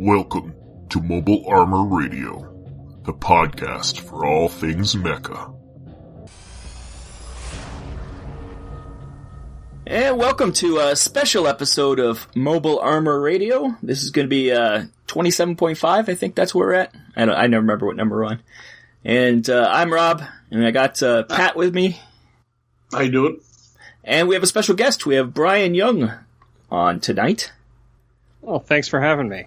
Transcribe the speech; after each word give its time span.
Welcome 0.00 0.54
to 0.88 1.02
Mobile 1.02 1.44
Armor 1.46 1.84
Radio, 1.84 2.40
the 3.04 3.12
podcast 3.12 4.00
for 4.00 4.24
all 4.24 4.48
things 4.48 4.94
mecha. 4.94 5.54
And 9.86 10.16
welcome 10.16 10.54
to 10.54 10.78
a 10.78 10.96
special 10.96 11.46
episode 11.46 12.00
of 12.00 12.26
Mobile 12.34 12.78
Armor 12.78 13.20
Radio. 13.20 13.76
This 13.82 14.02
is 14.02 14.10
going 14.10 14.24
to 14.24 14.30
be 14.30 14.50
uh, 14.50 14.84
27.5, 15.06 16.08
I 16.08 16.14
think 16.14 16.34
that's 16.34 16.54
where 16.54 16.68
we're 16.68 16.74
at. 16.76 16.94
I, 17.14 17.26
don't, 17.26 17.36
I 17.36 17.46
never 17.46 17.60
remember 17.60 17.84
what 17.84 17.96
number 17.96 18.16
we're 18.16 18.24
on. 18.24 18.42
And 19.04 19.50
uh, 19.50 19.68
I'm 19.70 19.92
Rob, 19.92 20.22
and 20.50 20.64
I 20.64 20.70
got 20.70 21.02
uh, 21.02 21.24
Pat 21.24 21.56
with 21.56 21.74
me. 21.74 22.00
How 22.90 23.00
you 23.00 23.12
doing? 23.12 23.40
And 24.02 24.28
we 24.28 24.34
have 24.34 24.42
a 24.44 24.46
special 24.46 24.76
guest. 24.76 25.04
We 25.04 25.16
have 25.16 25.34
Brian 25.34 25.74
Young 25.74 26.10
on 26.70 27.00
tonight. 27.00 27.52
Well, 28.40 28.60
thanks 28.60 28.88
for 28.88 28.98
having 28.98 29.28
me. 29.28 29.44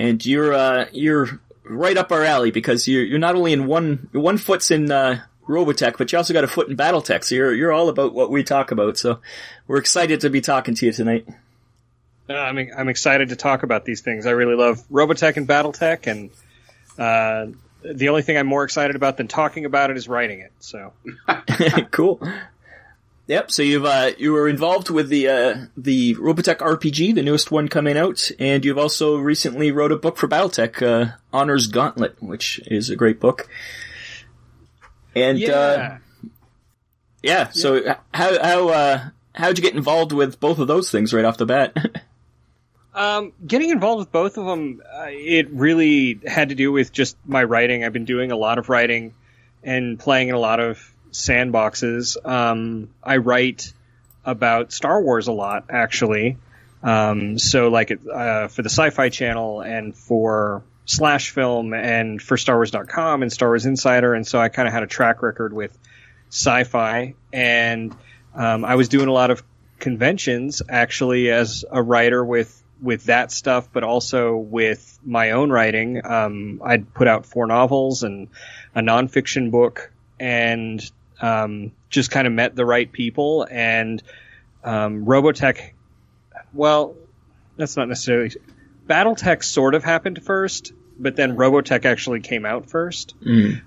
And 0.00 0.24
you're 0.24 0.54
uh, 0.54 0.86
you're 0.92 1.40
right 1.62 1.96
up 1.98 2.10
our 2.10 2.24
alley 2.24 2.50
because 2.50 2.88
you're 2.88 3.04
you're 3.04 3.18
not 3.18 3.34
only 3.36 3.52
in 3.52 3.66
one 3.66 4.08
one 4.12 4.38
foot's 4.38 4.70
in 4.70 4.90
uh, 4.90 5.20
Robotech, 5.46 5.98
but 5.98 6.10
you 6.10 6.16
also 6.16 6.32
got 6.32 6.42
a 6.42 6.48
foot 6.48 6.70
in 6.70 6.76
BattleTech. 6.76 7.22
So 7.22 7.34
you're 7.34 7.52
you're 7.52 7.70
all 7.70 7.90
about 7.90 8.14
what 8.14 8.30
we 8.30 8.42
talk 8.42 8.70
about. 8.70 8.96
So 8.96 9.20
we're 9.66 9.76
excited 9.76 10.20
to 10.22 10.30
be 10.30 10.40
talking 10.40 10.74
to 10.74 10.86
you 10.86 10.92
tonight. 10.92 11.28
Uh, 12.30 12.32
I'm 12.32 12.70
I'm 12.74 12.88
excited 12.88 13.28
to 13.28 13.36
talk 13.36 13.62
about 13.62 13.84
these 13.84 14.00
things. 14.00 14.24
I 14.24 14.30
really 14.30 14.54
love 14.54 14.82
Robotech 14.88 15.36
and 15.36 15.46
BattleTech, 15.46 16.06
and 16.06 16.30
uh, 16.98 17.54
the 17.82 18.08
only 18.08 18.22
thing 18.22 18.38
I'm 18.38 18.46
more 18.46 18.64
excited 18.64 18.96
about 18.96 19.18
than 19.18 19.28
talking 19.28 19.66
about 19.66 19.90
it 19.90 19.98
is 19.98 20.08
writing 20.08 20.40
it. 20.40 20.52
So 20.60 20.94
cool. 21.90 22.26
Yep. 23.26 23.50
So 23.52 23.62
you've 23.62 23.84
uh, 23.84 24.10
you 24.18 24.32
were 24.32 24.48
involved 24.48 24.90
with 24.90 25.08
the 25.08 25.28
uh, 25.28 25.54
the 25.76 26.14
Robotech 26.16 26.58
RPG, 26.58 27.14
the 27.14 27.22
newest 27.22 27.52
one 27.52 27.68
coming 27.68 27.96
out, 27.96 28.30
and 28.40 28.64
you've 28.64 28.78
also 28.78 29.16
recently 29.16 29.70
wrote 29.70 29.92
a 29.92 29.96
book 29.96 30.16
for 30.16 30.26
BattleTech, 30.26 30.82
uh, 30.82 31.12
Honor's 31.32 31.68
Gauntlet, 31.68 32.20
which 32.20 32.60
is 32.66 32.90
a 32.90 32.96
great 32.96 33.20
book. 33.20 33.48
And 35.14 35.38
yeah, 35.38 35.52
uh, 35.52 35.98
yeah. 37.22 37.50
So 37.50 37.94
how 38.12 38.42
how 38.42 38.68
uh, 38.68 39.08
how'd 39.34 39.58
you 39.58 39.62
get 39.62 39.74
involved 39.74 40.12
with 40.12 40.40
both 40.40 40.58
of 40.58 40.66
those 40.66 40.90
things 40.90 41.12
right 41.12 41.24
off 41.24 41.36
the 41.36 41.46
bat? 41.46 41.76
um, 42.94 43.32
getting 43.46 43.70
involved 43.70 44.00
with 44.00 44.12
both 44.12 44.38
of 44.38 44.46
them, 44.46 44.82
uh, 44.92 45.06
it 45.08 45.50
really 45.50 46.20
had 46.26 46.48
to 46.48 46.54
do 46.54 46.72
with 46.72 46.92
just 46.92 47.16
my 47.24 47.44
writing. 47.44 47.84
I've 47.84 47.92
been 47.92 48.04
doing 48.04 48.32
a 48.32 48.36
lot 48.36 48.58
of 48.58 48.68
writing 48.68 49.14
and 49.62 49.98
playing 49.98 50.28
in 50.28 50.34
a 50.34 50.38
lot 50.38 50.60
of 50.60 50.92
sandboxes. 51.12 52.16
Um, 52.26 52.90
I 53.02 53.18
write 53.18 53.72
about 54.24 54.72
Star 54.72 55.02
Wars 55.02 55.28
a 55.28 55.32
lot, 55.32 55.66
actually. 55.70 56.36
Um, 56.82 57.38
so, 57.38 57.68
like 57.68 57.90
uh, 57.90 58.48
for 58.48 58.62
the 58.62 58.70
Sci 58.70 58.90
Fi 58.90 59.08
Channel 59.08 59.60
and 59.60 59.96
for 59.96 60.62
Slash 60.90 61.30
Film 61.30 61.72
and 61.72 62.20
for 62.20 62.36
Star 62.36 62.56
Wars.com 62.56 63.22
and 63.22 63.32
Star 63.32 63.48
Wars 63.48 63.64
Insider. 63.64 64.14
And 64.14 64.26
so 64.26 64.40
I 64.40 64.48
kind 64.48 64.66
of 64.66 64.74
had 64.74 64.82
a 64.82 64.88
track 64.88 65.22
record 65.22 65.52
with 65.52 65.76
sci 66.30 66.64
fi. 66.64 67.14
And 67.32 67.94
um, 68.34 68.64
I 68.64 68.74
was 68.74 68.88
doing 68.88 69.08
a 69.08 69.12
lot 69.12 69.30
of 69.30 69.42
conventions 69.78 70.62
actually 70.68 71.30
as 71.30 71.64
a 71.70 71.82
writer 71.82 72.24
with 72.24 72.56
with 72.82 73.04
that 73.04 73.30
stuff, 73.30 73.68
but 73.72 73.84
also 73.84 74.36
with 74.36 74.98
my 75.04 75.32
own 75.32 75.50
writing. 75.50 76.04
Um, 76.04 76.62
I'd 76.64 76.92
put 76.94 77.06
out 77.06 77.26
four 77.26 77.46
novels 77.46 78.02
and 78.02 78.28
a 78.74 78.80
nonfiction 78.80 79.50
book, 79.50 79.92
and 80.18 80.80
um, 81.20 81.72
just 81.88 82.10
kind 82.10 82.26
of 82.26 82.32
met 82.32 82.54
the 82.56 82.64
right 82.64 82.90
people. 82.90 83.46
And 83.50 84.02
um, 84.64 85.04
Robotech, 85.04 85.72
well, 86.52 86.96
that's 87.56 87.76
not 87.76 87.88
necessarily. 87.88 88.32
BattleTech 88.86 89.44
sort 89.44 89.74
of 89.74 89.84
happened 89.84 90.22
first, 90.22 90.72
but 90.98 91.16
then 91.16 91.36
Robotech 91.36 91.84
actually 91.84 92.20
came 92.20 92.44
out 92.44 92.68
first. 92.68 93.14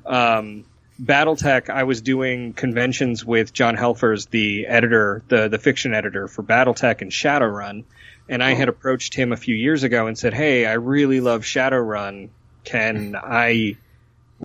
Um, 0.05 0.65
BattleTech, 1.01 1.69
I 1.69 1.83
was 1.83 2.01
doing 2.01 2.53
conventions 2.53 3.25
with 3.25 3.53
John 3.53 3.75
Helfers, 3.75 4.29
the 4.29 4.67
editor, 4.67 5.23
the 5.27 5.47
the 5.47 5.57
fiction 5.57 5.93
editor 5.93 6.27
for 6.27 6.43
BattleTech 6.43 7.01
and 7.01 7.11
Shadowrun, 7.11 7.83
and 8.29 8.43
I 8.43 8.53
had 8.53 8.69
approached 8.69 9.15
him 9.15 9.31
a 9.31 9.37
few 9.37 9.55
years 9.55 9.83
ago 9.83 10.07
and 10.07 10.17
said, 10.17 10.33
"Hey, 10.33 10.65
I 10.65 10.73
really 10.73 11.19
love 11.19 11.41
Shadowrun. 11.41 12.29
Can 12.63 13.15
I 13.15 13.77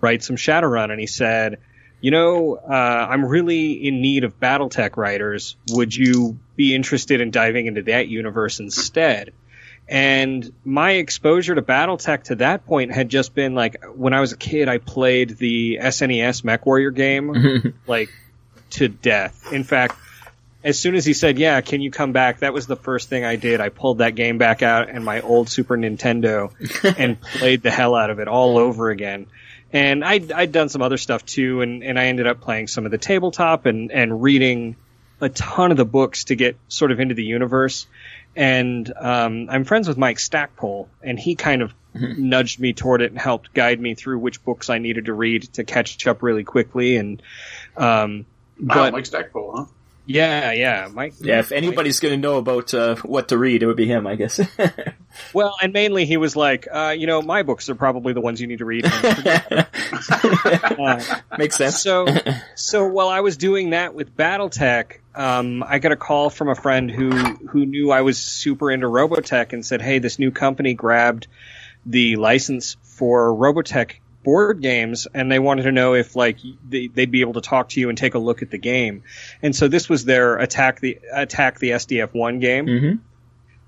write 0.01 0.23
some 0.23 0.37
Shadowrun?" 0.37 0.91
And 0.91 0.99
he 0.99 1.07
said, 1.07 1.59
"You 2.01 2.11
know, 2.11 2.55
uh, 2.55 3.07
I'm 3.09 3.25
really 3.25 3.87
in 3.87 4.01
need 4.01 4.23
of 4.23 4.39
BattleTech 4.39 4.97
writers. 4.97 5.55
Would 5.71 5.95
you 5.95 6.39
be 6.55 6.75
interested 6.75 7.21
in 7.21 7.31
diving 7.31 7.67
into 7.67 7.83
that 7.83 8.07
universe 8.07 8.59
instead?" 8.59 9.33
And 9.89 10.53
my 10.63 10.91
exposure 10.91 11.55
to 11.55 11.63
BattleTech 11.63 12.25
to 12.25 12.35
that 12.35 12.65
point 12.67 12.93
had 12.93 13.09
just 13.09 13.33
been 13.33 13.55
like 13.55 13.83
when 13.95 14.13
I 14.13 14.19
was 14.19 14.31
a 14.31 14.37
kid, 14.37 14.69
I 14.69 14.77
played 14.77 15.37
the 15.37 15.79
SNES 15.81 16.43
MechWarrior 16.43 16.93
game 16.93 17.73
like 17.87 18.09
to 18.71 18.87
death. 18.87 19.51
In 19.51 19.63
fact, 19.63 19.95
as 20.63 20.77
soon 20.77 20.93
as 20.93 21.05
he 21.05 21.13
said, 21.13 21.39
"Yeah, 21.39 21.61
can 21.61 21.81
you 21.81 21.89
come 21.89 22.11
back?" 22.11 22.39
That 22.39 22.53
was 22.53 22.67
the 22.67 22.75
first 22.75 23.09
thing 23.09 23.25
I 23.25 23.35
did. 23.35 23.61
I 23.61 23.69
pulled 23.69 23.97
that 23.97 24.13
game 24.13 24.37
back 24.37 24.61
out 24.61 24.89
and 24.89 25.03
my 25.03 25.21
old 25.21 25.49
Super 25.49 25.75
Nintendo 25.75 26.51
and 26.97 27.19
played 27.19 27.63
the 27.63 27.71
hell 27.71 27.95
out 27.95 28.11
of 28.11 28.19
it 28.19 28.27
all 28.27 28.59
over 28.59 28.91
again. 28.91 29.25
And 29.71 30.03
I'd, 30.03 30.31
I'd 30.31 30.51
done 30.51 30.69
some 30.69 30.81
other 30.81 30.97
stuff 30.97 31.25
too, 31.25 31.61
and, 31.61 31.83
and 31.83 31.99
I 31.99 32.05
ended 32.05 32.27
up 32.27 32.41
playing 32.41 32.67
some 32.67 32.85
of 32.85 32.91
the 32.91 32.97
tabletop 32.97 33.65
and, 33.65 33.91
and 33.91 34.21
reading 34.21 34.75
a 35.21 35.29
ton 35.29 35.71
of 35.71 35.77
the 35.77 35.85
books 35.85 36.25
to 36.25 36.35
get 36.35 36.57
sort 36.69 36.91
of 36.91 36.99
into 36.99 37.13
the 37.13 37.23
universe. 37.23 37.85
And 38.35 38.91
um, 38.95 39.47
I'm 39.49 39.65
friends 39.65 39.87
with 39.87 39.97
Mike 39.97 40.19
Stackpole, 40.19 40.89
and 41.03 41.19
he 41.19 41.35
kind 41.35 41.61
of 41.61 41.73
nudged 41.93 42.59
me 42.59 42.73
toward 42.73 43.01
it 43.01 43.11
and 43.11 43.19
helped 43.19 43.53
guide 43.53 43.79
me 43.79 43.95
through 43.95 44.19
which 44.19 44.43
books 44.43 44.69
I 44.69 44.77
needed 44.79 45.05
to 45.05 45.13
read 45.13 45.43
to 45.53 45.63
catch 45.63 46.05
up 46.07 46.23
really 46.23 46.43
quickly. 46.43 46.95
And 46.95 47.21
um, 47.77 48.25
Wow, 48.59 48.75
but 48.75 48.93
Mike 48.93 49.05
Stackpole, 49.05 49.53
huh? 49.55 49.65
Yeah, 50.09 50.51
yeah, 50.51 50.87
Mike. 50.91 51.13
yeah. 51.19 51.37
If 51.39 51.51
anybody's 51.51 51.99
going 51.99 52.19
to 52.19 52.27
know 52.27 52.37
about 52.37 52.73
uh, 52.73 52.95
what 53.03 53.27
to 53.27 53.37
read, 53.37 53.61
it 53.61 53.67
would 53.67 53.77
be 53.77 53.85
him, 53.85 54.07
I 54.07 54.15
guess. 54.15 54.39
Well, 55.33 55.55
and 55.61 55.73
mainly 55.73 56.05
he 56.05 56.17
was 56.17 56.35
like, 56.35 56.67
uh, 56.71 56.95
you 56.97 57.05
know, 57.07 57.21
my 57.21 57.43
books 57.43 57.67
are 57.69 57.75
probably 57.75 58.13
the 58.13 58.21
ones 58.21 58.39
you 58.39 58.47
need 58.47 58.59
to 58.59 58.65
read. 58.65 58.85
Uh, 60.79 61.03
Makes 61.37 61.57
sense. 61.57 61.81
so, 61.81 62.05
so 62.55 62.87
while 62.87 63.09
I 63.09 63.19
was 63.19 63.37
doing 63.37 63.71
that 63.71 63.93
with 63.93 64.15
BattleTech, 64.15 64.99
um, 65.15 65.63
I 65.67 65.79
got 65.79 65.91
a 65.91 65.95
call 65.97 66.29
from 66.29 66.47
a 66.49 66.55
friend 66.55 66.89
who 66.89 67.09
who 67.11 67.65
knew 67.65 67.91
I 67.91 68.01
was 68.01 68.17
super 68.17 68.71
into 68.71 68.87
Robotech 68.87 69.51
and 69.53 69.65
said, 69.65 69.81
"Hey, 69.81 69.99
this 69.99 70.19
new 70.19 70.31
company 70.31 70.73
grabbed 70.73 71.27
the 71.85 72.15
license 72.15 72.77
for 72.83 73.33
Robotech 73.33 73.95
board 74.29 74.61
games, 74.61 75.07
and 75.13 75.31
they 75.31 75.39
wanted 75.39 75.63
to 75.63 75.71
know 75.71 75.95
if 75.95 76.15
like 76.15 76.37
they, 76.67 76.87
they'd 76.87 77.11
be 77.11 77.21
able 77.21 77.33
to 77.33 77.41
talk 77.41 77.69
to 77.69 77.79
you 77.79 77.89
and 77.89 77.97
take 77.97 78.13
a 78.13 78.19
look 78.19 78.41
at 78.41 78.51
the 78.51 78.57
game." 78.59 79.03
And 79.41 79.55
so 79.55 79.67
this 79.67 79.89
was 79.89 80.05
their 80.05 80.37
attack 80.37 80.79
the 80.79 80.99
attack 81.11 81.59
the 81.59 81.71
SDF 81.71 82.13
one 82.13 82.39
game, 82.39 82.67
hmm 82.67 82.95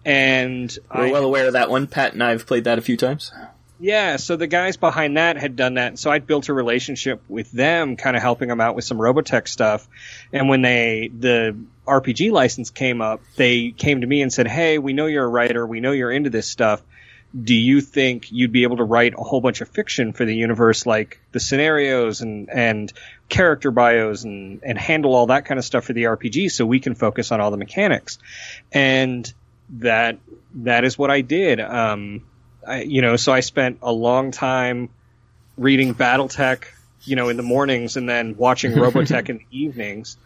and 0.06 0.76
We're 0.94 1.08
I 1.08 1.12
well 1.12 1.26
aware 1.26 1.48
of 1.48 1.54
that 1.54 1.70
one. 1.70 1.88
Pat 1.88 2.14
and 2.14 2.24
I 2.24 2.32
have 2.32 2.46
played 2.48 2.64
that 2.66 2.78
a 2.78 2.82
few 2.82 2.98
times. 2.98 3.32
Yeah, 3.80 4.18
so 4.18 4.36
the 4.36 4.46
guys 4.46 4.78
behind 4.78 5.18
that 5.18 5.38
had 5.38 5.56
done 5.56 5.74
that. 5.76 5.98
So 5.98 6.12
I'd 6.12 6.28
built 6.28 6.50
a 6.50 6.54
relationship 6.54 7.24
with 7.28 7.52
them, 7.52 7.96
kind 7.98 8.16
of 8.16 8.22
helping 8.22 8.48
them 8.48 8.62
out 8.62 8.76
with 8.76 8.86
some 8.86 9.00
Robotech 9.00 9.48
stuff. 9.48 9.88
And 10.32 10.48
when 10.50 10.62
they, 10.62 11.10
the 11.12 11.58
RPG 11.88 12.32
license 12.32 12.70
came 12.70 13.02
up, 13.02 13.22
they 13.38 13.72
came 13.72 14.02
to 14.02 14.08
me 14.08 14.22
and 14.22 14.32
said, 14.32 14.48
Hey, 14.48 14.78
we 14.78 14.94
know 14.94 15.08
you're 15.08 15.26
a 15.26 15.28
writer. 15.28 15.66
We 15.66 15.80
know 15.80 15.94
you're 15.94 16.12
into 16.12 16.30
this 16.30 16.48
stuff. 16.48 16.84
Do 17.40 17.56
you 17.56 17.80
think 17.82 18.32
you'd 18.32 18.52
be 18.52 18.64
able 18.64 18.78
to 18.78 18.84
write 18.84 19.14
a 19.18 19.22
whole 19.24 19.40
bunch 19.40 19.62
of 19.62 19.70
fiction 19.70 20.12
for 20.12 20.26
the 20.26 20.36
universe, 20.36 20.86
like 20.86 21.22
the 21.32 21.40
scenarios 21.40 22.20
and, 22.22 22.50
and 22.50 22.92
character 23.30 23.72
bios 23.72 24.26
and, 24.26 24.60
and 24.64 24.78
handle 24.78 25.16
all 25.16 25.28
that 25.28 25.46
kind 25.46 25.58
of 25.58 25.64
stuff 25.64 25.86
for 25.86 25.94
the 25.94 26.04
RPG 26.04 26.52
so 26.52 26.66
we 26.66 26.82
can 26.82 26.94
focus 26.94 27.32
on 27.32 27.40
all 27.40 27.50
the 27.50 27.56
mechanics? 27.58 28.18
And 28.74 29.32
that, 29.80 30.18
that 30.56 30.84
is 30.84 30.98
what 30.98 31.10
I 31.10 31.22
did. 31.22 31.62
Um, 31.62 32.26
I, 32.68 32.82
you 32.82 33.02
know, 33.02 33.16
so 33.16 33.32
I 33.32 33.40
spent 33.40 33.80
a 33.82 33.92
long 33.94 34.32
time 34.32 34.90
reading 35.58 35.96
BattleTech, 35.96 36.64
you 37.04 37.16
know, 37.16 37.30
in 37.30 37.38
the 37.38 37.44
mornings 37.44 37.96
and 37.96 38.10
then 38.10 38.36
watching 38.36 38.74
Robotech 38.74 39.30
in 39.30 39.38
the 39.38 39.46
evenings. 39.52 40.18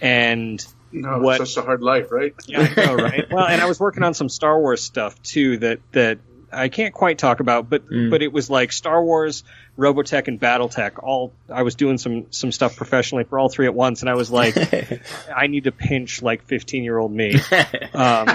And 0.00 0.64
No, 0.90 1.18
What- 1.18 1.40
it's 1.42 1.52
such 1.54 1.62
a 1.62 1.66
hard 1.66 1.82
life, 1.82 2.10
right? 2.10 2.34
yeah, 2.46 2.72
I 2.76 2.86
know, 2.86 2.94
right? 2.94 3.26
Well, 3.30 3.44
and 3.46 3.60
I 3.60 3.66
was 3.66 3.78
working 3.78 4.02
on 4.02 4.14
some 4.14 4.28
Star 4.30 4.58
Wars 4.58 4.82
stuff 4.82 5.22
too 5.22 5.58
that 5.58 5.80
that 5.92 6.18
I 6.56 6.68
can't 6.68 6.94
quite 6.94 7.18
talk 7.18 7.40
about, 7.40 7.68
but 7.70 7.86
Mm. 7.88 8.10
but 8.10 8.22
it 8.22 8.32
was 8.32 8.48
like 8.50 8.72
Star 8.72 9.02
Wars, 9.02 9.44
Robotech, 9.78 10.26
and 10.28 10.40
BattleTech. 10.40 11.02
All 11.02 11.32
I 11.52 11.62
was 11.62 11.74
doing 11.74 11.98
some 11.98 12.26
some 12.30 12.50
stuff 12.52 12.76
professionally 12.76 13.24
for 13.24 13.38
all 13.38 13.48
three 13.48 13.66
at 13.66 13.74
once, 13.74 14.00
and 14.00 14.08
I 14.10 14.14
was 14.14 14.30
like, 14.30 14.56
I 15.36 15.46
need 15.46 15.64
to 15.64 15.72
pinch 15.72 16.22
like 16.22 16.42
fifteen 16.44 16.82
year 16.82 16.98
old 16.98 17.12
me. 17.12 17.38
Um, 17.94 18.28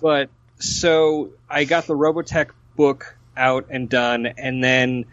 but 0.00 0.30
so 0.58 1.30
I 1.48 1.64
got 1.64 1.86
the 1.86 1.94
Robotech 1.94 2.50
book 2.76 3.16
out 3.36 3.66
and 3.70 3.88
done, 3.88 4.26
and 4.26 4.62
then 4.62 5.04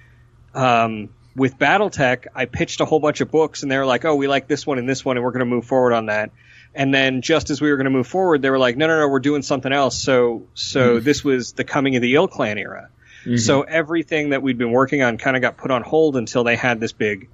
um, 0.54 1.10
with 1.36 1.58
BattleTech, 1.58 2.28
I 2.34 2.46
pitched 2.46 2.80
a 2.82 2.86
whole 2.86 3.00
bunch 3.00 3.22
of 3.22 3.30
books, 3.32 3.64
and 3.64 3.72
they 3.72 3.78
were 3.78 3.86
like, 3.86 4.06
"Oh, 4.06 4.16
we 4.16 4.28
like 4.28 4.48
this 4.48 4.66
one 4.66 4.80
and 4.80 4.88
this 4.88 5.04
one, 5.04 5.18
and 5.18 5.24
we're 5.24 5.32
going 5.32 5.40
to 5.42 5.46
move 5.46 5.66
forward 5.66 5.94
on 5.94 6.08
that." 6.08 6.32
And 6.76 6.94
then 6.94 7.22
just 7.22 7.50
as 7.50 7.62
we 7.62 7.72
were 7.72 7.78
going 7.78 7.86
to 7.86 7.92
move 7.92 8.08
forward, 8.08 8.42
they 8.42 8.50
were 8.50 8.60
like, 8.60 8.76
no, 8.76 8.88
no, 8.88 9.00
no, 9.00 9.08
we're 9.08 9.20
doing 9.20 9.42
something 9.42 9.72
else. 9.72 9.98
So, 9.98 10.48
so 10.54 11.00
this 11.00 11.24
was 11.24 11.54
the 11.54 11.64
coming 11.64 11.96
of 11.96 12.02
the 12.02 12.16
ilClan 12.16 12.58
era. 12.60 12.90
So 13.38 13.62
everything 13.62 14.30
that 14.30 14.44
we'd 14.44 14.58
been 14.58 14.72
working 14.72 15.02
on 15.02 15.18
kind 15.18 15.36
of 15.36 15.42
got 15.42 15.58
put 15.58 15.72
on 15.72 15.82
hold 15.82 16.16
until 16.16 16.44
they 16.44 16.56
had 16.56 16.80
this 16.80 16.92
big 16.92 17.30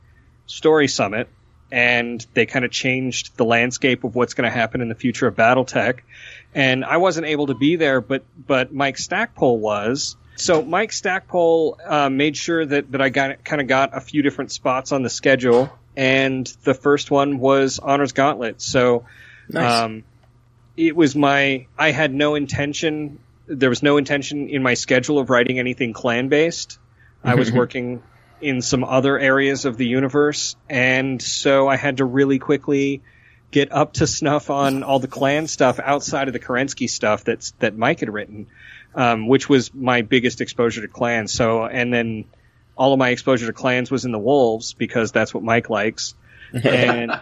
story 0.46 0.88
summit 0.88 1.28
and 1.72 2.26
they 2.34 2.46
kind 2.46 2.66
of 2.66 2.72
changed 2.72 3.36
the 3.38 3.46
landscape 3.46 4.04
of 4.04 4.16
what's 4.16 4.34
going 4.34 4.50
to 4.50 4.56
happen 4.56 4.82
in 4.82 4.90
the 4.90 4.96
future 4.96 5.28
of 5.28 5.36
BattleTech. 5.36 6.00
And 6.54 6.86
I 6.86 6.98
wasn't 6.98 7.28
able 7.28 7.48
to 7.48 7.56
be 7.56 7.78
there, 7.78 8.02
but, 8.02 8.24
but 8.38 8.74
Mike 8.74 8.98
Stackpole 8.98 9.58
was. 9.58 10.18
So 10.36 10.62
Mike 10.62 10.92
Stackpole 10.92 11.80
uh, 11.86 12.10
made 12.10 12.36
sure 12.36 12.66
that, 12.66 12.92
that 12.92 13.02
I 13.02 13.10
got 13.10 13.44
kind 13.44 13.62
of 13.62 13.68
got 13.68 13.96
a 13.96 14.02
few 14.02 14.22
different 14.22 14.52
spots 14.52 14.92
on 14.92 15.04
the 15.04 15.10
schedule, 15.10 15.72
and 15.96 16.46
the 16.64 16.74
first 16.74 17.12
one 17.12 17.38
was 17.40 17.80
Honors 17.80 18.12
Gauntlet. 18.12 18.62
So 18.62 19.06
Nice. 19.54 19.82
um, 19.82 20.04
it 20.78 20.96
was 20.96 21.16
my 21.16 21.68
I 21.78 21.92
had 21.92 22.14
no 22.14 22.36
intention. 22.36 23.20
There 23.48 23.70
was 23.70 23.84
no 23.84 23.98
intention 23.98 24.50
in 24.50 24.64
my 24.64 24.76
schedule 24.76 25.20
of 25.20 25.30
writing 25.30 25.60
anything 25.60 25.94
clan 25.94 26.30
based. 26.30 26.80
I 27.24 27.36
was 27.36 27.52
working 27.52 28.02
in 28.42 28.62
some 28.62 28.84
other 28.84 29.20
areas 29.20 29.66
of 29.66 29.78
the 29.78 29.86
universe, 29.86 30.56
and 30.70 31.22
so 31.22 31.68
I 31.68 31.76
had 31.76 31.98
to 31.98 32.06
really 32.06 32.40
quickly 32.40 33.02
get 33.52 33.72
up 33.72 33.94
to 33.94 34.08
snuff 34.08 34.50
on 34.50 34.82
all 34.84 35.00
the 35.00 35.08
clan 35.08 35.48
stuff 35.48 35.80
outside 35.80 36.28
of 36.28 36.34
the 36.34 36.40
Kerensky 36.40 36.90
stuff 36.90 37.24
that's 37.24 37.52
that 37.60 37.78
Mike 37.78 38.00
had 38.00 38.12
written, 38.12 38.48
um, 38.96 39.28
which 39.28 39.48
was 39.50 39.74
my 39.74 40.02
biggest 40.02 40.42
exposure 40.42 40.82
to 40.82 40.88
clans. 40.88 41.34
So, 41.34 41.66
and 41.66 41.94
then 41.94 42.26
all 42.76 42.94
of 42.94 43.00
my 43.00 43.10
exposure 43.10 43.46
to 43.46 43.54
clans 43.54 43.92
was 43.92 44.06
in 44.06 44.12
the 44.12 44.20
Wolves 44.20 44.74
because 44.74 45.12
that's 45.12 45.34
what 45.34 45.44
Mike 45.44 45.70
likes, 45.70 46.16
and 46.54 47.20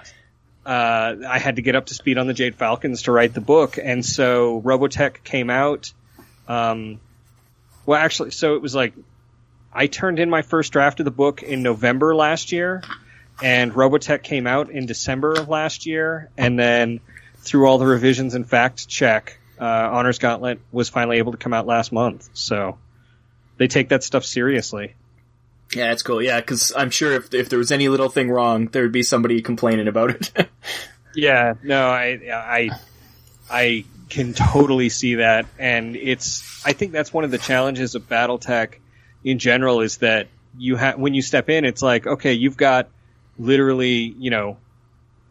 uh, 0.69 1.15
I 1.27 1.39
had 1.39 1.55
to 1.55 1.63
get 1.63 1.75
up 1.75 1.87
to 1.87 1.95
speed 1.95 2.19
on 2.19 2.27
the 2.27 2.33
Jade 2.35 2.53
Falcons 2.53 3.01
to 3.03 3.11
write 3.11 3.33
the 3.33 3.41
book, 3.41 3.79
and 3.81 4.05
so 4.05 4.61
Robotech 4.61 5.23
came 5.23 5.49
out. 5.49 5.91
Um, 6.47 6.99
well, 7.87 7.99
actually, 7.99 8.29
so 8.29 8.53
it 8.53 8.61
was 8.61 8.75
like 8.75 8.93
I 9.73 9.87
turned 9.87 10.19
in 10.19 10.29
my 10.29 10.43
first 10.43 10.71
draft 10.71 10.99
of 10.99 11.05
the 11.05 11.11
book 11.11 11.41
in 11.41 11.63
November 11.63 12.13
last 12.13 12.51
year, 12.51 12.83
and 13.41 13.73
Robotech 13.73 14.21
came 14.21 14.45
out 14.45 14.69
in 14.69 14.85
December 14.85 15.33
of 15.33 15.49
last 15.49 15.87
year, 15.87 16.29
and 16.37 16.59
then 16.59 16.99
through 17.37 17.65
all 17.65 17.79
the 17.79 17.87
revisions 17.87 18.35
and 18.35 18.47
fact 18.47 18.87
check, 18.87 19.39
uh, 19.59 19.65
Honors 19.65 20.19
Gauntlet 20.19 20.59
was 20.71 20.87
finally 20.87 21.17
able 21.17 21.31
to 21.31 21.39
come 21.39 21.53
out 21.55 21.65
last 21.65 21.91
month. 21.91 22.29
So 22.33 22.77
they 23.57 23.67
take 23.67 23.89
that 23.89 24.03
stuff 24.03 24.23
seriously. 24.23 24.93
Yeah, 25.73 25.87
that's 25.89 26.01
cool. 26.03 26.21
Yeah, 26.21 26.39
because 26.39 26.73
I'm 26.75 26.89
sure 26.89 27.13
if 27.13 27.33
if 27.33 27.49
there 27.49 27.59
was 27.59 27.71
any 27.71 27.89
little 27.89 28.09
thing 28.09 28.29
wrong, 28.29 28.67
there 28.67 28.83
would 28.83 28.91
be 28.91 29.03
somebody 29.03 29.41
complaining 29.41 29.87
about 29.87 30.11
it. 30.11 30.49
Yeah, 31.15 31.55
no, 31.63 31.87
I, 31.89 32.19
I, 32.31 32.69
I 33.49 33.85
can 34.09 34.33
totally 34.33 34.89
see 34.89 35.15
that, 35.15 35.47
and 35.57 35.95
it's. 35.95 36.63
I 36.63 36.73
think 36.73 36.91
that's 36.91 37.11
one 37.11 37.23
of 37.23 37.31
the 37.31 37.39
challenges 37.39 37.95
of 37.95 38.07
BattleTech 38.07 38.75
in 39.23 39.39
general 39.39 39.81
is 39.81 39.97
that 39.97 40.27
you 40.55 40.75
have 40.75 40.99
when 40.99 41.15
you 41.15 41.23
step 41.23 41.49
in, 41.49 41.65
it's 41.65 41.81
like 41.81 42.05
okay, 42.05 42.33
you've 42.33 42.57
got 42.57 42.89
literally 43.39 44.13
you 44.19 44.29
know 44.29 44.57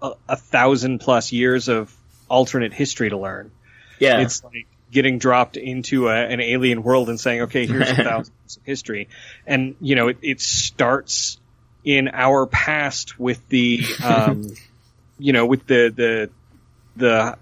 a, 0.03 0.13
a 0.29 0.37
thousand 0.37 0.99
plus 0.99 1.31
years 1.31 1.69
of 1.69 1.95
alternate 2.29 2.73
history 2.73 3.11
to 3.11 3.17
learn. 3.17 3.53
yeah, 4.01 4.21
It's 4.21 4.43
like 4.43 4.67
getting 4.91 5.19
dropped 5.19 5.57
into 5.57 6.09
a, 6.09 6.15
an 6.15 6.41
alien 6.41 6.83
world 6.83 7.09
and 7.09 7.19
saying, 7.19 7.43
okay, 7.43 7.67
here's 7.67 7.91
a 7.91 7.95
thousand 7.95 8.35
years 8.43 8.57
of 8.57 8.63
history. 8.65 9.09
And, 9.47 9.77
you 9.81 9.97
know, 9.97 10.09
it, 10.09 10.19
it 10.23 10.41
starts 10.41 11.39
in 11.85 12.09
our 12.13 12.47
past 12.47 13.19
with 13.19 13.47
the, 13.49 13.83
um, 14.03 14.49
you 15.19 15.33
know, 15.33 15.47
with 15.47 15.67
the, 15.67 15.93
the, 15.95 16.31
the, 16.97 17.39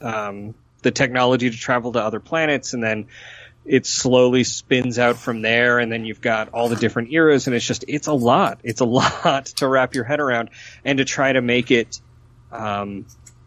um, 0.00 0.54
the 0.82 0.90
technology 0.90 1.50
to 1.50 1.56
travel 1.56 1.92
to 1.92 2.00
other 2.02 2.20
planets. 2.20 2.74
And 2.74 2.82
then 2.82 3.06
it 3.64 3.86
slowly 3.86 4.44
spins 4.44 4.98
out 4.98 5.16
from 5.16 5.42
there. 5.42 5.78
And 5.78 5.92
then 5.92 6.04
you've 6.04 6.20
got 6.20 6.48
all 6.50 6.68
the 6.68 6.76
different 6.76 7.12
eras. 7.12 7.46
And 7.46 7.54
it's 7.54 7.66
just 7.66 7.84
it's 7.86 8.08
a 8.08 8.12
lot. 8.12 8.60
It's 8.64 8.80
a 8.80 8.84
lot 9.24 9.46
to 9.56 9.68
wrap 9.68 9.94
your 9.94 10.04
head 10.04 10.20
around. 10.20 10.50
And 10.84 10.98
to 10.98 11.04
try 11.04 11.32
to 11.32 11.40
make 11.40 11.70
it 11.70 12.00
um, 12.52 13.06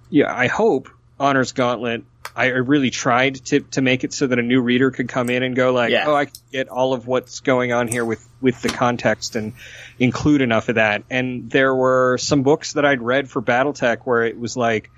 yeah 0.10 0.34
i 0.34 0.48
hope 0.48 0.90
honors 1.20 1.52
gauntlet 1.52 2.04
i 2.36 2.48
really 2.48 2.90
tried 2.90 3.36
to, 3.36 3.62
to 3.62 3.82
make 3.82 4.04
it 4.04 4.14
so 4.14 4.28
that 4.28 4.38
a 4.40 4.42
new 4.42 4.62
reader 4.62 4.92
could 4.92 5.08
come 5.08 5.30
in 5.30 5.42
and 5.44 5.56
go 5.56 5.72
like 5.74 5.92
Yeah. 5.92 6.06
oh 6.08 6.16
i 6.16 6.26
can 6.26 6.34
get 6.52 6.68
all 6.68 6.94
of 6.94 7.08
what's 7.08 7.40
going 7.40 7.72
on 7.72 7.88
here 7.88 8.04
with 8.06 8.28
with 8.42 8.62
the 8.62 8.70
context 8.70 9.36
and 9.36 9.54
include 10.00 10.42
enough 10.42 10.68
of 10.70 10.76
that 10.76 11.04
and 11.10 11.50
there 11.50 11.74
were 11.74 12.18
some 12.18 12.44
books 12.44 12.74
that 12.74 12.86
i'd 12.86 13.02
read 13.02 13.30
for 13.30 13.42
battletech 13.42 14.00
where 14.04 14.26
it 14.26 14.38
was 14.38 14.58
like 14.58 14.90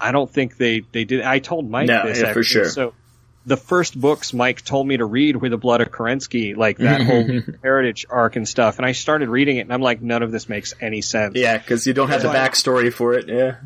i 0.00 0.12
don't 0.12 0.30
think 0.30 0.56
they 0.56 0.80
they 0.92 1.04
did 1.04 1.20
i 1.22 1.38
told 1.38 1.68
mike 1.68 1.88
No, 1.88 2.06
this 2.06 2.18
yeah, 2.18 2.32
for 2.32 2.40
actually. 2.40 2.42
sure. 2.44 2.68
so 2.70 2.94
the 3.46 3.56
first 3.56 3.98
books 3.98 4.34
Mike 4.34 4.62
told 4.62 4.86
me 4.86 4.98
to 4.98 5.04
read 5.06 5.34
were 5.34 5.48
the 5.48 5.56
Blood 5.56 5.80
of 5.80 5.90
Kerensky, 5.90 6.54
like 6.54 6.76
that 6.76 7.00
whole 7.00 7.40
heritage 7.62 8.04
arc 8.10 8.36
and 8.36 8.46
stuff. 8.46 8.76
And 8.78 8.84
I 8.84 8.92
started 8.92 9.30
reading 9.30 9.56
it, 9.56 9.60
and 9.62 9.72
I'm 9.72 9.80
like, 9.80 10.02
none 10.02 10.22
of 10.22 10.30
this 10.30 10.46
makes 10.46 10.74
any 10.78 11.00
sense. 11.00 11.36
yeah, 11.36 11.56
because 11.56 11.86
you 11.86 11.94
don't 11.94 12.10
have 12.10 12.20
the 12.20 12.28
backstory 12.28 12.92
for 12.92 13.14
it. 13.14 13.28
Yeah, 13.28 13.56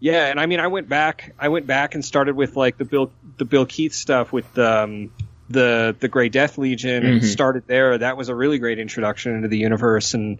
Yeah, 0.00 0.26
and 0.26 0.40
I 0.40 0.46
mean, 0.46 0.60
I 0.60 0.68
went 0.68 0.88
back, 0.88 1.34
I 1.38 1.48
went 1.48 1.66
back 1.66 1.94
and 1.94 2.04
started 2.04 2.34
with 2.34 2.56
like 2.56 2.78
the 2.78 2.86
Bill, 2.86 3.12
the 3.36 3.44
Bill 3.44 3.66
Keith 3.66 3.92
stuff 3.92 4.32
with 4.32 4.58
um, 4.58 5.12
the 5.50 5.94
the 5.98 6.08
Grey 6.08 6.30
Death 6.30 6.56
Legion, 6.56 7.04
and 7.04 7.24
started 7.24 7.66
there. 7.66 7.98
That 7.98 8.16
was 8.16 8.30
a 8.30 8.34
really 8.34 8.58
great 8.58 8.78
introduction 8.78 9.34
into 9.36 9.48
the 9.48 9.58
universe, 9.58 10.14
and 10.14 10.38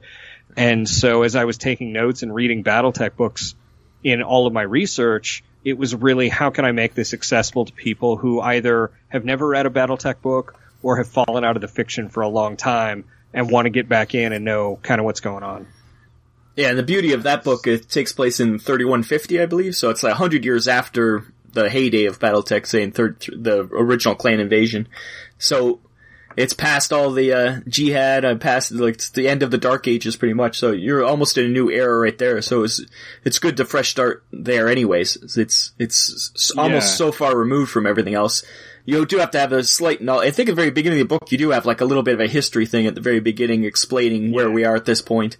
and 0.57 0.89
so 0.89 1.23
as 1.23 1.37
I 1.37 1.45
was 1.45 1.59
taking 1.59 1.93
notes 1.93 2.23
and 2.23 2.35
reading 2.35 2.65
BattleTech 2.65 3.17
books 3.17 3.55
in 4.03 4.23
all 4.23 4.47
of 4.47 4.53
my 4.55 4.63
research, 4.63 5.45
it 5.63 5.77
was 5.77 5.95
really 5.95 6.31
how 6.31 6.51
can 6.51 6.65
I 6.65 6.73
make 6.73 6.95
this 6.95 7.13
accessible 7.13 7.67
to 7.67 7.73
people 7.73 8.17
who 8.17 8.41
either 8.41 8.91
have 9.09 9.27
never 9.27 9.47
read 9.47 9.67
a 9.67 9.71
BattleTech 9.71 10.23
book 10.23 10.59
or 10.83 10.97
have 10.97 11.09
fallen 11.09 11.45
out 11.45 11.57
of 11.57 11.61
the 11.61 11.69
fiction 11.69 12.09
for 12.09 12.23
a 12.23 12.29
long 12.29 12.57
time 12.57 13.05
and 13.35 13.51
want 13.51 13.67
to 13.67 13.71
get 13.71 13.89
back 13.89 14.15
in 14.15 14.33
and 14.33 14.45
know 14.45 14.79
kind 14.83 15.01
of 15.01 15.05
what's 15.05 15.21
going 15.21 15.43
on. 15.43 15.67
Yeah. 16.57 16.69
And 16.71 16.79
the 16.79 16.83
beauty 16.83 17.13
of 17.13 17.23
that 17.25 17.45
book, 17.45 17.67
it 17.67 17.89
takes 17.89 18.13
place 18.13 18.41
in 18.41 18.59
3150, 18.59 19.41
I 19.41 19.47
believe. 19.47 19.77
So 19.77 19.91
it's 19.91 20.03
like 20.03 20.15
hundred 20.15 20.45
years 20.45 20.69
after 20.69 21.25
the 21.53 21.69
heyday 21.69 22.05
of 22.07 22.19
BattleTech, 22.19 22.67
say 22.67 22.83
in 22.83 22.93
third 22.93 23.25
the 23.37 23.63
original 23.73 24.15
clan 24.15 24.41
invasion. 24.41 24.89
So 25.39 25.81
it's 26.37 26.53
past 26.53 26.93
all 26.93 27.11
the 27.11 27.33
uh, 27.33 27.61
jihad, 27.67 28.25
uh, 28.25 28.37
past 28.37 28.71
like 28.73 28.95
it's 28.95 29.11
the 29.11 29.27
end 29.29 29.43
of 29.43 29.51
the 29.51 29.59
Dark 29.59 29.89
Ages, 29.89 30.15
pretty 30.17 30.35
much. 30.35 30.59
So 30.59 30.71
you're 30.71 31.05
almost 31.05 31.37
in 31.39 31.47
a 31.47 31.49
new 31.49 31.71
era 31.71 31.99
right 31.99 32.17
there. 32.17 32.41
So 32.41 32.63
it's 32.63 32.81
it's 33.25 33.39
good 33.41 33.57
to 33.57 33.65
fresh 33.65 33.91
start 33.91 34.25
there, 34.33 34.69
anyways. 34.69 35.37
It's 35.37 35.73
it's 35.79 36.53
almost 36.57 36.87
Yeah. 36.91 36.95
so 36.97 37.13
far 37.13 37.37
removed 37.37 37.71
from 37.73 37.87
everything 37.87 38.15
else. 38.15 38.45
You 38.87 39.05
do 39.07 39.19
have 39.19 39.33
to 39.33 39.39
have 39.41 39.53
a 39.53 39.63
slight 39.63 40.01
knowledge. 40.01 40.29
I 40.29 40.31
think 40.31 40.49
at 40.49 40.53
the 40.53 40.63
very 40.63 40.71
beginning 40.71 41.01
of 41.01 41.09
the 41.09 41.19
book, 41.19 41.31
you 41.31 41.39
do 41.39 41.51
have 41.51 41.67
like 41.67 41.81
a 41.81 41.85
little 41.85 42.03
bit 42.03 42.15
of 42.15 42.21
a 42.21 42.27
history 42.29 42.65
thing 42.67 42.87
at 42.87 42.95
the 42.95 43.01
very 43.01 43.21
beginning, 43.21 43.65
explaining 43.65 44.33
where 44.33 44.51
we 44.51 44.65
are 44.65 44.75
at 44.77 44.85
this 44.85 45.03
point 45.03 45.37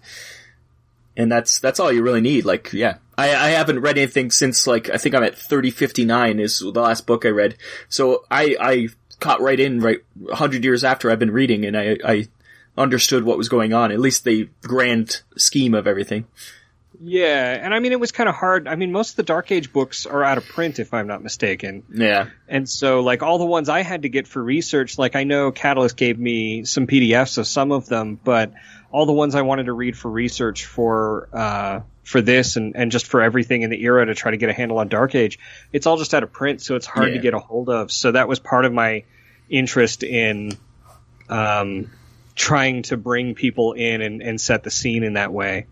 and 1.15 1.31
that's 1.31 1.59
that's 1.59 1.79
all 1.79 1.91
you 1.91 2.03
really 2.03 2.21
need. 2.21 2.45
Like, 2.45 2.71
yeah, 2.73 2.97
I, 3.17 3.29
I 3.35 3.49
haven't 3.49 3.81
read 3.81 3.97
anything 3.97 4.31
since 4.31 4.67
like 4.67 4.89
I 4.89 4.97
think 4.97 5.15
I'm 5.15 5.23
at 5.23 5.37
thirty 5.37 5.71
fifty 5.71 6.05
nine 6.05 6.39
is 6.39 6.59
the 6.59 6.71
last 6.71 7.05
book 7.05 7.25
I 7.25 7.29
read. 7.29 7.55
So 7.89 8.25
I 8.31 8.55
I 8.59 8.87
caught 9.19 9.41
right 9.41 9.59
in 9.59 9.79
right 9.81 9.99
hundred 10.31 10.63
years 10.63 10.83
after 10.83 11.09
I've 11.11 11.19
been 11.19 11.31
reading, 11.31 11.65
and 11.65 11.77
I 11.77 11.97
I 12.03 12.27
understood 12.77 13.23
what 13.23 13.37
was 13.37 13.49
going 13.49 13.73
on. 13.73 13.91
At 13.91 13.99
least 13.99 14.23
the 14.23 14.49
grand 14.63 15.21
scheme 15.37 15.73
of 15.73 15.87
everything. 15.87 16.25
Yeah, 17.03 17.57
and 17.59 17.73
I 17.73 17.79
mean 17.79 17.91
it 17.91 17.99
was 17.99 18.11
kind 18.11 18.29
of 18.29 18.35
hard. 18.35 18.67
I 18.67 18.75
mean 18.75 18.91
most 18.91 19.11
of 19.11 19.15
the 19.15 19.23
Dark 19.23 19.51
Age 19.51 19.73
books 19.73 20.05
are 20.05 20.23
out 20.23 20.37
of 20.37 20.45
print 20.45 20.79
if 20.79 20.93
I'm 20.93 21.07
not 21.07 21.23
mistaken. 21.23 21.83
Yeah, 21.91 22.29
And 22.47 22.69
so 22.69 23.01
like 23.01 23.23
all 23.23 23.39
the 23.39 23.45
ones 23.45 23.69
I 23.69 23.81
had 23.81 24.03
to 24.03 24.09
get 24.09 24.27
for 24.27 24.41
research, 24.41 24.97
like 24.97 25.15
I 25.15 25.23
know 25.23 25.51
Catalyst 25.51 25.97
gave 25.97 26.19
me 26.19 26.63
some 26.63 26.85
PDFs 26.85 27.37
of 27.37 27.47
some 27.47 27.71
of 27.71 27.87
them, 27.87 28.19
but 28.23 28.53
all 28.91 29.05
the 29.05 29.13
ones 29.13 29.33
I 29.33 29.41
wanted 29.41 29.65
to 29.65 29.73
read 29.73 29.97
for 29.97 30.11
research 30.11 30.65
for 30.65 31.27
uh 31.33 31.81
for 32.03 32.21
this 32.21 32.55
and, 32.55 32.75
and 32.75 32.91
just 32.91 33.07
for 33.07 33.21
everything 33.21 33.61
in 33.61 33.69
the 33.69 33.81
era 33.81 34.05
to 34.05 34.13
try 34.13 34.31
to 34.31 34.37
get 34.37 34.49
a 34.49 34.53
handle 34.53 34.77
on 34.77 34.87
Dark 34.87 35.15
Age, 35.15 35.39
it's 35.73 35.87
all 35.87 35.97
just 35.97 36.13
out 36.13 36.23
of 36.23 36.31
print, 36.31 36.61
so 36.61 36.75
it's 36.75 36.85
hard 36.85 37.13
to 37.13 37.19
get 37.19 37.33
a 37.33 37.39
hold 37.39 37.69
of. 37.69 37.91
So 37.91 38.11
that 38.11 38.27
was 38.27 38.39
part 38.39 38.65
of 38.65 38.73
my 38.73 39.05
interest 39.49 40.03
in 40.03 40.57
um 41.29 41.89
trying 42.35 42.83
to 42.83 42.97
bring 42.97 43.33
people 43.35 43.73
in 43.73 44.01
and, 44.01 44.21
and 44.21 44.39
set 44.39 44.63
the 44.63 44.71
scene 44.71 45.03
in 45.03 45.13
that 45.13 45.33
way. 45.33 45.65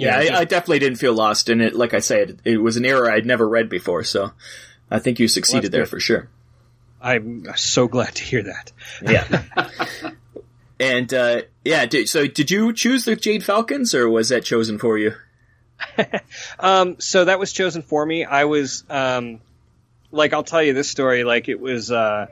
Yeah, 0.00 0.20
just- 0.22 0.32
I, 0.32 0.40
I 0.40 0.44
definitely 0.44 0.78
didn't 0.80 0.98
feel 0.98 1.14
lost 1.14 1.48
in 1.48 1.60
it. 1.60 1.74
Like 1.74 1.94
I 1.94 2.00
said, 2.00 2.40
it 2.44 2.56
was 2.58 2.76
an 2.76 2.84
era 2.84 3.12
I'd 3.14 3.26
never 3.26 3.48
read 3.48 3.68
before, 3.68 4.02
so 4.04 4.32
I 4.90 4.98
think 4.98 5.18
you 5.20 5.28
succeeded 5.28 5.70
there 5.72 5.82
good. 5.82 5.90
for 5.90 6.00
sure. 6.00 6.28
I'm 7.00 7.46
so 7.56 7.88
glad 7.88 8.14
to 8.16 8.22
hear 8.22 8.44
that. 8.44 8.72
Yeah. 9.02 10.10
and 10.80 11.12
uh, 11.12 11.42
yeah, 11.64 11.84
did, 11.86 12.08
so 12.08 12.26
did 12.26 12.50
you 12.50 12.72
choose 12.72 13.04
the 13.04 13.16
Jade 13.16 13.44
Falcons, 13.44 13.94
or 13.94 14.08
was 14.08 14.28
that 14.30 14.44
chosen 14.44 14.78
for 14.78 14.98
you? 14.98 15.14
Um, 16.60 17.00
so 17.00 17.24
that 17.24 17.38
was 17.40 17.52
chosen 17.52 17.82
for 17.82 18.06
me. 18.06 18.24
I 18.24 18.44
was, 18.44 18.84
um, 18.88 19.40
like, 20.12 20.32
I'll 20.32 20.44
tell 20.44 20.62
you 20.62 20.74
this 20.74 20.88
story. 20.88 21.24
Like, 21.24 21.48
it 21.48 21.58
was, 21.60 21.90
uh, 21.90 22.26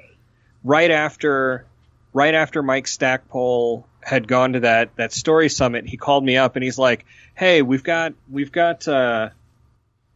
right 0.63 0.91
after, 0.91 1.67
right 2.13 2.35
after 2.35 2.63
Mike 2.63 2.87
Stackpole 2.87 3.87
had 4.03 4.27
gone 4.27 4.55
to 4.55 4.61
that, 4.61 4.97
that 4.97 5.13
story 5.13 5.49
summit, 5.49 5.87
he 5.87 5.97
called 5.97 6.25
me 6.25 6.37
up 6.37 6.57
and 6.57 6.65
he's 6.65 6.79
like, 6.79 7.05
Hey, 7.35 7.63
we've 7.63 7.85
got, 7.85 8.15
we've 8.31 8.53
got, 8.53 8.87
uh, 8.89 9.31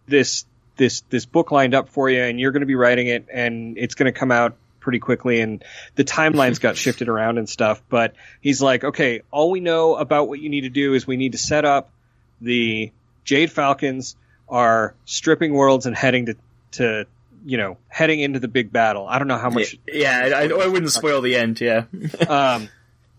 this 0.07 0.45
this 0.77 1.03
this 1.11 1.27
book 1.27 1.51
lined 1.51 1.75
up 1.75 1.89
for 1.89 2.11
you, 2.11 2.23
and 2.23 2.39
you're 2.39 2.53
going 2.53 2.61
to 2.61 2.67
be 2.67 2.75
writing 2.75 3.07
it, 3.07 3.27
and 3.33 3.79
it's 3.79 3.95
going 3.95 4.13
to 4.13 4.19
come 4.19 4.31
out 4.31 4.57
pretty 4.81 4.99
quickly, 4.99 5.41
and 5.41 5.65
the 5.95 6.05
timelines 6.05 6.61
got 6.61 6.77
shifted 6.85 7.09
around 7.09 7.39
and 7.39 7.49
stuff. 7.49 7.83
But 7.89 8.15
he's 8.41 8.61
like, 8.61 8.85
okay, 8.85 9.23
all 9.31 9.51
we 9.51 9.61
know 9.61 9.97
about 9.97 10.29
what 10.29 10.41
you 10.41 10.49
need 10.49 10.63
to 10.63 10.69
do 10.69 10.95
is 10.95 11.07
we 11.07 11.17
need 11.17 11.33
to 11.33 11.39
set 11.39 11.65
up 11.65 11.91
the 12.41 12.93
Jade 13.25 13.51
Falcons 13.51 14.17
are 14.49 14.95
stripping 15.05 15.53
worlds 15.55 15.87
and 15.87 15.97
heading 15.97 16.27
to 16.27 16.37
to 16.73 17.07
you 17.47 17.57
know 17.57 17.79
heading 17.89 18.21
into 18.21 18.41
the 18.41 18.49
big 18.49 18.73
battle. 18.73 19.07
I 19.07 19.19
don't 19.19 19.29
know 19.29 19.39
how 19.39 19.51
much. 19.51 19.79
Yeah, 19.87 20.19
I, 20.37 20.43
I, 20.43 20.65
I 20.65 20.67
wouldn't 20.67 20.93
spoil 20.93 21.21
the 21.21 21.37
end. 21.37 21.61
Yeah. 21.61 21.85
um, 22.29 22.69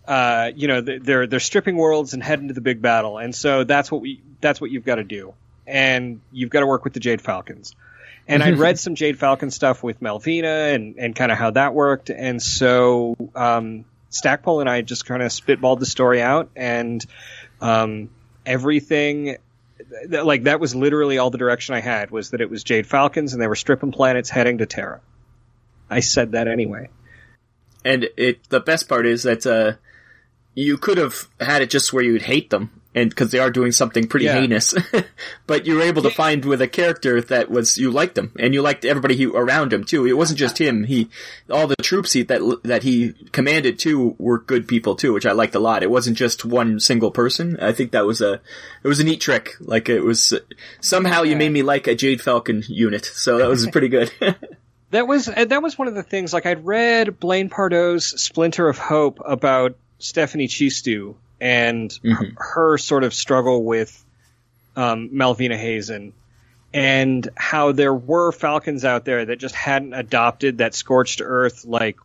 uh, 0.07 0.51
you 0.55 0.67
know, 0.67 0.81
they're 0.81 1.27
they're 1.27 1.39
stripping 1.39 1.77
worlds 1.77 2.13
and 2.13 2.23
heading 2.23 2.49
to 2.49 2.53
the 2.53 2.61
big 2.61 2.81
battle, 2.81 3.17
and 3.17 3.33
so 3.35 3.63
that's 3.63 3.91
what 3.91 4.01
we 4.01 4.21
that's 4.41 4.61
what 4.61 4.71
you've 4.71 4.85
got 4.85 4.95
to 4.95 5.03
do, 5.03 5.33
and 5.65 6.21
you've 6.31 6.49
got 6.49 6.61
to 6.61 6.67
work 6.67 6.83
with 6.83 6.93
the 6.93 6.99
Jade 6.99 7.21
Falcons. 7.21 7.75
And 8.27 8.41
I 8.41 8.51
read 8.51 8.79
some 8.79 8.95
Jade 8.95 9.19
Falcon 9.19 9.51
stuff 9.51 9.83
with 9.83 9.99
Malvina 10.01 10.73
and 10.73 10.95
and 10.97 11.15
kind 11.15 11.31
of 11.31 11.37
how 11.37 11.51
that 11.51 11.73
worked, 11.73 12.09
and 12.09 12.41
so 12.41 13.15
um, 13.35 13.85
Stackpole 14.09 14.61
and 14.61 14.69
I 14.69 14.81
just 14.81 15.05
kind 15.05 15.21
of 15.21 15.31
spitballed 15.31 15.79
the 15.79 15.85
story 15.85 16.21
out, 16.21 16.49
and 16.55 17.05
um, 17.61 18.09
everything 18.45 19.37
like 20.09 20.43
that 20.43 20.59
was 20.59 20.75
literally 20.75 21.17
all 21.17 21.29
the 21.29 21.37
direction 21.37 21.75
I 21.75 21.81
had 21.81 22.11
was 22.11 22.31
that 22.31 22.41
it 22.41 22.49
was 22.49 22.63
Jade 22.63 22.87
Falcons 22.87 23.33
and 23.33 23.41
they 23.41 23.47
were 23.47 23.55
stripping 23.55 23.91
planets 23.91 24.29
heading 24.29 24.59
to 24.59 24.65
Terra. 24.65 25.01
I 25.89 25.99
said 25.99 26.31
that 26.31 26.47
anyway. 26.47 26.89
And 27.83 28.07
it 28.17 28.49
the 28.49 28.59
best 28.59 28.89
part 28.89 29.05
is 29.05 29.23
that 29.23 29.45
uh, 29.45 29.73
you 30.55 30.77
could 30.77 30.97
have 30.97 31.27
had 31.39 31.61
it 31.61 31.69
just 31.69 31.93
where 31.93 32.03
you'd 32.03 32.21
hate 32.23 32.49
them, 32.49 32.81
and 32.95 33.09
because 33.09 33.29
they 33.31 33.39
are 33.39 33.51
doing 33.51 33.73
something 33.73 34.07
pretty 34.07 34.25
Yeah. 34.27 34.39
heinous, 34.39 34.73
but 35.47 35.65
you 35.67 35.75
were 35.75 35.81
able 35.81 36.01
to 36.03 36.09
find 36.09 36.45
with 36.45 36.61
a 36.61 36.67
character 36.67 37.19
that 37.19 37.51
was 37.51 37.77
you 37.77 37.91
liked 37.91 38.15
them, 38.15 38.31
and 38.39 38.53
you 38.53 38.61
liked 38.61 38.85
everybody 38.85 39.15
he, 39.17 39.25
around 39.25 39.73
him 39.73 39.83
too. 39.83 40.07
It 40.07 40.17
wasn't 40.17 40.39
just 40.39 40.57
him; 40.59 40.85
he 40.85 41.09
all 41.49 41.67
the 41.67 41.75
troops 41.75 42.13
he 42.13 42.23
that 42.23 42.41
that 42.63 42.83
he 42.83 43.13
commanded 43.33 43.77
too 43.79 44.15
were 44.17 44.39
good 44.39 44.65
people 44.67 44.95
too, 44.95 45.11
which 45.13 45.25
I 45.25 45.33
liked 45.33 45.55
a 45.55 45.59
lot. 45.59 45.83
It 45.83 45.91
wasn't 45.91 46.17
just 46.17 46.45
one 46.45 46.79
single 46.79 47.11
person. 47.11 47.57
I 47.59 47.73
think 47.73 47.91
that 47.91 48.05
was 48.05 48.21
a 48.21 48.39
it 48.83 48.87
was 48.87 48.99
a 49.01 49.03
neat 49.03 49.19
trick. 49.19 49.55
Like 49.59 49.89
it 49.89 50.01
was 50.01 50.33
somehow 50.79 51.23
you 51.23 51.35
made 51.35 51.51
me 51.51 51.63
like 51.63 51.87
a 51.87 51.95
Jade 51.95 52.21
Falcon 52.21 52.63
unit, 52.67 53.03
so 53.05 53.39
that 53.39 53.49
was 53.49 53.67
pretty 53.67 53.89
good. 53.89 54.11
That 54.91 55.07
was 55.07 55.25
that 55.25 55.61
was 55.61 55.77
one 55.77 55.89
of 55.89 55.95
the 55.95 56.03
things. 56.03 56.31
Like 56.31 56.45
I'd 56.45 56.63
read 56.65 57.19
Blaine 57.19 57.49
Pardoe's 57.49 58.05
Splinter 58.21 58.69
of 58.69 58.77
Hope 58.77 59.19
about 59.25 59.77
Stephanie 59.99 60.47
Chistu 60.47 61.15
and 61.39 61.97
her, 62.03 62.27
her 62.37 62.77
sort 62.77 63.03
of 63.03 63.13
struggle 63.13 63.63
with 63.63 64.03
um, 64.75 65.09
Malvina 65.13 65.57
Hazen, 65.57 66.13
and 66.73 67.27
how 67.35 67.71
there 67.71 67.93
were 67.93 68.31
Falcons 68.31 68.83
out 68.83 69.05
there 69.05 69.25
that 69.25 69.39
just 69.39 69.55
hadn't 69.55 69.93
adopted 69.93 70.57
that 70.59 70.75
scorched 70.75 71.21
earth, 71.23 71.65
like 71.65 71.97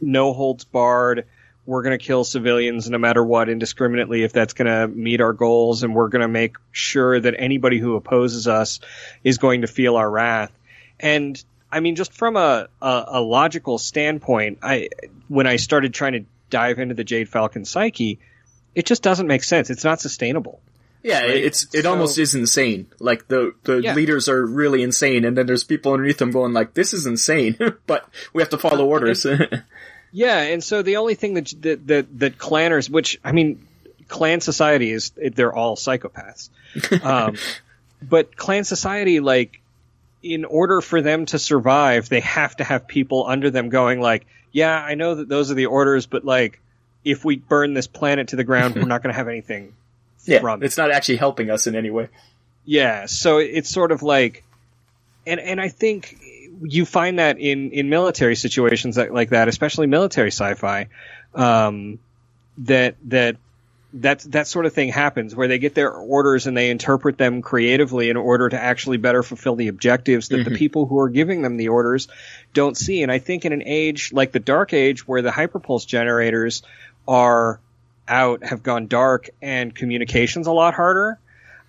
no 0.00 0.32
holds 0.32 0.64
barred. 0.64 1.26
We're 1.64 1.82
going 1.82 1.98
to 1.98 2.04
kill 2.04 2.22
civilians 2.22 2.88
no 2.88 2.98
matter 2.98 3.24
what, 3.24 3.48
indiscriminately, 3.48 4.22
if 4.22 4.32
that's 4.32 4.52
going 4.52 4.66
to 4.66 4.86
meet 4.86 5.20
our 5.20 5.32
goals, 5.32 5.82
and 5.82 5.94
we're 5.94 6.08
going 6.08 6.22
to 6.22 6.28
make 6.28 6.56
sure 6.70 7.18
that 7.18 7.34
anybody 7.36 7.78
who 7.78 7.96
opposes 7.96 8.46
us 8.46 8.78
is 9.24 9.38
going 9.38 9.62
to 9.62 9.66
feel 9.66 9.96
our 9.96 10.08
wrath. 10.08 10.52
And 11.00 11.42
I 11.70 11.80
mean, 11.80 11.96
just 11.96 12.12
from 12.12 12.36
a, 12.36 12.68
a, 12.80 13.04
a 13.08 13.20
logical 13.20 13.78
standpoint, 13.78 14.58
I 14.62 14.90
when 15.28 15.46
I 15.48 15.56
started 15.56 15.92
trying 15.92 16.12
to 16.12 16.24
dive 16.50 16.78
into 16.78 16.94
the 16.94 17.04
Jade 17.04 17.28
Falcon 17.28 17.64
psyche, 17.64 18.18
it 18.74 18.86
just 18.86 19.02
doesn't 19.02 19.26
make 19.26 19.42
sense. 19.42 19.70
It's 19.70 19.84
not 19.84 20.00
sustainable. 20.00 20.60
Yeah, 21.02 21.20
Right? 21.20 21.36
it's 21.36 21.72
it 21.72 21.82
So- 21.84 21.90
almost 21.90 22.18
is 22.18 22.34
insane. 22.34 22.86
Like 22.98 23.28
the 23.28 23.52
the 23.62 23.76
Yeah. 23.78 23.94
leaders 23.94 24.28
are 24.28 24.44
really 24.44 24.82
insane, 24.82 25.24
and 25.24 25.36
then 25.36 25.46
there's 25.46 25.62
people 25.64 25.92
underneath 25.92 26.18
them 26.18 26.32
going 26.32 26.52
like, 26.52 26.74
"This 26.74 26.92
is 26.92 27.06
insane," 27.06 27.56
but 27.86 28.08
we 28.32 28.42
have 28.42 28.50
to 28.50 28.58
follow 28.58 28.84
orders. 28.86 29.24
Yeah, 30.12 30.40
and 30.40 30.64
so 30.64 30.80
the 30.82 30.96
only 30.96 31.14
thing 31.14 31.34
that 31.34 31.52
that 31.60 31.86
that, 31.88 32.18
that 32.20 32.38
clanners, 32.38 32.88
which 32.88 33.20
I 33.22 33.32
mean, 33.32 33.66
clan 34.08 34.40
society 34.40 34.90
is 34.90 35.10
they're 35.34 35.52
all 35.52 35.76
psychopaths, 35.76 36.48
um, 37.04 37.36
but 38.00 38.34
clan 38.34 38.64
society, 38.64 39.20
like, 39.20 39.60
in 40.22 40.44
order 40.46 40.80
for 40.80 41.02
them 41.02 41.26
to 41.26 41.38
survive, 41.38 42.08
they 42.08 42.20
have 42.20 42.56
to 42.56 42.64
have 42.64 42.86
people 42.88 43.26
under 43.26 43.50
them 43.50 43.68
going 43.68 44.00
like, 44.00 44.26
yeah, 44.56 44.82
I 44.82 44.94
know 44.94 45.16
that 45.16 45.28
those 45.28 45.50
are 45.50 45.54
the 45.54 45.66
orders, 45.66 46.06
but 46.06 46.24
like, 46.24 46.62
if 47.04 47.26
we 47.26 47.36
burn 47.36 47.74
this 47.74 47.86
planet 47.86 48.28
to 48.28 48.36
the 48.36 48.42
ground, 48.42 48.74
we're 48.74 48.84
not 48.86 49.02
going 49.02 49.12
to 49.12 49.16
have 49.16 49.28
anything 49.28 49.74
yeah, 50.24 50.40
from 50.40 50.62
it. 50.62 50.64
it's 50.66 50.78
not 50.78 50.90
actually 50.90 51.16
helping 51.16 51.50
us 51.50 51.66
in 51.66 51.76
any 51.76 51.90
way. 51.90 52.08
Yeah, 52.64 53.04
so 53.04 53.36
it's 53.36 53.68
sort 53.68 53.92
of 53.92 54.02
like, 54.02 54.44
and 55.26 55.38
and 55.40 55.60
I 55.60 55.68
think 55.68 56.16
you 56.62 56.86
find 56.86 57.18
that 57.18 57.38
in 57.38 57.70
in 57.72 57.90
military 57.90 58.34
situations 58.34 58.96
that, 58.96 59.12
like 59.12 59.28
that, 59.28 59.46
especially 59.46 59.88
military 59.88 60.30
sci-fi, 60.30 60.88
um, 61.34 61.98
that 62.56 62.96
that 63.04 63.36
that 63.92 64.20
that 64.20 64.46
sort 64.46 64.66
of 64.66 64.72
thing 64.72 64.88
happens 64.88 65.34
where 65.34 65.48
they 65.48 65.58
get 65.58 65.74
their 65.74 65.92
orders 65.92 66.46
and 66.46 66.56
they 66.56 66.70
interpret 66.70 67.16
them 67.16 67.40
creatively 67.40 68.10
in 68.10 68.16
order 68.16 68.48
to 68.48 68.60
actually 68.60 68.96
better 68.96 69.22
fulfill 69.22 69.54
the 69.54 69.68
objectives 69.68 70.28
that 70.28 70.38
the 70.38 70.44
mm-hmm. 70.44 70.54
people 70.54 70.86
who 70.86 70.98
are 70.98 71.08
giving 71.08 71.42
them 71.42 71.56
the 71.56 71.68
orders 71.68 72.08
don't 72.52 72.76
see. 72.76 73.02
And 73.02 73.12
I 73.12 73.18
think 73.18 73.44
in 73.44 73.52
an 73.52 73.62
age 73.64 74.12
like 74.12 74.32
the 74.32 74.40
Dark 74.40 74.72
Age, 74.72 75.06
where 75.06 75.22
the 75.22 75.30
hyperpulse 75.30 75.86
generators 75.86 76.62
are 77.06 77.60
out, 78.08 78.44
have 78.44 78.62
gone 78.62 78.86
dark, 78.86 79.30
and 79.40 79.74
communications 79.74 80.46
a 80.46 80.52
lot 80.52 80.74
harder. 80.74 81.18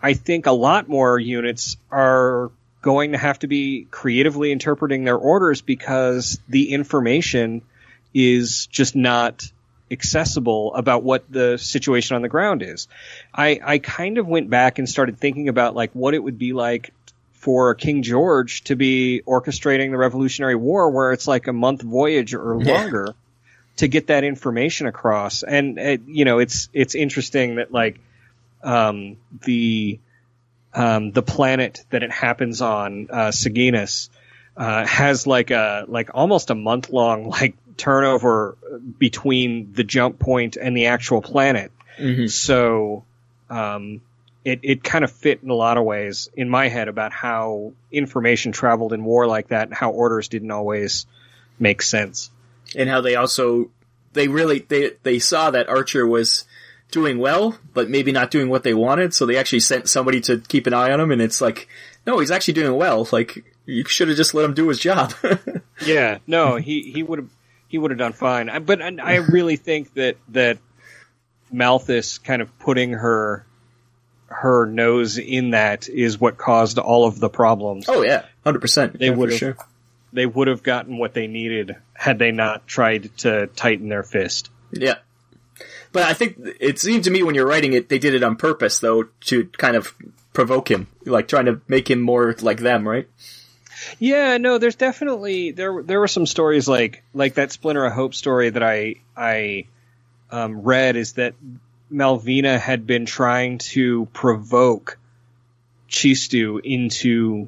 I 0.02 0.14
think 0.14 0.46
a 0.46 0.52
lot 0.52 0.88
more 0.88 1.20
units 1.20 1.78
are 1.92 2.52
going 2.82 3.14
to 3.14 3.18
have 3.18 3.40
to 3.40 3.48
be 3.48 3.88
creatively 3.90 4.52
interpreting 4.52 5.04
their 5.04 5.18
orders 5.18 5.62
because 5.62 6.40
the 6.48 6.72
information 6.72 7.62
is 8.14 8.68
just 8.68 8.96
not 8.96 9.52
accessible 9.90 10.74
about 10.76 11.04
what 11.04 11.32
the 11.32 11.58
situation 11.58 12.16
on 12.16 12.22
the 12.22 12.30
ground 12.30 12.62
is. 12.64 12.88
I, 13.34 13.60
I 13.64 13.78
kind 13.80 14.18
of 14.18 14.28
went 14.28 14.50
back 14.50 14.80
and 14.80 14.88
started 14.90 15.18
thinking 15.18 15.50
about 15.50 15.76
like 15.76 15.92
what 15.94 16.14
it 16.14 16.20
would 16.20 16.38
be 16.38 16.54
like 16.54 16.94
for 17.34 17.76
King 17.76 18.02
George 18.02 18.64
to 18.66 18.76
be 18.76 19.22
orchestrating 19.26 19.92
the 19.92 19.98
Revolutionary 19.98 20.56
War 20.56 20.90
where 20.90 21.14
it's 21.14 21.28
like 21.28 21.48
a 21.48 21.54
month 21.54 21.82
voyage 21.82 22.34
or 22.34 22.58
Yeah. 22.60 22.74
longer 22.74 23.16
to 23.78 23.88
get 23.88 24.08
that 24.08 24.24
information 24.24 24.88
across. 24.88 25.44
And 25.44 25.80
uh, 25.80 25.98
you 26.06 26.26
know, 26.26 26.40
it's 26.40 26.68
it's 26.74 26.96
interesting 26.96 27.56
that 27.56 27.72
like 27.72 28.00
um, 28.64 29.18
the 29.46 30.00
um, 30.74 31.12
the 31.12 31.22
planet 31.22 31.86
that 31.90 32.04
it 32.04 32.12
happens 32.12 32.62
on, 32.62 33.08
uh, 33.10 33.28
Saginas, 33.30 34.10
uh, 34.58 34.86
has 34.86 35.26
like 35.26 35.52
a 35.52 35.86
like 35.88 36.10
almost 36.14 36.50
a 36.50 36.56
month 36.56 36.90
long 36.90 37.30
like 37.30 37.56
turnover 37.78 38.58
between 38.98 39.74
the 39.74 39.84
jump 39.84 40.20
point 40.20 40.58
and 40.58 40.76
the 40.76 40.88
actual 40.88 41.22
planet. 41.22 41.72
So 42.28 43.04
um, 43.50 44.02
it 44.46 44.60
it 44.64 44.84
kind 44.84 45.04
of 45.04 45.12
fit 45.12 45.40
in 45.44 45.50
a 45.50 45.54
lot 45.56 45.78
of 45.78 45.84
ways 45.84 46.30
in 46.36 46.50
my 46.50 46.68
head 46.68 46.88
about 46.88 47.12
how 47.12 47.74
information 47.92 48.52
traveled 48.52 48.94
in 48.94 49.04
war 49.04 49.26
like 49.28 49.48
that 49.50 49.68
and 49.68 49.74
how 49.74 49.92
orders 49.92 50.28
didn't 50.28 50.52
always 50.52 51.06
make 51.60 51.82
sense. 51.82 52.30
and 52.76 52.88
how 52.90 53.02
they 53.02 53.16
also 53.16 53.70
they 54.14 54.28
really 54.28 54.60
they 54.60 54.92
they 55.04 55.20
saw 55.20 55.50
that 55.52 55.70
Archer 55.70 56.06
was 56.06 56.46
doing 56.92 57.18
well, 57.18 57.58
but 57.74 57.90
maybe 57.90 58.12
not 58.12 58.32
doing 58.32 58.48
what 58.50 58.64
they 58.64 58.74
wanted, 58.74 59.14
so 59.14 59.26
they 59.26 59.36
actually 59.38 59.60
sent 59.60 59.90
somebody 59.90 60.22
to 60.22 60.38
keep 60.48 60.68
an 60.68 60.74
eye 60.74 60.92
on 60.92 61.00
him, 61.02 61.12
and 61.12 61.22
it's 61.22 61.42
like, 61.42 61.68
no, 62.06 62.20
he's 62.20 62.32
actually 62.32 62.54
doing 62.54 62.76
well. 62.78 63.08
Like 63.12 63.44
you 63.66 63.84
should 63.86 64.08
have 64.08 64.16
just 64.18 64.34
let 64.34 64.46
him 64.46 64.54
do 64.54 64.68
his 64.70 64.80
job. 64.80 65.14
Yeah, 65.86 66.18
no, 66.26 66.56
he 66.56 66.92
he 66.92 67.04
would 67.04 67.20
have 67.20 67.30
he 67.68 67.78
would 67.78 67.92
have 67.92 67.98
done 67.98 68.14
fine. 68.14 68.50
I- 68.50 68.60
But 68.60 68.82
I 68.82 68.96
I 69.02 69.16
really 69.16 69.56
think 69.58 69.94
that 69.96 70.18
that 70.30 70.58
Malthus 71.52 72.18
kind 72.18 72.42
of 72.42 72.58
putting 72.60 72.92
her 72.94 73.46
her 74.30 74.66
nose 74.66 75.18
in 75.18 75.52
that 75.52 75.88
is 75.88 76.20
what 76.20 76.38
caused 76.38 76.78
all 76.80 77.06
of 77.08 77.20
the 77.20 77.30
problems. 77.30 77.86
oh 77.88 78.04
yeah, 78.04 78.26
hundred 78.44 78.60
percent. 78.60 79.00
They 79.00 79.06
yeah, 79.08 79.14
would've- 79.14 79.38
sure. 79.38 79.58
They 80.14 80.26
would 80.26 80.48
have 80.48 80.64
gotten 80.64 80.98
what 80.98 81.14
they 81.14 81.28
needed 81.28 81.76
had 81.94 82.18
they 82.18 82.32
not 82.32 82.66
tried 82.66 83.16
to 83.20 83.48
tighten 83.48 83.90
their 83.90 84.04
fist. 84.04 84.50
Yeah. 84.72 84.96
But 85.92 86.04
I 86.04 86.14
think 86.14 86.38
it 86.60 86.80
seemed 86.80 87.04
to 87.06 87.12
me 87.12 87.24
when 87.24 87.36
you're 87.36 87.46
writing 87.48 87.74
it, 87.74 87.90
they 87.90 88.00
did 88.00 88.14
it 88.14 88.24
on 88.24 88.36
purpose, 88.38 88.80
though, 88.80 89.04
to 89.26 89.46
kind 89.58 89.76
of 89.76 89.94
provoke 90.34 90.70
him, 90.72 90.88
like 91.06 91.28
trying 91.28 91.46
to 91.46 91.62
make 91.68 91.90
him 91.90 92.00
more 92.02 92.36
like 92.42 92.60
them, 92.60 92.88
right? 92.88 93.08
Yeah, 94.00 94.38
no, 94.38 94.58
there's 94.58 94.76
definitely 94.76 95.52
there 95.52 95.82
there 95.84 96.00
were 96.00 96.08
some 96.08 96.26
stories 96.26 96.68
like 96.68 97.04
like 97.14 97.36
that 97.36 97.52
Splinter 97.52 97.86
of 97.86 97.94
Hope 97.94 98.14
story 98.16 98.50
that 98.50 98.64
I 98.64 98.96
I 99.16 99.66
um, 100.32 100.62
read 100.62 100.96
is 100.96 101.14
that 101.14 101.34
Malvina 101.92 102.60
had 102.60 102.86
been 102.86 103.06
trying 103.06 103.60
to 103.60 104.08
provoke 104.14 104.98
Chistu 105.90 106.60
into 106.64 107.48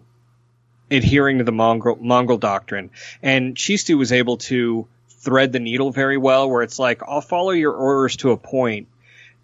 adhering 0.90 1.40
to 1.40 1.44
the 1.44 1.52
Mongol 1.52 1.98
Mongol 2.00 2.38
doctrine, 2.38 2.90
and 3.22 3.56
Chistu 3.56 3.98
was 3.98 4.12
able 4.12 4.38
to 4.38 4.88
thread 5.10 5.52
the 5.52 5.60
needle 5.60 5.92
very 5.92 6.18
well, 6.18 6.50
where 6.50 6.64
it's 6.64 6.80
like 6.80 7.02
I'll 7.04 7.22
follow 7.22 7.52
your 7.52 7.74
orders 7.74 8.18
to 8.18 8.32
a 8.32 8.38
point, 8.38 8.88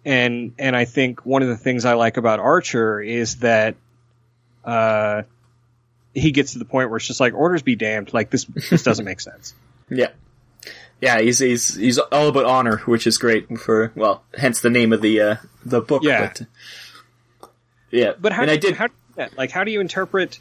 and 0.04 0.52
and 0.58 0.74
I 0.74 0.86
think 0.86 1.26
one 1.26 1.42
of 1.42 1.48
the 1.48 1.56
things 1.56 1.84
I 1.84 1.94
like 1.94 2.16
about 2.16 2.40
Archer 2.40 3.00
is 3.00 3.36
that 3.36 3.76
uh, 4.64 5.22
he 6.16 6.32
gets 6.32 6.54
to 6.54 6.58
the 6.58 6.64
point 6.64 6.88
where 6.90 6.96
it's 6.96 7.06
just 7.06 7.20
like 7.20 7.34
orders 7.34 7.62
be 7.62 7.76
damned. 7.76 8.12
Like 8.12 8.30
this, 8.30 8.44
this 8.44 8.82
doesn't 8.82 9.04
make 9.04 9.20
sense. 9.20 9.54
Yeah. 9.88 10.08
Yeah, 11.00 11.20
he's 11.20 11.38
he's 11.38 11.76
he's 11.76 11.98
all 11.98 12.26
about 12.26 12.44
honor, 12.46 12.78
which 12.78 13.06
is 13.06 13.18
great 13.18 13.56
for 13.56 13.92
well, 13.94 14.24
hence 14.36 14.62
the 14.62 14.70
name 14.70 14.92
of 14.92 15.00
the 15.00 15.20
uh, 15.20 15.36
the 15.64 15.80
book. 15.80 16.02
Yeah. 16.02 16.32
But, 17.40 17.50
yeah, 17.92 18.12
But 18.18 18.32
how, 18.32 18.42
and 18.42 18.48
do, 18.48 18.54
I 18.54 18.56
did 18.56 18.74
how 18.74 18.88
you 19.16 19.26
like 19.36 19.52
how 19.52 19.62
do 19.62 19.70
you 19.70 19.80
interpret 19.80 20.40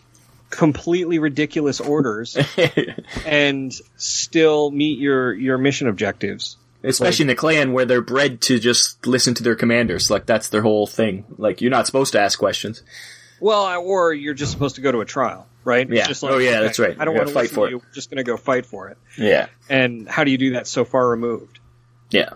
completely 0.49 1.19
ridiculous 1.19 1.79
orders 1.79 2.35
and 3.27 3.71
still 3.97 4.71
meet 4.71 4.97
your 4.97 5.31
your 5.31 5.59
mission 5.59 5.87
objectives? 5.87 6.57
especially 6.85 7.23
in 7.23 7.27
the 7.27 7.35
clan 7.35 7.73
where 7.73 7.85
they're 7.85 8.01
bred 8.01 8.41
to 8.41 8.59
just 8.59 9.05
listen 9.05 9.33
to 9.33 9.43
their 9.43 9.55
commanders. 9.55 10.09
Like 10.09 10.25
that's 10.25 10.49
their 10.49 10.61
whole 10.61 10.87
thing. 10.87 11.25
Like 11.37 11.61
you're 11.61 11.71
not 11.71 11.85
supposed 11.85 12.13
to 12.13 12.19
ask 12.19 12.37
questions. 12.37 12.83
Well, 13.39 13.81
or 13.81 14.13
you're 14.13 14.33
just 14.33 14.51
supposed 14.51 14.75
to 14.75 14.81
go 14.81 14.91
to 14.91 15.01
a 15.01 15.05
trial, 15.05 15.47
right? 15.65 15.87
Yeah. 15.89 15.99
It's 15.99 16.07
just 16.07 16.23
Oh, 16.23 16.37
yeah, 16.37 16.61
that's 16.61 16.79
right. 16.79 16.95
I 16.97 17.03
don't 17.03 17.15
want 17.15 17.27
to 17.27 17.33
fight 17.33 17.49
for 17.49 17.65
to 17.65 17.71
You. 17.71 17.77
We're 17.79 17.93
just 17.93 18.09
going 18.09 18.17
to 18.17 18.23
go 18.23 18.37
fight 18.37 18.65
for 18.65 18.87
it. 18.89 18.97
Yeah, 19.17 19.47
And 19.69 20.07
how 20.07 20.23
do 20.23 20.31
you 20.31 20.37
do 20.37 20.51
that 20.53 20.67
so 20.67 20.85
far 20.85 21.09
removed? 21.09 21.59
yeah, 22.11 22.29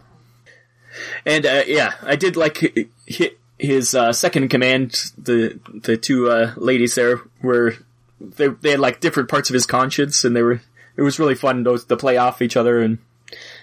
and 1.25 1.45
uh, 1.45 1.63
yeah, 1.67 1.93
I 2.03 2.15
did 2.15 2.35
like 2.35 2.57
hi- 2.59 2.85
hi- 3.09 3.31
his 3.57 3.93
uh, 3.95 4.11
second 4.13 4.43
in 4.43 4.49
command. 4.49 5.11
The 5.17 5.59
the 5.73 5.95
two 5.97 6.29
uh, 6.29 6.53
ladies 6.57 6.95
there 6.95 7.21
were 7.41 7.75
they 8.19 8.47
they 8.47 8.71
had 8.71 8.79
like 8.79 8.99
different 8.99 9.29
parts 9.29 9.49
of 9.49 9.53
his 9.53 9.65
conscience, 9.65 10.25
and 10.25 10.35
they 10.35 10.41
were 10.41 10.61
it 10.97 11.01
was 11.01 11.19
really 11.19 11.35
fun 11.35 11.63
to, 11.65 11.77
to 11.77 11.95
play 11.97 12.17
off 12.17 12.41
each 12.41 12.57
other, 12.57 12.79
and 12.81 12.97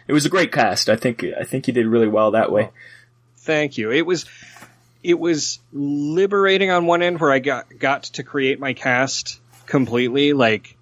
it 0.06 0.12
was 0.12 0.24
a 0.24 0.30
great 0.30 0.52
cast. 0.52 0.88
I 0.88 0.96
think 0.96 1.24
I 1.38 1.42
think 1.44 1.66
he 1.66 1.72
did 1.72 1.86
really 1.86 2.08
well 2.08 2.30
that 2.30 2.52
way. 2.52 2.70
Thank 3.38 3.76
you. 3.78 3.90
It 3.90 4.06
was 4.06 4.26
it 5.02 5.18
was 5.18 5.58
liberating 5.72 6.70
on 6.70 6.86
one 6.86 7.02
end 7.02 7.20
where 7.20 7.32
I 7.32 7.38
got 7.40 7.66
got 7.78 8.04
to 8.04 8.22
create 8.22 8.60
my 8.60 8.72
cast 8.74 9.40
completely 9.66 10.32
like 10.32 10.76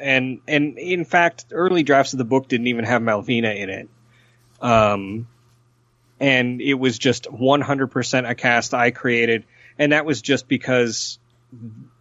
and 0.00 0.40
and 0.46 0.78
in 0.78 1.04
fact 1.04 1.46
early 1.50 1.82
drafts 1.82 2.12
of 2.12 2.18
the 2.18 2.24
book 2.24 2.48
didn't 2.48 2.68
even 2.68 2.84
have 2.84 3.02
Malvina 3.02 3.56
in 3.56 3.70
it. 3.70 3.88
Um 4.60 5.26
and 6.20 6.60
it 6.60 6.74
was 6.74 6.98
just 6.98 7.24
100% 7.24 8.30
a 8.30 8.34
cast 8.34 8.72
I 8.72 8.92
created 8.92 9.44
and 9.78 9.92
that 9.92 10.04
was 10.06 10.22
just 10.22 10.48
because 10.48 11.18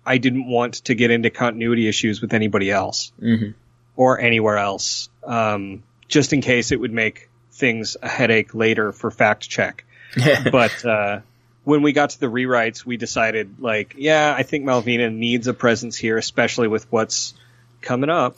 I 0.06 0.18
didn't 0.18 0.48
want 0.48 0.76
to 0.86 0.96
get 0.96 1.12
into 1.12 1.30
continuity 1.30 1.88
issues 1.88 2.22
with 2.22 2.34
anybody 2.34 2.70
else 2.70 3.12
Mhm. 3.22 3.54
or 3.96 4.20
anywhere 4.20 4.58
else, 4.58 5.10
um, 5.24 5.84
just 6.08 6.34
in 6.34 6.42
case 6.42 6.72
it 6.72 6.80
would 6.80 6.92
make 6.92 7.30
things 7.52 7.96
a 8.02 8.08
headache 8.10 8.54
later 8.54 8.92
for 8.92 9.12
fact 9.12 9.50
check. 9.50 9.86
but 10.52 10.86
uh, 10.86 11.22
when 11.64 11.82
we 11.82 11.94
got 11.94 12.12
to 12.12 12.20
the 12.20 12.28
rewrites, 12.28 12.86
we 12.86 12.98
decided, 12.98 13.60
like, 13.60 13.96
yeah, 13.98 14.34
I 14.38 14.44
think 14.44 14.66
Malvina 14.66 15.14
needs 15.14 15.48
a 15.48 15.54
presence 15.54 15.96
here, 15.98 16.18
especially 16.18 16.68
with 16.68 16.92
what's 16.92 17.34
coming 17.82 18.10
up. 18.10 18.38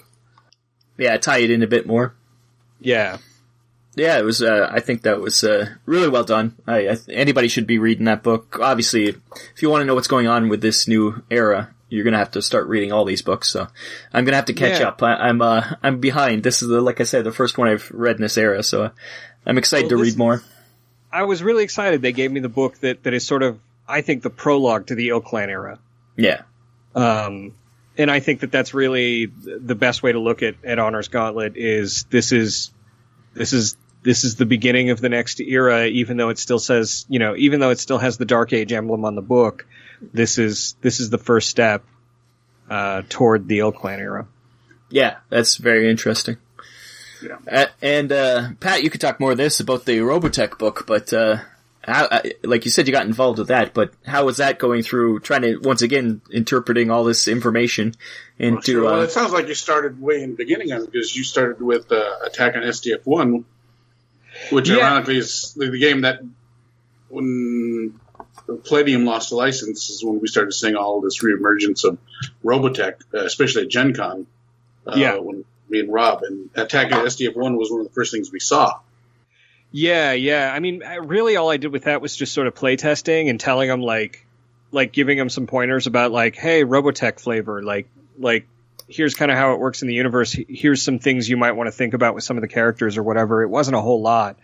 yeah, 0.98 1.17
tie 1.17 1.39
it 1.39 1.51
in 1.51 1.63
a 1.63 1.67
bit 1.67 1.86
more. 1.88 2.13
Yeah, 2.79 3.17
Yeah, 3.96 4.17
it 4.20 4.25
was. 4.25 4.41
Uh, 4.44 4.67
I 4.70 4.79
think 4.82 5.03
that 5.03 5.22
was 5.22 5.44
uh, 5.44 5.67
really 5.86 6.10
well 6.10 6.24
done. 6.25 6.55
I, 6.67 6.89
I, 6.89 6.98
anybody 7.10 7.48
should 7.48 7.65
be 7.67 7.79
reading 7.79 8.05
that 8.05 8.22
book. 8.24 8.60
Obviously, 8.62 9.05
if 9.08 9.62
you 9.62 9.70
want 9.70 9.82
to 9.82 9.86
know 9.86 9.96
what's 9.96 10.08
going 10.10 10.27
on 10.27 10.50
with 10.50 10.62
this 10.62 10.88
new 10.88 11.24
era, 11.32 11.70
you're 11.89 12.03
gonna 12.03 12.17
have 12.17 12.32
to 12.32 12.41
start 12.41 12.67
reading 12.67 12.91
all 12.91 13.05
these 13.05 13.22
books. 13.22 13.48
So 13.50 13.67
I'm 14.13 14.25
gonna 14.25 14.36
have 14.36 14.46
to 14.46 14.53
catch 14.53 14.82
Yeah. 14.82 14.89
up. 14.89 15.01
I, 15.01 15.13
I'm 15.15 15.41
uh, 15.41 15.75
I'm 15.82 16.00
behind. 16.01 16.44
This 16.44 16.62
is 16.62 16.67
the, 16.67 16.82
like 16.82 17.00
I 17.00 17.05
said, 17.05 17.24
the 17.24 17.32
first 17.32 17.58
one 17.58 17.70
I've 17.70 17.89
read 17.91 18.17
in 18.17 18.22
this 18.24 18.38
era. 18.38 18.62
So 18.63 18.91
I'm 19.46 19.58
excited 19.58 19.89
Well, 19.91 20.00
to 20.00 20.03
read 20.03 20.17
more. 20.17 20.44
I 21.15 21.24
was 21.24 21.41
really 21.41 21.63
excited. 21.63 22.01
They 22.01 22.12
gave 22.12 22.29
me 22.29 22.41
the 22.41 22.50
book 22.50 22.77
that 22.79 23.03
that 23.03 23.13
is 23.13 23.25
sort 23.25 23.41
of, 23.41 23.57
I 23.88 24.01
think, 24.01 24.22
the 24.22 24.29
prologue 24.29 24.88
to 24.88 24.95
the 24.95 25.10
ilClan 25.10 25.48
era. 25.48 25.79
Yeah, 26.17 26.41
Um, 26.93 27.53
and 27.98 28.12
I 28.12 28.19
think 28.19 28.41
that 28.41 28.51
that's 28.51 28.74
really 28.74 29.25
the 29.25 29.75
best 29.75 30.03
way 30.03 30.12
to 30.12 30.19
look 30.19 30.43
at, 30.43 30.55
at 30.65 30.77
Honor's 30.77 31.07
Gauntlet 31.07 31.56
is 31.56 32.04
this 32.10 32.34
is 32.34 32.71
this 33.34 33.54
is 33.54 33.78
this 34.04 34.25
is 34.25 34.36
the 34.36 34.45
beginning 34.45 34.89
of 34.89 34.99
the 34.99 35.08
next 35.08 35.39
era, 35.39 35.86
even 35.86 36.17
though 36.17 36.30
it 36.30 36.38
still 36.38 36.60
says 36.60 37.06
you 37.08 37.19
know 37.19 37.34
even 37.38 37.62
though 37.62 37.69
it 37.69 37.80
still 37.80 37.97
has 37.97 38.17
the 38.17 38.25
Dark 38.25 38.51
Age 38.51 38.73
emblem 38.73 39.06
on 39.06 39.15
the 39.15 39.21
book, 39.21 39.65
this 40.01 40.38
is 40.38 40.75
this 40.82 40.99
is 40.99 41.10
the 41.10 41.17
first 41.17 41.49
step 41.49 41.86
uh, 42.69 43.04
toward 43.08 43.47
the 43.47 43.60
ilClan 43.60 43.99
era. 43.99 44.28
yeah, 44.89 45.17
that's 45.30 45.56
very 45.56 45.89
interesting. 45.89 46.38
Yeah. 47.25 47.38
Uh, 47.51 47.65
and 47.81 48.11
uh, 48.11 48.49
Pat, 48.59 48.83
you 48.83 48.89
could 48.89 49.01
talk 49.01 49.19
more 49.19 49.31
of 49.31 49.38
this 49.38 49.59
about 49.59 49.85
the 49.85 49.99
Robotech 49.99 50.57
book, 50.57 50.85
but 50.88 51.11
uh, 51.13 51.38
how, 51.81 52.07
like 52.43 52.65
you 52.65 52.71
said, 52.71 52.88
you 52.88 52.93
got 52.93 53.05
involved 53.05 53.39
with 53.39 53.49
that. 53.49 53.73
But 53.73 53.93
how 54.05 54.25
was 54.25 54.38
that 54.38 54.59
going 54.59 54.83
through? 54.83 55.19
Trying 55.19 55.41
to 55.43 55.57
once 55.57 55.81
again 55.81 56.21
interpreting 56.31 56.89
all 56.91 57.03
this 57.03 57.27
information 57.27 57.93
into 58.39 58.71
Sure. 58.73 58.83
Well, 58.83 58.99
uh, 59.01 59.03
it 59.03 59.11
sounds 59.11 59.31
like 59.33 59.47
you 59.47 59.55
started 59.55 60.01
way 60.01 60.23
in 60.23 60.31
the 60.31 60.35
beginning 60.35 60.71
on 60.71 60.81
it 60.81 60.91
because 60.91 61.15
you 61.15 61.23
started 61.23 61.61
with 61.61 61.91
uh, 61.91 62.03
Attack 62.25 62.55
on 62.55 62.63
SDF 62.63 63.01
One, 63.05 63.45
which 64.51 64.69
Yeah. 64.69 64.77
ironically 64.77 65.17
is 65.17 65.53
the, 65.55 65.69
the 65.69 65.79
game 65.79 66.01
that 66.01 66.19
when 67.09 67.99
Palladium 68.65 69.05
lost 69.05 69.29
the 69.29 69.35
license 69.35 69.89
is 69.89 70.03
when 70.03 70.19
we 70.19 70.27
started 70.27 70.51
seeing 70.53 70.75
all 70.75 71.01
this 71.01 71.23
reemergence 71.23 71.83
of 71.83 71.97
Robotech, 72.43 72.95
uh, 73.13 73.19
especially 73.19 73.63
at 73.63 73.69
Gen 73.69 73.93
Con. 73.93 74.27
Uh, 74.88 74.93
Yeah. 74.95 75.17
When 75.17 75.45
me 75.69 75.80
and 75.80 75.91
Rob 75.91 76.21
and 76.23 76.49
Attack 76.56 76.91
on 76.91 77.06
SDF 77.06 77.36
One 77.36 77.58
was 77.58 77.71
one 77.71 77.82
of 77.82 77.88
the 77.88 77.93
first 77.93 78.12
things 78.12 78.32
we 78.32 78.39
saw. 78.39 78.80
Yeah, 79.71 80.13
yeah. 80.13 80.51
I 80.54 80.60
mean, 80.60 80.84
really, 81.04 81.36
all 81.36 81.49
I 81.49 81.58
did 81.58 81.71
with 81.71 81.84
that 81.84 82.01
was 82.01 82.15
just 82.15 82.34
sort 82.34 82.47
of 82.47 82.56
play 82.56 82.75
testing 82.78 83.30
and 83.30 83.39
telling 83.39 83.67
them 83.67 83.82
like, 83.82 84.25
like 84.71 84.93
giving 84.93 85.17
them 85.17 85.30
some 85.30 85.47
pointers 85.47 85.88
about 85.88 86.12
like, 86.12 86.36
hey, 86.36 86.63
Robotech 86.63 87.19
flavor, 87.19 87.62
like, 87.62 87.89
like 88.17 88.47
here's 88.88 89.15
kind 89.15 89.32
of 89.32 89.38
how 89.38 89.54
it 89.54 89.60
works 89.60 89.82
in 89.82 89.88
the 89.88 89.93
universe. 89.93 90.32
Here's 90.47 90.82
some 90.82 90.99
things 90.99 91.30
you 91.30 91.38
might 91.38 91.54
want 91.54 91.67
to 91.67 91.71
think 91.71 91.93
about 91.93 92.15
with 92.15 92.23
some 92.23 92.38
of 92.38 92.41
the 92.41 92.47
characters 92.47 92.97
or 92.97 93.04
whatever. 93.04 93.43
It 93.43 93.49
wasn't 93.49 93.75
a 93.75 93.82
whole 93.82 94.01
lot, 94.01 94.38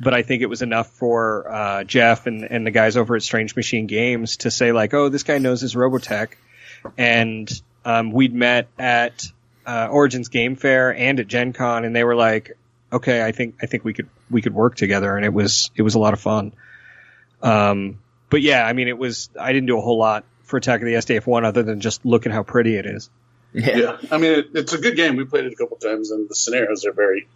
but 0.00 0.14
I 0.14 0.22
think 0.22 0.42
it 0.42 0.46
was 0.46 0.62
enough 0.62 0.88
for 0.90 1.50
uh, 1.50 1.84
Jeff 1.84 2.26
and 2.26 2.44
and 2.44 2.66
the 2.66 2.70
guys 2.70 2.96
over 2.96 3.16
at 3.16 3.22
Strange 3.22 3.56
Machine 3.56 3.86
Games 3.86 4.38
to 4.38 4.50
say 4.50 4.72
like, 4.72 4.94
oh, 4.94 5.08
this 5.08 5.22
guy 5.22 5.38
knows 5.38 5.60
his 5.60 5.74
Robotech, 5.74 6.32
and 6.98 7.50
um, 7.84 8.12
we'd 8.12 8.34
met 8.34 8.68
at 8.78 9.26
uh, 9.66 9.88
Origins 9.90 10.28
Game 10.28 10.56
Fair 10.56 10.94
and 10.94 11.20
at 11.20 11.26
Gen 11.26 11.52
Con, 11.52 11.84
and 11.84 11.94
they 11.94 12.04
were 12.04 12.16
like, 12.16 12.56
okay, 12.92 13.24
I 13.24 13.32
think 13.32 13.56
I 13.62 13.66
think 13.66 13.84
we 13.84 13.92
could 13.92 14.08
we 14.30 14.42
could 14.42 14.54
work 14.54 14.76
together, 14.76 15.16
and 15.16 15.24
it 15.24 15.32
was 15.32 15.70
it 15.76 15.82
was 15.82 15.94
a 15.94 15.98
lot 15.98 16.12
of 16.12 16.20
fun. 16.20 16.52
Um, 17.42 17.98
but 18.30 18.42
yeah, 18.42 18.66
I 18.66 18.72
mean, 18.72 18.88
it 18.88 18.98
was 18.98 19.28
I 19.38 19.52
didn't 19.52 19.66
do 19.66 19.78
a 19.78 19.80
whole 19.80 19.98
lot 19.98 20.24
for 20.44 20.56
Attack 20.56 20.80
of 20.80 20.86
the 20.86 20.94
SDF 20.94 21.26
one 21.26 21.44
other 21.44 21.62
than 21.62 21.80
just 21.80 22.04
look 22.04 22.26
at 22.26 22.32
how 22.32 22.42
pretty 22.42 22.76
it 22.76 22.86
is. 22.86 23.10
yeah. 23.52 23.76
Yeah, 23.76 23.98
I 24.10 24.18
mean 24.18 24.32
it, 24.32 24.46
it's 24.54 24.72
a 24.72 24.78
good 24.78 24.96
game. 24.96 25.16
We 25.16 25.24
played 25.24 25.44
it 25.44 25.52
a 25.52 25.56
couple 25.56 25.76
times, 25.76 26.10
and 26.10 26.28
the 26.28 26.34
scenarios 26.34 26.84
are 26.84 26.92
very 26.92 27.28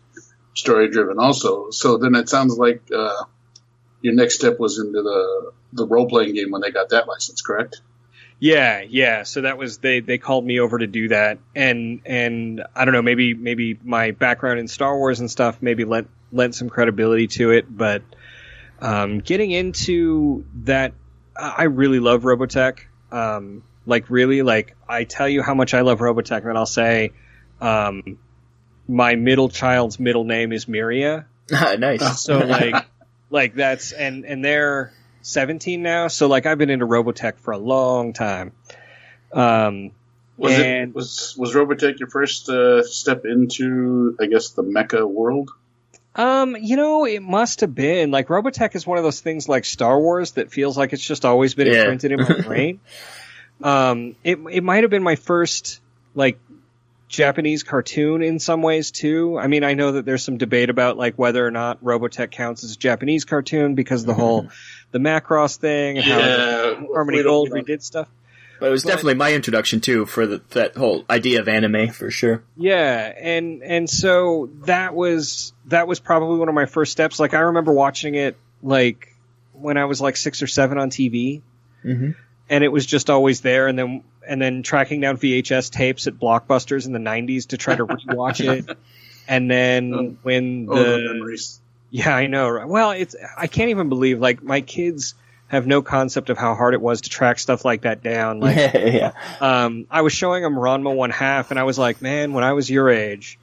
story 0.55 0.91
driven. 0.91 1.19
Also, 1.19 1.71
so 1.71 1.99
then 1.99 2.15
it 2.15 2.29
sounds 2.29 2.57
like 2.57 2.83
uh, 2.95 3.25
your 4.01 4.15
next 4.15 4.37
step 4.37 4.59
was 4.59 4.79
into 4.79 5.03
the 5.03 5.53
the 5.73 5.87
role 5.87 6.09
playing 6.09 6.35
game 6.35 6.51
when 6.51 6.63
they 6.63 6.71
got 6.71 6.91
that 6.91 7.07
license, 7.07 7.43
correct? 7.43 7.81
Yeah, 8.41 8.83
yeah. 8.83 9.25
So 9.25 9.43
that 9.43 9.59
was 9.59 9.79
they 9.79 10.01
they 10.01 10.19
called 10.19 10.45
me 10.45 10.61
over 10.61 10.79
to 10.79 10.87
do 10.87 11.09
that, 11.09 11.39
and 11.55 12.01
and 12.07 12.63
I 12.75 12.85
don't 12.85 12.95
know, 12.95 13.03
maybe 13.03 13.35
maybe 13.35 13.79
my 13.83 14.13
background 14.13 14.61
in 14.61 14.69
Star 14.69 14.97
Wars 14.97 15.21
and 15.21 15.31
stuff 15.31 15.61
maybe 15.61 15.85
lent 15.85 16.09
lent 16.31 16.55
some 16.55 16.69
credibility 16.69 17.27
to 17.27 17.51
it, 17.51 17.65
but 17.69 18.03
um, 18.81 19.19
getting 19.19 19.51
into 19.51 20.45
that, 20.65 20.93
I 21.37 21.65
really 21.65 22.01
love 22.01 22.23
Robotech. 22.23 22.81
Um, 23.11 23.65
like 23.87 24.11
really, 24.11 24.43
like 24.43 24.77
I 24.89 25.05
tell 25.05 25.29
you 25.29 25.43
how 25.43 25.55
much 25.55 25.75
I 25.75 25.81
love 25.81 25.99
Robotech, 25.99 26.47
and 26.47 26.57
I'll 26.57 26.67
say, 26.67 27.13
um, 27.61 28.19
my 28.87 29.17
middle 29.17 29.49
child's 29.49 29.99
middle 29.99 30.25
name 30.25 30.53
is 30.53 30.67
Miria. 30.67 31.25
nice. 31.51 32.23
So 32.23 32.39
like, 32.39 32.87
like 33.31 33.55
that's 33.55 33.93
and 33.93 34.25
and 34.25 34.45
they're 34.45 34.93
17 35.23 35.83
now. 35.83 36.09
So 36.09 36.27
like, 36.29 36.47
I've 36.47 36.59
been 36.59 36.71
into 36.71 36.87
Robotech 36.87 37.39
for 37.39 37.53
a 37.53 37.59
long 37.59 38.13
time. 38.13 38.53
Um, 39.33 39.91
Was 40.37 40.53
And- 40.55 40.91
it 40.91 40.95
was 40.95 41.35
was 41.37 41.55
Robotech 41.55 41.99
your 41.99 42.09
first 42.09 42.49
uh, 42.49 42.83
step 42.85 43.25
into, 43.25 44.17
I 44.21 44.27
guess, 44.27 44.51
the 44.51 44.63
mecha 44.63 45.09
world? 45.09 45.51
um, 46.15 46.57
you 46.61 46.77
know, 46.77 47.05
it 47.05 47.23
must 47.23 47.61
have 47.61 47.75
been 47.75 48.11
like 48.11 48.29
Robotech 48.29 48.75
is 48.75 48.87
one 48.87 48.99
of 48.99 49.05
those 49.05 49.21
things 49.21 49.49
like 49.49 49.65
Star 49.65 50.01
Wars 50.01 50.33
that 50.33 50.51
feels 50.51 50.77
like 50.77 50.93
it's 50.93 51.03
just 51.05 51.25
always 51.25 51.55
been 51.55 51.67
Yeah. 51.69 51.81
imprinted 51.83 52.13
in 52.13 52.21
my 52.21 52.41
brain. 52.47 52.81
um, 53.63 54.15
it 54.25 54.39
it 54.51 54.63
might 54.65 54.83
have 54.85 54.91
been 54.91 55.03
my 55.03 55.17
first 55.17 55.81
like 56.15 56.39
Japanese 57.09 57.63
cartoon 57.63 58.23
in 58.23 58.39
some 58.39 58.63
ways 58.63 58.91
too. 58.91 59.39
I 59.39 59.47
mean, 59.47 59.65
I 59.65 59.75
know 59.75 59.93
that 59.93 60.05
there's 60.05 60.23
some 60.25 60.39
debate 60.39 60.71
about 60.71 60.97
like 60.97 61.15
whether 61.17 61.45
or 61.47 61.51
not 61.51 61.83
Robotech 61.83 62.31
counts 62.31 62.65
as 62.65 62.73
a 62.73 62.79
Japanese 62.79 63.25
cartoon 63.25 63.75
because 63.75 64.03
of 64.03 64.07
the 64.09 64.15
whole 64.15 64.49
the 64.91 64.99
Macross 64.99 65.57
thing 65.57 65.99
and 65.99 66.05
how 66.07 66.87
Harmony 66.93 67.19
we 67.19 67.25
Gold 67.25 67.51
we 67.53 67.61
don't- 67.63 67.69
redid 67.69 67.83
stuff. 67.83 68.09
But 68.61 68.67
it 68.67 68.71
was 68.71 68.83
But- 68.83 68.89
definitely 68.91 69.15
my 69.15 69.33
introduction 69.35 69.81
too 69.81 70.05
for 70.05 70.27
the, 70.27 70.41
that 70.51 70.77
whole 70.77 71.05
idea 71.09 71.39
of 71.41 71.47
anime 71.49 71.91
for 71.91 72.11
sure. 72.11 72.43
Yeah, 72.57 73.13
and 73.17 73.63
and 73.63 73.89
so 73.89 74.51
that 74.65 74.95
was 74.95 75.53
that 75.67 75.87
was 75.87 76.01
probably 76.01 76.39
one 76.39 76.49
of 76.49 76.55
my 76.57 76.67
first 76.67 76.91
steps. 76.91 77.21
Like 77.21 77.35
I 77.35 77.41
remember 77.41 77.73
watching 77.73 78.17
it 78.17 78.37
like 78.63 79.15
when 79.53 79.77
I 79.77 79.85
was 79.85 80.01
like 80.01 80.17
six 80.17 80.43
or 80.43 80.49
seven 80.49 80.77
on 80.79 80.91
TV, 80.91 81.43
Mhm. 81.85 82.17
and 82.51 82.65
it 82.65 82.69
was 82.73 82.85
just 82.85 83.11
always 83.11 83.43
there. 83.43 83.69
And 83.69 83.79
then 83.79 84.03
and 84.27 84.43
then 84.43 84.63
tracking 84.65 85.01
down 85.01 85.17
VHS 85.19 85.71
tapes 85.71 86.09
at 86.09 86.15
Blockbusters 86.15 86.85
in 86.87 86.93
the 86.93 86.99
'90s 86.99 87.47
to 87.51 87.57
try 87.59 87.77
to 87.77 87.87
rewatch 87.87 88.41
it. 88.45 88.77
And 89.31 89.51
then 89.51 90.17
when 90.23 90.67
Oh, 90.71 90.75
the 90.75 90.83
the 90.83 91.13
memories. 91.13 91.61
Yeah, 91.91 92.15
I 92.15 92.27
know. 92.27 92.49
right? 92.49 92.67
Well, 92.69 92.91
it's 92.93 93.15
I 93.37 93.47
can't 93.47 93.71
even 93.71 93.89
believe 93.89 94.19
like 94.21 94.43
my 94.43 94.61
kids 94.61 95.15
have 95.49 95.67
no 95.67 95.81
concept 95.81 96.29
of 96.29 96.37
how 96.37 96.55
hard 96.55 96.75
it 96.75 96.81
was 96.81 97.01
to 97.03 97.11
track 97.11 97.39
stuff 97.39 97.65
like 97.65 97.83
that 97.83 98.03
down. 98.03 98.41
Like 98.41 98.57
yeah. 98.75 99.13
um, 99.41 99.87
I 99.91 100.03
was 100.03 100.13
showing 100.13 100.43
them 100.43 100.55
Ranma 100.55 100.95
one 100.95 101.11
half, 101.11 101.51
and 101.51 101.59
I 101.59 101.63
was 101.63 101.79
like, 101.79 102.03
man, 102.03 102.33
when 102.35 102.45
I 102.45 102.53
was 102.53 102.69
your 102.69 102.91
age, 102.91 103.39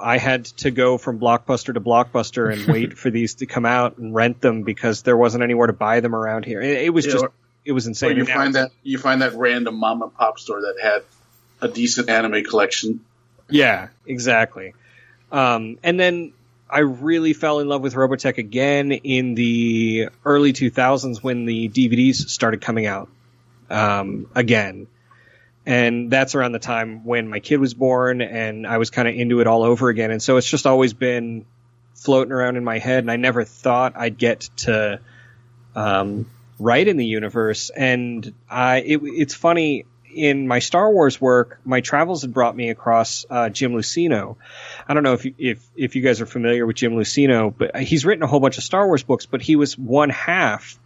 I 0.00 0.16
had 0.18 0.46
to 0.46 0.70
go 0.70 0.96
from 0.98 1.18
Blockbuster 1.20 1.74
to 1.74 1.80
Blockbuster 1.80 2.50
and 2.52 2.66
wait 2.72 2.96
for 2.96 3.10
these 3.10 3.34
to 3.36 3.46
come 3.46 3.66
out 3.66 3.98
and 3.98 4.14
rent 4.14 4.40
them 4.40 4.62
because 4.62 5.02
there 5.02 5.16
wasn't 5.16 5.44
anywhere 5.44 5.66
to 5.66 5.72
buy 5.74 6.00
them 6.00 6.14
around 6.14 6.44
here. 6.46 6.60
It, 6.62 6.84
it 6.84 6.90
was 6.90 7.04
Yeah, 7.06 7.12
just, 7.12 7.24
or- 7.24 7.32
it 7.66 7.72
was 7.72 7.86
Or 7.86 7.90
insane. 7.90 8.12
you 8.16 8.20
And 8.22 8.28
find 8.28 8.54
that 8.54 8.70
you 8.82 8.96
find 8.96 9.20
that 9.22 9.34
random 9.34 9.74
mom 9.76 10.00
and 10.00 10.14
pop 10.14 10.38
store 10.38 10.60
that 10.62 10.76
had 10.82 11.02
a 11.60 11.68
decent 11.72 12.08
anime 12.08 12.44
collection. 12.44 13.00
Yeah, 13.50 13.88
exactly. 14.06 14.72
Um, 15.32 15.78
and 15.82 15.98
then 16.00 16.32
I 16.68 16.80
really 16.80 17.32
fell 17.32 17.60
in 17.60 17.68
love 17.68 17.82
with 17.82 17.94
Robotech 17.94 18.38
again 18.38 18.90
in 18.90 19.34
the 19.34 20.08
early 20.24 20.52
2000s 20.52 21.22
when 21.22 21.44
the 21.46 21.68
DVDs 21.68 22.28
started 22.28 22.60
coming 22.60 22.86
out 22.86 23.08
um, 23.70 24.28
again. 24.34 24.88
And 25.64 26.10
that's 26.10 26.34
around 26.34 26.52
the 26.52 26.58
time 26.58 27.04
when 27.04 27.28
my 27.28 27.40
kid 27.40 27.58
was 27.58 27.74
born 27.74 28.20
and 28.20 28.66
I 28.66 28.78
was 28.78 28.90
kind 28.90 29.06
of 29.06 29.14
into 29.14 29.40
it 29.40 29.46
all 29.46 29.62
over 29.62 29.88
again. 29.88 30.10
And 30.10 30.22
so 30.22 30.36
it's 30.36 30.48
just 30.48 30.66
always 30.66 30.92
been 30.92 31.44
floating 31.94 32.32
around 32.32 32.56
in 32.56 32.64
my 32.64 32.78
head 32.78 32.98
and 33.04 33.10
I 33.10 33.16
never 33.16 33.44
thought 33.44 33.94
I'd 33.96 34.18
get 34.18 34.48
to 34.58 35.00
um, 35.74 36.28
write 36.58 36.88
in 36.88 36.96
the 36.96 37.06
universe. 37.06 37.70
And 37.70 38.32
I, 38.50 38.78
it, 38.78 39.00
it's 39.02 39.34
funny 39.34 39.86
in 40.16 40.48
my 40.48 40.60
Star 40.60 40.90
Wars 40.90 41.20
work, 41.20 41.60
my 41.64 41.82
travels 41.82 42.22
had 42.22 42.32
brought 42.32 42.56
me 42.56 42.70
across 42.70 43.26
uh, 43.28 43.50
Jim 43.50 43.72
Luceno. 43.72 44.36
I 44.88 44.94
don't 44.94 45.02
know 45.02 45.14
if 45.14 45.24
you, 45.24 45.34
if 45.38 45.64
if 45.76 45.96
you 45.96 46.02
guys 46.02 46.20
are 46.20 46.26
familiar 46.26 46.64
with 46.66 46.76
Jim 46.76 46.92
Luceno, 46.92 47.52
but 47.56 47.76
he's 47.76 48.04
written 48.04 48.22
a 48.22 48.26
whole 48.26 48.40
bunch 48.40 48.58
of 48.58 48.64
Star 48.64 48.86
Wars 48.86 49.02
books. 49.02 49.26
But 49.26 49.42
he 49.42 49.56
was 49.56 49.76
one 49.76 50.10
half 50.10 50.78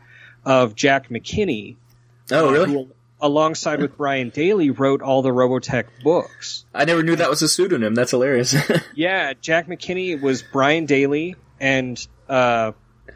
of 0.44 0.74
Jack 0.74 1.08
McKinney, 1.10 1.76
Oh, 2.32 2.48
uh, 2.48 2.52
really? 2.52 2.72
who, 2.72 2.88
alongside 3.20 3.80
with 3.82 3.96
Brian 3.98 4.30
Daly, 4.30 4.70
wrote 4.70 5.02
all 5.02 5.20
the 5.20 5.28
Robotech 5.30 5.84
books. 6.02 6.64
I 6.74 6.86
never 6.86 7.02
knew 7.02 7.16
that 7.16 7.28
was 7.28 7.42
a 7.42 7.48
pseudonym. 7.48 7.94
That's 7.94 8.10
hilarious. 8.12 8.54
Yeah, 8.94 9.34
Jack 9.40 9.66
McKinney 9.66 10.20
was 10.20 10.42
Brian 10.42 10.86
Daly 10.86 11.36
and 11.60 12.04
uh, 12.28 12.72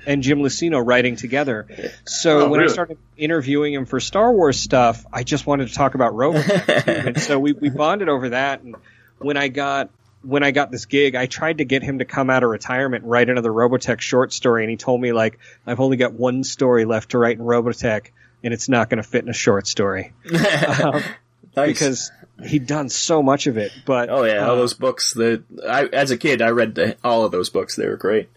and 0.06 0.22
Jim 0.22 0.40
Luceno 0.40 0.86
writing 0.86 1.16
together. 1.16 1.66
So 2.04 2.40
Oh, 2.42 2.48
when 2.50 2.60
I 2.60 2.66
started 2.66 2.98
interviewing 3.16 3.72
him 3.72 3.86
for 3.86 4.00
Star 4.00 4.32
Wars 4.32 4.60
stuff, 4.60 5.06
I 5.12 5.22
just 5.24 5.46
wanted 5.46 5.68
to 5.68 5.74
talk 5.74 5.94
about 5.94 6.12
Robotech, 6.12 6.86
and 7.06 7.18
so 7.20 7.38
we, 7.38 7.52
we 7.52 7.70
bonded 7.70 8.08
over 8.10 8.30
that. 8.30 8.60
And 8.62 8.76
when 9.18 9.36
I 9.38 9.48
got 9.48 9.88
when 10.24 10.42
I 10.42 10.50
got 10.50 10.70
this 10.70 10.86
gig, 10.86 11.14
I 11.14 11.26
tried 11.26 11.58
to 11.58 11.64
get 11.64 11.82
him 11.82 11.98
to 11.98 12.04
come 12.04 12.30
out 12.30 12.42
of 12.42 12.50
retirement 12.50 13.02
and 13.04 13.10
write 13.10 13.28
another 13.28 13.50
Robotech 13.50 14.00
short 14.00 14.32
story, 14.32 14.62
and 14.64 14.70
he 14.70 14.76
told 14.76 15.00
me 15.00 15.12
like 15.12 15.38
I've 15.66 15.80
only 15.80 15.96
got 15.96 16.12
one 16.12 16.44
story 16.44 16.84
left 16.84 17.10
to 17.10 17.18
write 17.18 17.38
in 17.38 17.44
Robotech, 17.44 18.06
and 18.42 18.54
it's 18.54 18.68
not 18.68 18.90
going 18.90 19.02
to 19.02 19.08
fit 19.08 19.22
in 19.24 19.30
a 19.30 19.34
short 19.34 19.66
story 19.66 20.12
um, 20.82 21.02
Nice. 21.56 21.66
because 21.68 22.12
he'd 22.44 22.66
done 22.66 22.88
so 22.88 23.22
much 23.22 23.46
of 23.46 23.56
it. 23.58 23.70
But 23.86 24.10
oh 24.10 24.24
yeah, 24.24 24.46
all 24.46 24.52
uh, 24.52 24.56
those 24.56 24.74
books. 24.74 25.12
that 25.14 25.44
I 25.68 25.84
as 25.86 26.10
a 26.10 26.16
kid, 26.16 26.42
I 26.42 26.50
read 26.50 26.74
the, 26.74 26.96
all 27.04 27.24
of 27.24 27.32
those 27.32 27.50
books. 27.50 27.76
They 27.76 27.86
were 27.86 27.96
great. 27.96 28.28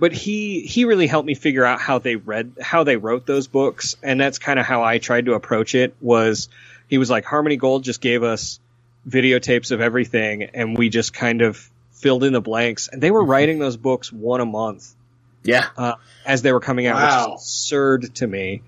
but 0.00 0.12
he 0.12 0.60
he 0.62 0.84
really 0.84 1.06
helped 1.06 1.26
me 1.26 1.34
figure 1.34 1.64
out 1.64 1.80
how 1.80 1.98
they 2.00 2.16
read 2.16 2.54
how 2.60 2.82
they 2.84 2.96
wrote 2.96 3.26
those 3.26 3.46
books 3.46 3.94
and 4.02 4.20
that's 4.20 4.38
kind 4.38 4.58
of 4.58 4.66
how 4.66 4.82
i 4.82 4.98
tried 4.98 5.26
to 5.26 5.34
approach 5.34 5.76
it 5.76 5.94
was 6.00 6.48
he 6.88 6.98
was 6.98 7.08
like 7.08 7.24
harmony 7.24 7.56
gold 7.56 7.84
just 7.84 8.00
gave 8.00 8.24
us 8.24 8.58
videotapes 9.08 9.70
of 9.70 9.80
everything 9.80 10.44
and 10.54 10.76
we 10.78 10.88
just 10.88 11.12
kind 11.12 11.42
of 11.42 11.70
filled 11.92 12.24
in 12.24 12.32
the 12.32 12.40
blanks 12.40 12.88
and 12.88 13.02
they 13.02 13.10
were 13.10 13.24
writing 13.24 13.58
those 13.58 13.76
books 13.76 14.12
one 14.12 14.40
a 14.40 14.46
month 14.46 14.92
Yeah. 15.42 15.66
uh, 15.76 15.94
as 16.24 16.42
they 16.42 16.52
were 16.52 16.60
coming 16.60 16.86
out 16.86 16.96
Wow. 16.96 17.24
which 17.32 17.34
is 17.36 17.42
absurd 17.42 18.14
to 18.16 18.26
me 18.26 18.62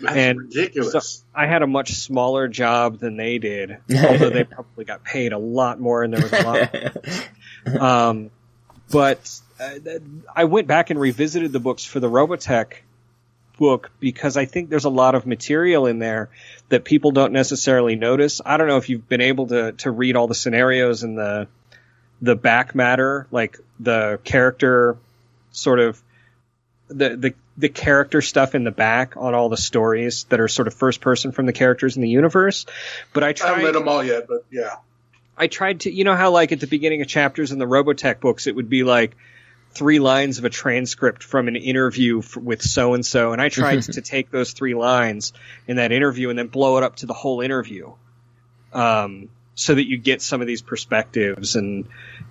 That's 0.00 0.16
And 0.16 0.38
ridiculous. 0.38 1.24
i 1.34 1.46
had 1.46 1.62
a 1.62 1.66
much 1.66 1.92
smaller 1.92 2.48
job 2.48 2.98
than 2.98 3.16
they 3.16 3.38
did 3.38 3.78
although 3.94 4.30
they 4.30 4.44
probably 4.44 4.84
got 4.84 5.04
paid 5.04 5.32
a 5.32 5.38
lot 5.38 5.78
more 5.80 6.02
and 6.02 6.12
there 6.14 6.22
was 6.22 6.32
a 6.32 6.42
lot 7.74 7.80
um, 7.80 8.30
but 8.90 9.40
uh, 9.60 9.98
I 10.34 10.44
went 10.44 10.66
back 10.66 10.90
and 10.90 10.98
revisited 11.00 11.52
the 11.52 11.60
books 11.60 11.84
for 11.84 12.00
the 12.00 12.10
Robotech 12.10 12.72
book 13.62 13.92
because 14.00 14.36
I 14.36 14.44
think 14.44 14.70
there's 14.70 14.86
a 14.86 14.90
lot 14.90 15.14
of 15.14 15.24
material 15.24 15.86
in 15.86 16.00
there 16.00 16.30
that 16.68 16.84
people 16.84 17.12
don't 17.12 17.32
necessarily 17.32 17.94
notice. 17.94 18.40
I 18.44 18.56
don't 18.56 18.66
know 18.66 18.76
if 18.76 18.88
you've 18.88 19.08
been 19.08 19.20
able 19.20 19.46
to 19.46 19.70
to 19.84 19.92
read 19.92 20.16
all 20.16 20.26
the 20.26 20.34
scenarios 20.34 21.04
and 21.04 21.16
the 21.16 21.46
the 22.20 22.34
back 22.34 22.74
matter, 22.74 23.28
like 23.30 23.60
the 23.78 24.18
character 24.24 24.96
sort 25.52 25.78
of 25.78 26.02
the 26.88 27.10
the 27.16 27.34
the 27.56 27.68
character 27.68 28.20
stuff 28.20 28.56
in 28.56 28.64
the 28.64 28.72
back 28.72 29.16
on 29.16 29.32
all 29.32 29.48
the 29.48 29.56
stories 29.56 30.24
that 30.30 30.40
are 30.40 30.48
sort 30.48 30.66
of 30.66 30.74
first 30.74 31.00
person 31.00 31.30
from 31.30 31.46
the 31.46 31.52
characters 31.52 31.94
in 31.94 32.02
the 32.02 32.08
universe. 32.08 32.66
But 33.12 33.22
I 33.22 33.28
I 33.28 33.46
haven't 33.46 33.64
read 33.64 33.74
them 33.76 33.86
all 33.86 34.02
yet, 34.02 34.26
but 34.26 34.44
yeah. 34.50 34.74
I 35.38 35.46
tried 35.46 35.80
to, 35.80 35.90
you 35.90 36.02
know 36.02 36.16
how 36.16 36.32
like 36.32 36.50
at 36.50 36.58
the 36.58 36.66
beginning 36.66 37.00
of 37.00 37.06
chapters 37.06 37.52
in 37.52 37.60
the 37.60 37.64
Robotech 37.64 38.18
books, 38.18 38.48
it 38.48 38.56
would 38.56 38.68
be 38.68 38.82
like 38.82 39.16
three 39.74 39.98
lines 39.98 40.38
of 40.38 40.44
a 40.44 40.50
transcript 40.50 41.22
from 41.22 41.48
an 41.48 41.56
interview 41.56 42.20
f- 42.20 42.36
with 42.36 42.62
so 42.62 42.94
and 42.94 43.04
so, 43.04 43.32
and 43.32 43.40
I 43.40 43.48
tried 43.48 43.82
to 43.94 44.00
take 44.02 44.30
those 44.30 44.52
three 44.52 44.74
lines 44.74 45.32
in 45.66 45.76
that 45.76 45.92
interview 45.92 46.30
and 46.30 46.38
then 46.38 46.48
blow 46.48 46.76
it 46.78 46.84
up 46.84 46.96
to 46.96 47.06
the 47.06 47.14
whole 47.14 47.40
interview, 47.40 47.92
um, 48.72 49.28
so 49.54 49.74
that 49.74 49.86
you 49.86 49.98
get 49.98 50.22
some 50.22 50.40
of 50.40 50.46
these 50.46 50.62
perspectives 50.62 51.56
and 51.56 51.88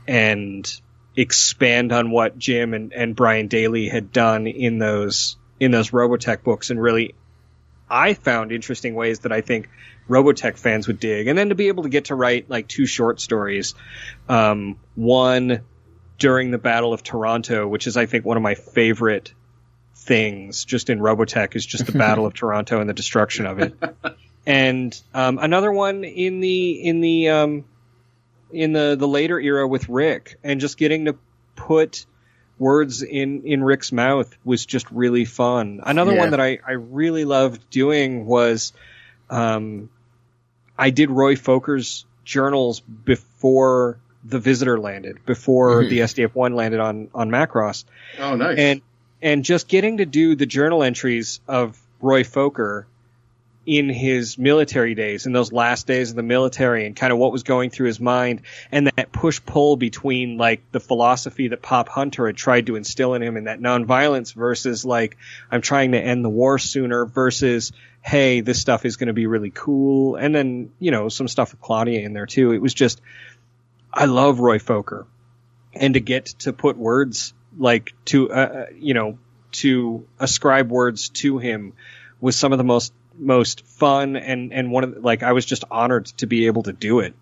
and 0.07 0.81
expand 1.15 1.91
on 1.91 2.09
what 2.11 2.37
Jim 2.37 2.73
and, 2.73 2.93
and 2.93 3.15
Brian 3.15 3.47
Daly 3.47 3.89
had 3.89 4.11
done 4.11 4.47
in 4.47 4.77
those 4.77 5.37
in 5.59 5.71
those 5.71 5.91
Robotech 5.91 6.43
books, 6.43 6.69
and 6.69 6.81
really, 6.81 7.13
I 7.89 8.13
found 8.13 8.51
interesting 8.51 8.95
ways 8.95 9.19
that 9.19 9.31
I 9.31 9.41
think 9.41 9.69
Robotech 10.09 10.57
fans 10.57 10.87
would 10.87 10.99
dig, 10.99 11.27
and 11.27 11.37
then 11.37 11.49
to 11.49 11.55
be 11.55 11.67
able 11.67 11.83
to 11.83 11.89
get 11.89 12.05
to 12.05 12.15
write 12.15 12.49
like 12.49 12.67
two 12.67 12.85
short 12.85 13.19
stories, 13.19 13.75
um, 14.27 14.79
one 14.95 15.61
during 16.21 16.51
the 16.51 16.59
Battle 16.59 16.93
of 16.93 17.01
Toronto, 17.01 17.67
which 17.67 17.87
is 17.87 17.97
I 17.97 18.05
think 18.05 18.23
one 18.25 18.37
of 18.37 18.43
my 18.43 18.53
favorite 18.53 19.33
things 19.95 20.63
just 20.65 20.89
in 20.91 20.99
Robotech 20.99 21.55
is 21.55 21.65
just 21.65 21.87
the 21.87 21.91
Battle 21.97 22.27
of 22.27 22.33
Toronto 22.35 22.79
and 22.79 22.87
the 22.87 22.93
destruction 22.93 23.47
of 23.47 23.57
it, 23.59 23.73
and 24.45 25.01
um, 25.15 25.39
another 25.39 25.71
one 25.71 26.03
in 26.03 26.39
the 26.39 26.71
in 26.83 27.01
the 27.01 27.29
um, 27.29 27.65
in 28.51 28.71
the 28.71 28.95
the 28.97 29.07
later 29.07 29.39
era 29.39 29.67
with 29.67 29.89
Rick, 29.89 30.37
and 30.43 30.61
just 30.61 30.77
getting 30.77 31.05
to 31.05 31.15
put 31.55 32.05
words 32.59 33.01
in 33.01 33.41
in 33.43 33.63
Rick's 33.63 33.91
mouth 33.91 34.31
was 34.45 34.63
just 34.65 34.89
really 34.91 35.25
fun. 35.25 35.81
Another 35.83 36.13
Yeah. 36.13 36.19
one 36.19 36.29
that 36.31 36.39
I 36.39 36.59
I 36.65 36.73
really 36.73 37.25
loved 37.25 37.67
doing 37.71 38.27
was 38.27 38.73
um, 39.31 39.89
I 40.77 40.91
did 40.91 41.09
Roy 41.09 41.33
Fokker's 41.35 42.05
journals 42.25 42.79
before 42.79 43.97
the 44.23 44.39
Visitor 44.39 44.79
landed, 44.79 45.17
before 45.25 45.83
Mhm. 45.83 45.89
the 45.89 46.01
SDF 46.01 46.35
one 46.35 46.53
landed 46.55 46.79
on 46.79 47.07
on 47.13 47.29
Macross, 47.29 47.85
Oh, 48.19 48.35
nice. 48.35 48.57
and 48.57 48.81
and 49.21 49.43
just 49.43 49.67
getting 49.67 49.97
to 49.97 50.05
do 50.05 50.35
the 50.35 50.45
journal 50.45 50.83
entries 50.83 51.39
of 51.47 51.77
Roy 52.01 52.23
Fokker 52.23 52.85
in 53.63 53.89
his 53.89 54.39
military 54.39 54.95
days, 54.95 55.27
in 55.27 55.33
those 55.33 55.51
last 55.51 55.85
days 55.85 56.09
of 56.09 56.15
the 56.15 56.23
military, 56.23 56.87
and 56.87 56.95
kind 56.95 57.13
of 57.13 57.19
what 57.19 57.31
was 57.31 57.43
going 57.43 57.69
through 57.69 57.85
his 57.85 57.99
mind, 57.99 58.41
and 58.71 58.87
that 58.95 59.11
push 59.11 59.39
pull 59.45 59.75
between 59.75 60.37
like 60.37 60.61
the 60.71 60.79
philosophy 60.79 61.49
that 61.49 61.61
Pop 61.61 61.87
Hunter 61.87 62.25
had 62.25 62.35
tried 62.35 62.65
to 62.67 62.75
instill 62.75 63.13
in 63.13 63.21
him, 63.21 63.37
and 63.37 63.45
that 63.45 63.59
nonviolence 63.61 64.33
versus 64.33 64.83
like 64.83 65.15
I'm 65.51 65.61
trying 65.61 65.91
to 65.91 65.99
end 65.99 66.25
the 66.25 66.29
war 66.29 66.57
sooner 66.57 67.05
versus 67.05 67.71
hey 68.03 68.41
this 68.41 68.59
stuff 68.59 68.83
is 68.83 68.97
going 68.97 69.07
to 69.07 69.13
be 69.13 69.27
really 69.27 69.51
cool, 69.53 70.15
and 70.15 70.33
then 70.33 70.71
you 70.79 70.89
know 70.89 71.07
some 71.09 71.27
stuff 71.27 71.51
with 71.51 71.61
Claudia 71.61 71.99
in 72.01 72.13
there 72.13 72.25
too. 72.25 72.53
It 72.53 72.61
was 72.63 72.73
just 72.73 72.99
I 73.93 74.05
love 74.05 74.39
Roy 74.39 74.59
Fokker, 74.59 75.05
and 75.73 75.93
to 75.95 75.99
get 75.99 76.25
to 76.39 76.53
put 76.53 76.77
words 76.77 77.33
like 77.57 77.93
to 78.05 78.31
uh, 78.31 78.35
uh, 78.35 78.65
you 78.77 78.93
know 78.93 79.17
to 79.51 80.07
ascribe 80.19 80.71
words 80.71 81.09
to 81.09 81.37
him 81.37 81.73
was 82.19 82.35
some 82.35 82.51
of 82.51 82.57
the 82.57 82.63
most 82.63 82.93
most 83.17 83.65
fun 83.65 84.15
and 84.15 84.53
and 84.53 84.71
one 84.71 84.83
of 84.83 84.95
the, 84.95 84.99
like 85.01 85.23
I 85.23 85.33
was 85.33 85.45
just 85.45 85.63
honored 85.69 86.05
to 86.17 86.27
be 86.27 86.47
able 86.47 86.63
to 86.63 86.73
do 86.73 86.99
it. 86.99 87.13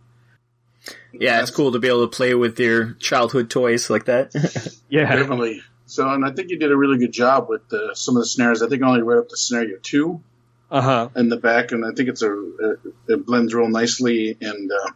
Yeah, 1.11 1.41
it's 1.41 1.51
cool 1.51 1.71
to 1.73 1.79
be 1.79 1.87
able 1.87 2.07
to 2.07 2.15
play 2.15 2.33
with 2.35 2.59
your 2.59 2.93
childhood 2.93 3.49
toys 3.49 3.89
like 3.89 4.05
that. 4.05 4.33
Yeah, 4.91 5.15
Definitely. 5.15 5.61
So, 5.85 6.07
and 6.07 6.25
I 6.25 6.31
think 6.31 6.49
you 6.49 6.57
did 6.57 6.71
a 6.71 6.77
really 6.77 6.97
good 6.97 7.11
job 7.11 7.47
with 7.49 7.67
the, 7.69 7.91
some 7.93 8.15
of 8.15 8.21
the 8.21 8.27
scenarios. 8.27 8.61
I 8.61 8.67
think 8.67 8.83
I 8.83 8.87
only 8.87 9.01
read 9.01 9.19
up 9.19 9.29
to 9.29 9.37
scenario 9.37 9.77
two 9.81 10.21
uh 10.69 10.81
huh. 10.81 11.09
in 11.15 11.29
the 11.29 11.37
back, 11.37 11.71
and 11.71 11.83
I 11.83 11.91
think 11.91 12.09
it's 12.09 12.21
a 12.21 12.31
it, 12.31 12.79
it 13.07 13.25
blends 13.25 13.53
real 13.53 13.69
nicely. 13.69 14.37
And 14.39 14.71
uh, 14.71 14.91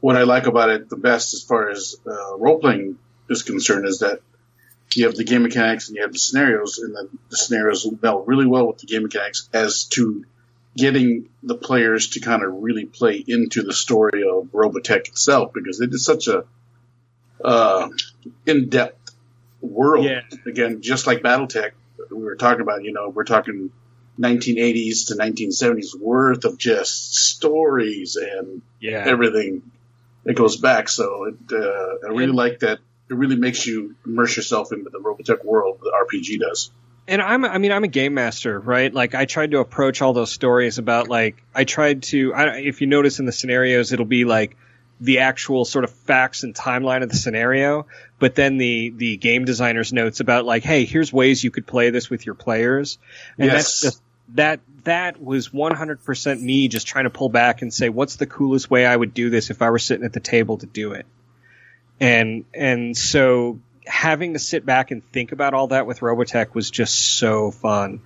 what 0.00 0.16
I 0.16 0.22
like 0.22 0.46
about 0.46 0.70
it 0.70 0.88
the 0.88 0.96
best, 0.96 1.34
as 1.34 1.42
far 1.42 1.70
as 1.70 1.96
uh, 2.06 2.36
role 2.36 2.58
playing 2.58 2.98
is 3.28 3.42
concerned, 3.42 3.86
is 3.86 4.00
that 4.00 4.20
you 4.94 5.06
have 5.06 5.16
the 5.16 5.24
game 5.24 5.42
mechanics 5.42 5.88
and 5.88 5.96
you 5.96 6.02
have 6.02 6.12
the 6.12 6.18
scenarios, 6.18 6.78
and 6.78 6.94
then 6.96 7.18
the 7.30 7.36
scenarios 7.36 7.86
meld 8.02 8.26
really 8.26 8.46
well 8.46 8.66
with 8.66 8.78
the 8.78 8.86
game 8.86 9.02
mechanics 9.02 9.48
as 9.52 9.84
to 9.84 10.24
getting 10.76 11.28
the 11.42 11.56
players 11.56 12.10
to 12.10 12.20
kind 12.20 12.42
of 12.42 12.62
really 12.62 12.86
play 12.86 13.22
into 13.26 13.62
the 13.62 13.72
story 13.72 14.22
of 14.22 14.46
Robotech 14.52 15.08
itself 15.08 15.52
because 15.52 15.80
it 15.80 15.92
is 15.92 16.04
such 16.04 16.28
a 16.28 16.44
uh, 17.44 17.88
in-depth 18.46 19.14
world. 19.60 20.04
Yeah. 20.04 20.20
Again, 20.46 20.80
just 20.82 21.06
like 21.06 21.20
BattleTech, 21.20 21.72
we 22.10 22.22
were 22.22 22.36
talking 22.36 22.62
about. 22.62 22.84
You 22.84 22.92
know, 22.92 23.08
we're 23.08 23.24
talking 23.24 23.70
1980s 24.18 25.08
to 25.08 25.14
1970s 25.14 25.98
worth 25.98 26.44
of 26.44 26.58
just 26.58 27.14
stories 27.14 28.16
and 28.16 28.62
Yeah. 28.80 29.04
everything 29.06 29.62
that 30.24 30.34
goes 30.34 30.56
back. 30.56 30.88
So 30.88 31.24
it, 31.24 31.34
uh, 31.52 32.06
I 32.06 32.10
really 32.10 32.24
And- 32.24 32.34
like 32.34 32.60
that. 32.60 32.78
It 33.10 33.14
really 33.14 33.36
makes 33.36 33.66
you 33.66 33.94
immerse 34.06 34.36
yourself 34.36 34.70
into 34.70 34.90
the 34.90 34.98
Robotech 34.98 35.42
world. 35.42 35.78
The 35.82 35.90
RPG 35.92 36.40
does. 36.40 36.70
and 37.06 37.22
I'm 37.22 37.42
I 37.46 37.56
mean 37.56 37.72
I'm 37.72 37.84
a 37.84 37.88
game 37.88 38.12
master, 38.12 38.60
right? 38.60 38.92
Like 38.92 39.14
I 39.14 39.24
tried 39.24 39.52
to 39.52 39.60
approach 39.60 40.02
all 40.02 40.12
those 40.12 40.30
stories 40.30 40.76
about 40.76 41.08
like 41.08 41.42
I 41.54 41.64
tried 41.64 42.02
to 42.12 42.34
I, 42.34 42.58
if 42.58 42.82
you 42.82 42.86
notice 42.86 43.18
in 43.18 43.24
the 43.24 43.32
scenarios 43.32 43.92
it'll 43.92 44.04
be 44.04 44.26
like 44.26 44.58
the 45.00 45.20
actual 45.20 45.64
sort 45.64 45.84
of 45.84 45.90
facts 45.90 46.42
and 46.42 46.54
timeline 46.54 47.02
of 47.02 47.08
the 47.08 47.16
scenario, 47.16 47.86
but 48.18 48.34
then 48.34 48.58
the 48.58 48.90
the 48.94 49.16
game 49.16 49.46
designer's 49.46 49.90
notes 49.90 50.20
about 50.20 50.44
like 50.44 50.62
hey, 50.64 50.84
here's 50.84 51.10
ways 51.10 51.42
you 51.42 51.50
could 51.50 51.66
play 51.66 51.88
this 51.88 52.10
with 52.10 52.26
your 52.26 52.34
players. 52.34 52.98
And 53.38 53.48
that's 53.48 53.82
Yes. 53.82 53.92
just 53.94 54.02
that 54.34 54.60
that 54.84 55.20
was 55.20 55.48
100% 55.48 56.40
me 56.40 56.68
just 56.68 56.86
trying 56.86 57.04
to 57.04 57.10
pull 57.10 57.28
back 57.28 57.62
and 57.62 57.72
say 57.72 57.88
what's 57.88 58.16
the 58.16 58.26
coolest 58.26 58.70
way 58.70 58.86
I 58.86 58.96
would 58.96 59.14
do 59.14 59.30
this 59.30 59.50
if 59.50 59.62
I 59.62 59.70
were 59.70 59.78
sitting 59.78 60.04
at 60.04 60.12
the 60.12 60.20
table 60.20 60.58
to 60.58 60.66
do 60.66 60.92
it. 60.92 61.06
And 62.00 62.44
and 62.54 62.96
so 62.96 63.58
having 63.86 64.34
to 64.34 64.38
sit 64.38 64.64
back 64.64 64.90
and 64.90 65.02
think 65.12 65.32
about 65.32 65.54
all 65.54 65.68
that 65.68 65.86
with 65.86 66.00
Robotech 66.00 66.54
was 66.54 66.70
just 66.70 66.94
so 66.94 67.50
fun. 67.50 68.00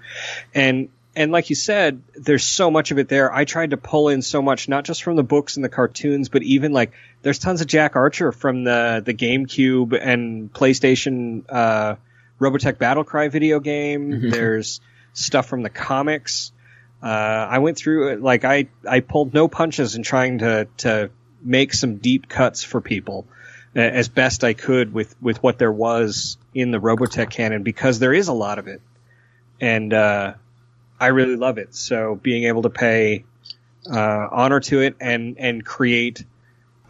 And 0.55 0.89
and 1.15 1.31
like 1.31 1.51
you 1.51 1.57
said, 1.57 2.03
there's 2.15 2.45
so 2.45 2.71
much 2.71 2.91
of 2.91 2.99
it 2.99 3.09
there. 3.09 3.33
I 3.33 3.45
tried 3.45 3.71
to 3.71 3.77
pull 3.77 4.09
in 4.09 4.23
so 4.23 4.41
much, 4.41 4.69
not 4.69 4.85
just 4.85 5.03
from 5.03 5.17
the 5.17 5.23
books 5.23 5.57
and 5.57 5.65
the 5.65 5.69
cartoons, 5.69 6.31
but 6.31 6.43
even 6.43 6.73
like 6.73 6.93
there's 7.21 7.39
tons 7.39 7.61
of 7.61 7.67
Jack 7.67 7.97
Archer 7.97 8.33
from 8.33 8.65
the 8.65 9.03
the 9.05 9.13
GameCube 9.13 9.99
and 10.01 10.53
PlayStation 10.53 11.45
uh, 11.51 11.97
Robotech 12.41 12.75
Battlecry 12.75 13.31
video 13.31 13.61
game. 13.61 14.31
there's 14.31 14.81
stuff 15.12 15.46
from 15.46 15.62
the 15.62 15.70
comics. 15.70 16.53
Uh, 17.03 17.07
I 17.07 17.59
went 17.59 17.77
through 17.77 18.12
it 18.12 18.22
like 18.22 18.44
I 18.44 18.68
I 18.88 19.01
pulled 19.01 19.35
no 19.35 19.48
punches 19.48 19.96
in 19.96 20.03
trying 20.03 20.38
to 20.38 20.68
to 20.79 21.11
make 21.42 21.75
some 21.75 21.96
deep 21.96 22.29
cuts 22.29 22.62
for 22.62 22.81
people 22.81 23.27
as 23.75 24.09
best 24.09 24.44
I 24.44 24.53
could 24.53 24.92
with 24.92 25.14
with 25.20 25.42
what 25.42 25.59
there 25.59 25.72
was 25.72 26.37
in 26.55 26.70
the 26.70 26.79
Robotech 26.79 27.31
canon 27.31 27.62
because 27.62 27.98
there 27.98 28.12
is 28.12 28.29
a 28.29 28.33
lot 28.33 28.59
of 28.59 28.68
it, 28.68 28.83
and 29.61 29.92
uh, 29.92 30.35
I 31.01 31.07
really 31.09 31.37
love 31.37 31.59
it. 31.59 31.75
So 31.75 32.14
being 32.14 32.44
able 32.44 32.62
to 32.62 32.70
pay 32.70 33.25
uh, 33.90 34.29
honor 34.31 34.61
to 34.61 34.81
it 34.81 34.96
and 35.01 35.37
and 35.38 35.64
create 35.64 36.25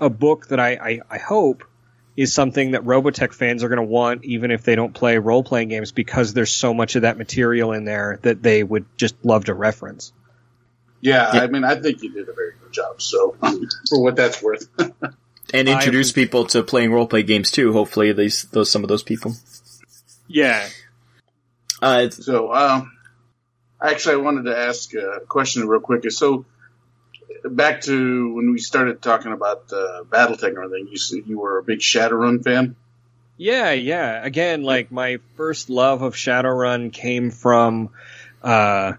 a 0.01 0.11
book 0.11 0.49
that 0.49 0.59
I, 0.59 0.71
I, 0.73 1.01
I 1.11 1.19
hope 1.19 1.65
is 2.17 2.35
something 2.35 2.73
that 2.73 2.83
Robotech 2.83 3.33
fans 3.33 3.65
are 3.65 3.69
going 3.69 3.79
to 3.79 3.85
want, 3.85 4.25
even 4.25 4.51
if 4.51 4.65
they 4.65 4.77
don't 4.77 4.93
play 4.93 5.19
role 5.19 5.43
playing 5.43 5.69
games, 5.69 5.93
because 5.93 6.35
there's 6.35 6.53
so 6.53 6.75
much 6.75 6.97
of 6.97 7.03
that 7.03 7.17
material 7.17 7.73
in 7.73 7.85
there 7.85 8.19
that 8.23 8.43
they 8.43 8.63
would 8.63 8.85
just 8.97 9.15
love 9.25 9.47
to 9.47 9.55
reference. 9.55 10.13
Yeah, 11.01 11.29
I 11.29 11.47
mean, 11.49 11.65
I 11.65 11.75
think 11.77 12.03
you 12.03 12.13
did 12.13 12.29
a 12.29 12.33
very 12.33 12.53
good 12.63 12.73
job. 12.73 13.03
So, 13.03 13.37
for 13.89 14.03
what 14.03 14.17
that's 14.17 14.43
worth, 14.43 14.69
And 15.53 15.69
I 15.69 15.75
introduce 15.75 16.13
people 16.13 16.47
to 16.47 16.63
playing 16.63 16.91
roleplay 16.91 17.27
games 17.27 17.51
too. 17.51 17.73
Hopefully, 17.73 18.13
these 18.13 18.45
those 18.45 18.71
some 18.71 18.83
of 18.83 18.89
those 18.89 19.03
people. 19.03 19.35
Yeah, 20.27 20.67
Uh, 21.83 22.09
so 22.09 22.55
um, 22.55 22.93
actually, 23.83 24.15
I 24.15 24.19
wanted 24.19 24.45
to 24.45 24.57
ask 24.57 24.95
a 24.95 25.21
question 25.29 25.67
real 25.69 25.81
quick. 25.81 26.11
So, 26.11 26.47
back 27.45 27.83
to 27.83 28.35
when 28.35 28.53
we 28.53 28.59
started 28.59 29.03
talking 29.03 29.33
about 29.33 29.73
uh, 29.73 30.03
BattleTech 30.09 30.49
and 30.49 30.59
everything, 30.59 30.89
you 30.91 30.97
said 30.99 31.21
you 31.27 31.39
were 31.39 31.59
a 31.59 31.63
big 31.63 31.81
Shadowrun 31.81 32.43
fan. 32.43 32.77
Yeah, 33.37 33.73
yeah. 33.73 34.25
Again, 34.25 34.63
like 34.63 34.93
my 34.93 35.19
first 35.37 35.71
love 35.71 36.03
of 36.03 36.15
Shadowrun 36.15 36.93
came 36.93 37.31
from 37.31 37.91
uh, 38.43 38.93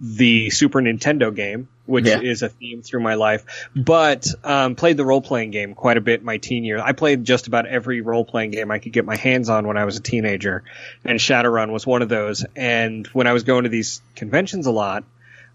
the 0.00 0.50
Super 0.50 0.80
Nintendo 0.82 1.34
game, 1.34 1.68
which 1.86 2.06
Yeah. 2.06 2.20
is 2.20 2.42
a 2.42 2.48
theme 2.50 2.82
through 2.82 3.00
my 3.00 3.14
life. 3.14 3.68
But 3.74 4.26
um, 4.44 4.74
played 4.74 4.96
the 4.96 5.04
role 5.06 5.22
playing 5.22 5.52
game 5.52 5.74
quite 5.74 5.96
a 5.96 6.00
bit 6.02 6.20
in 6.20 6.26
my 6.26 6.36
teen 6.36 6.64
years. 6.64 6.82
I 6.84 6.92
played 6.92 7.24
just 7.24 7.46
about 7.46 7.66
every 7.66 8.00
role 8.02 8.24
playing 8.24 8.50
game 8.50 8.70
I 8.70 8.78
could 8.78 8.92
get 8.92 9.04
my 9.06 9.16
hands 9.16 9.48
on 9.48 9.66
when 9.66 9.76
I 9.78 9.84
was 9.86 9.96
a 9.96 10.02
teenager, 10.02 10.64
and 11.04 11.18
Shadowrun 11.18 11.72
was 11.72 11.86
one 11.86 12.02
of 12.02 12.08
those. 12.10 12.44
And 12.56 13.06
when 13.08 13.26
I 13.26 13.32
was 13.32 13.44
going 13.44 13.62
to 13.64 13.70
these 13.70 14.02
conventions 14.16 14.66
a 14.66 14.70
lot, 14.72 15.04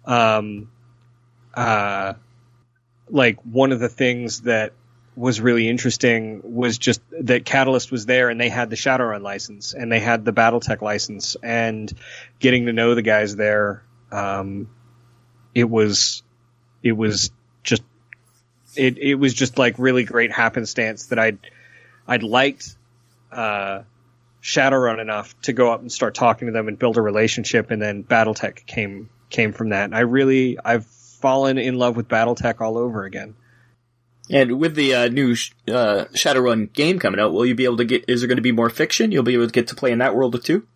um, 0.06 0.70
uh, 1.54 2.14
like 3.10 3.40
one 3.44 3.72
of 3.72 3.80
the 3.80 3.90
things 3.90 4.42
that 4.42 4.74
was 5.16 5.40
really 5.40 5.70
interesting 5.70 6.42
was 6.44 6.78
just 6.78 7.02
that 7.22 7.46
Catalyst 7.46 7.92
was 7.92 8.06
there 8.06 8.30
and 8.30 8.42
they 8.42 8.50
had 8.50 8.70
the 8.70 8.76
Shadowrun 8.76 9.22
license 9.22 9.74
and 9.74 9.92
they 9.92 10.00
had 10.00 10.26
the 10.26 10.34
BattleTech 10.34 10.82
license 10.82 11.36
and 11.44 11.92
getting 12.40 12.66
to 12.66 12.74
know 12.74 12.96
the 12.96 13.04
guys 13.04 13.36
there, 13.36 13.84
um, 14.12 14.70
it 15.54 15.70
was, 15.70 16.24
it 16.82 16.94
was 16.94 17.32
just, 17.62 17.84
it, 18.76 18.98
it 18.98 19.16
was 19.16 19.34
just 19.34 19.60
like 19.60 19.78
really 19.78 20.04
great 20.04 20.32
happenstance 20.32 21.08
that 21.08 21.20
I'd, 21.20 21.38
I'd 22.08 22.24
liked, 22.24 22.76
uh, 23.32 23.84
Shadowrun 24.42 25.00
enough 25.00 25.40
to 25.44 25.54
go 25.54 25.72
up 25.72 25.82
and 25.82 25.92
start 25.92 26.16
talking 26.16 26.48
to 26.48 26.52
them 26.52 26.68
and 26.68 26.78
build 26.78 26.98
a 26.98 27.02
relationship 27.02 27.70
and 27.70 27.82
then 27.82 28.04
BattleTech 28.04 28.66
came, 28.66 29.10
came 29.30 29.54
from 29.54 29.70
that. 29.70 29.86
And 29.86 29.96
I 29.96 30.02
really, 30.02 30.58
I've 30.64 30.88
fallen 31.24 31.58
in 31.58 31.78
love 31.80 31.96
with 31.96 32.10
BattleTech 32.10 32.60
all 32.60 32.78
over 32.78 33.06
again. 33.06 33.34
and 34.30 34.60
with 34.60 34.76
the 34.76 34.94
uh, 34.94 35.08
new 35.08 35.34
sh- 35.36 35.52
uh, 35.70 36.06
Shadowrun 36.14 36.72
game 36.74 37.00
coming 37.00 37.20
out, 37.22 37.32
will 37.34 37.46
you 37.46 37.56
be 37.56 37.64
able 37.64 37.78
to 37.78 37.86
get? 37.86 38.04
Is 38.10 38.20
there 38.22 38.28
going 38.28 38.36
to 38.36 38.42
be 38.44 38.52
more 38.52 38.70
fiction? 38.70 39.12
You'll 39.14 39.24
be 39.24 39.34
able 39.36 39.48
to 39.48 39.52
get 39.54 39.68
to 39.70 39.76
play 39.76 39.92
in 39.94 40.00
that 40.00 40.16
world 40.16 40.44
too. 40.44 40.68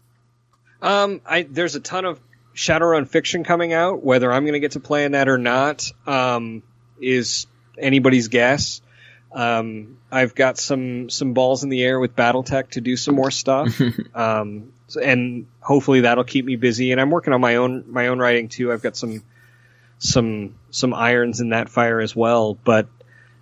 Um, 0.82 1.20
I 1.26 1.44
there's 1.44 1.76
a 1.76 1.80
ton 1.82 2.06
of 2.06 2.20
Shadowrun 2.56 3.08
fiction 3.10 3.44
coming 3.44 3.74
out. 3.74 4.04
Whether 4.04 4.32
I'm 4.32 4.44
going 4.44 4.54
to 4.54 4.60
get 4.60 4.72
to 4.72 4.80
play 4.80 5.04
in 5.06 5.12
that 5.12 5.28
or 5.28 5.38
not, 5.38 5.92
um, 6.06 6.64
is 7.02 7.46
anybody's 7.78 8.30
guess. 8.30 8.82
Um, 9.34 9.98
I've 10.12 10.34
got 10.34 10.58
some 10.58 11.10
some 11.10 11.34
balls 11.34 11.64
in 11.64 11.70
the 11.70 11.84
air 11.84 12.00
with 12.00 12.16
BattleTech 12.16 12.70
to 12.72 12.82
do 12.82 12.96
some 12.96 13.16
more 13.16 13.32
stuff. 13.32 13.80
um, 14.16 14.72
so- 14.88 15.02
and 15.02 15.48
hopefully 15.62 16.02
that'll 16.02 16.24
keep 16.24 16.46
me 16.46 16.56
busy. 16.56 16.92
And 16.92 17.02
I'm 17.02 17.12
working 17.12 17.34
on 17.34 17.42
my 17.42 17.56
own 17.58 17.86
my 17.92 18.08
own 18.08 18.20
writing 18.20 18.48
too. 18.50 18.72
I've 18.72 18.82
got 18.82 18.96
some 18.96 19.24
some 20.00 20.56
some 20.70 20.94
irons 20.94 21.42
in 21.42 21.50
that 21.50 21.70
fire 21.70 22.00
as 22.00 22.16
well. 22.16 22.54
But 22.54 22.88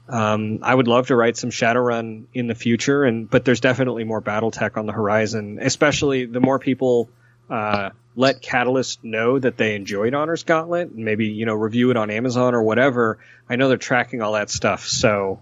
um, 0.08 0.60
I 0.62 0.74
would 0.74 0.88
love 0.88 1.08
to 1.08 1.16
write 1.16 1.38
some 1.38 1.50
Shadowrun 1.50 2.26
in 2.34 2.48
the 2.48 2.56
future, 2.56 3.04
and 3.04 3.30
but 3.30 3.46
there's 3.46 3.60
definitely 3.60 4.04
more 4.04 4.22
BattleTech 4.22 4.78
on 4.78 4.86
the 4.86 4.94
horizon. 4.94 5.60
Especially 5.62 6.26
the 6.26 6.40
more 6.40 6.60
people 6.60 7.10
uh, 7.50 7.90
let 8.16 8.42
Catalyst 8.42 9.04
know 9.04 9.40
that 9.40 9.58
they 9.58 9.76
enjoyed 9.76 10.14
Honors 10.14 10.44
Gauntlet, 10.44 10.90
and 10.90 11.06
maybe 11.06 11.28
you 11.28 11.46
know 11.46 11.56
review 11.56 11.92
it 11.92 11.98
on 11.98 12.10
Amazon 12.12 12.54
or 12.54 12.62
whatever. 12.62 13.20
I 13.50 13.56
know 13.56 13.68
they're 13.68 13.78
tracking 13.78 14.22
all 14.22 14.34
that 14.34 14.50
stuff, 14.50 14.86
so 14.86 15.42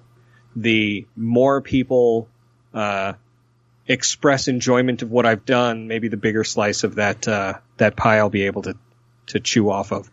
the 0.56 1.06
more 1.16 1.62
people 1.62 2.28
uh, 2.74 3.14
express 3.88 4.48
enjoyment 4.48 5.02
of 5.02 5.12
what 5.12 5.26
I've 5.26 5.46
done, 5.46 5.88
maybe 5.88 6.08
the 6.08 6.18
bigger 6.18 6.44
slice 6.44 6.84
of 6.84 6.96
that 6.96 7.28
uh, 7.28 7.56
that 7.78 7.96
pie 7.96 8.18
I'll 8.18 8.30
be 8.30 8.44
able 8.44 8.64
to 8.64 8.78
to 9.28 9.40
chew 9.40 9.70
off 9.70 9.92
of. 9.92 10.10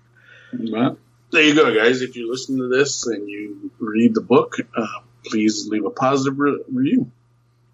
Well, 0.52 0.98
there 1.32 1.42
you 1.42 1.54
go, 1.54 1.74
guys. 1.74 2.02
If 2.02 2.16
you 2.16 2.30
listen 2.30 2.58
to 2.58 2.68
this 2.68 3.06
and 3.06 3.28
you 3.28 3.70
read 3.78 4.14
the 4.14 4.20
book, 4.20 4.56
uh, 4.76 4.86
please 5.24 5.68
leave 5.68 5.84
a 5.84 5.90
positive 5.90 6.38
re- 6.38 6.62
review 6.72 7.10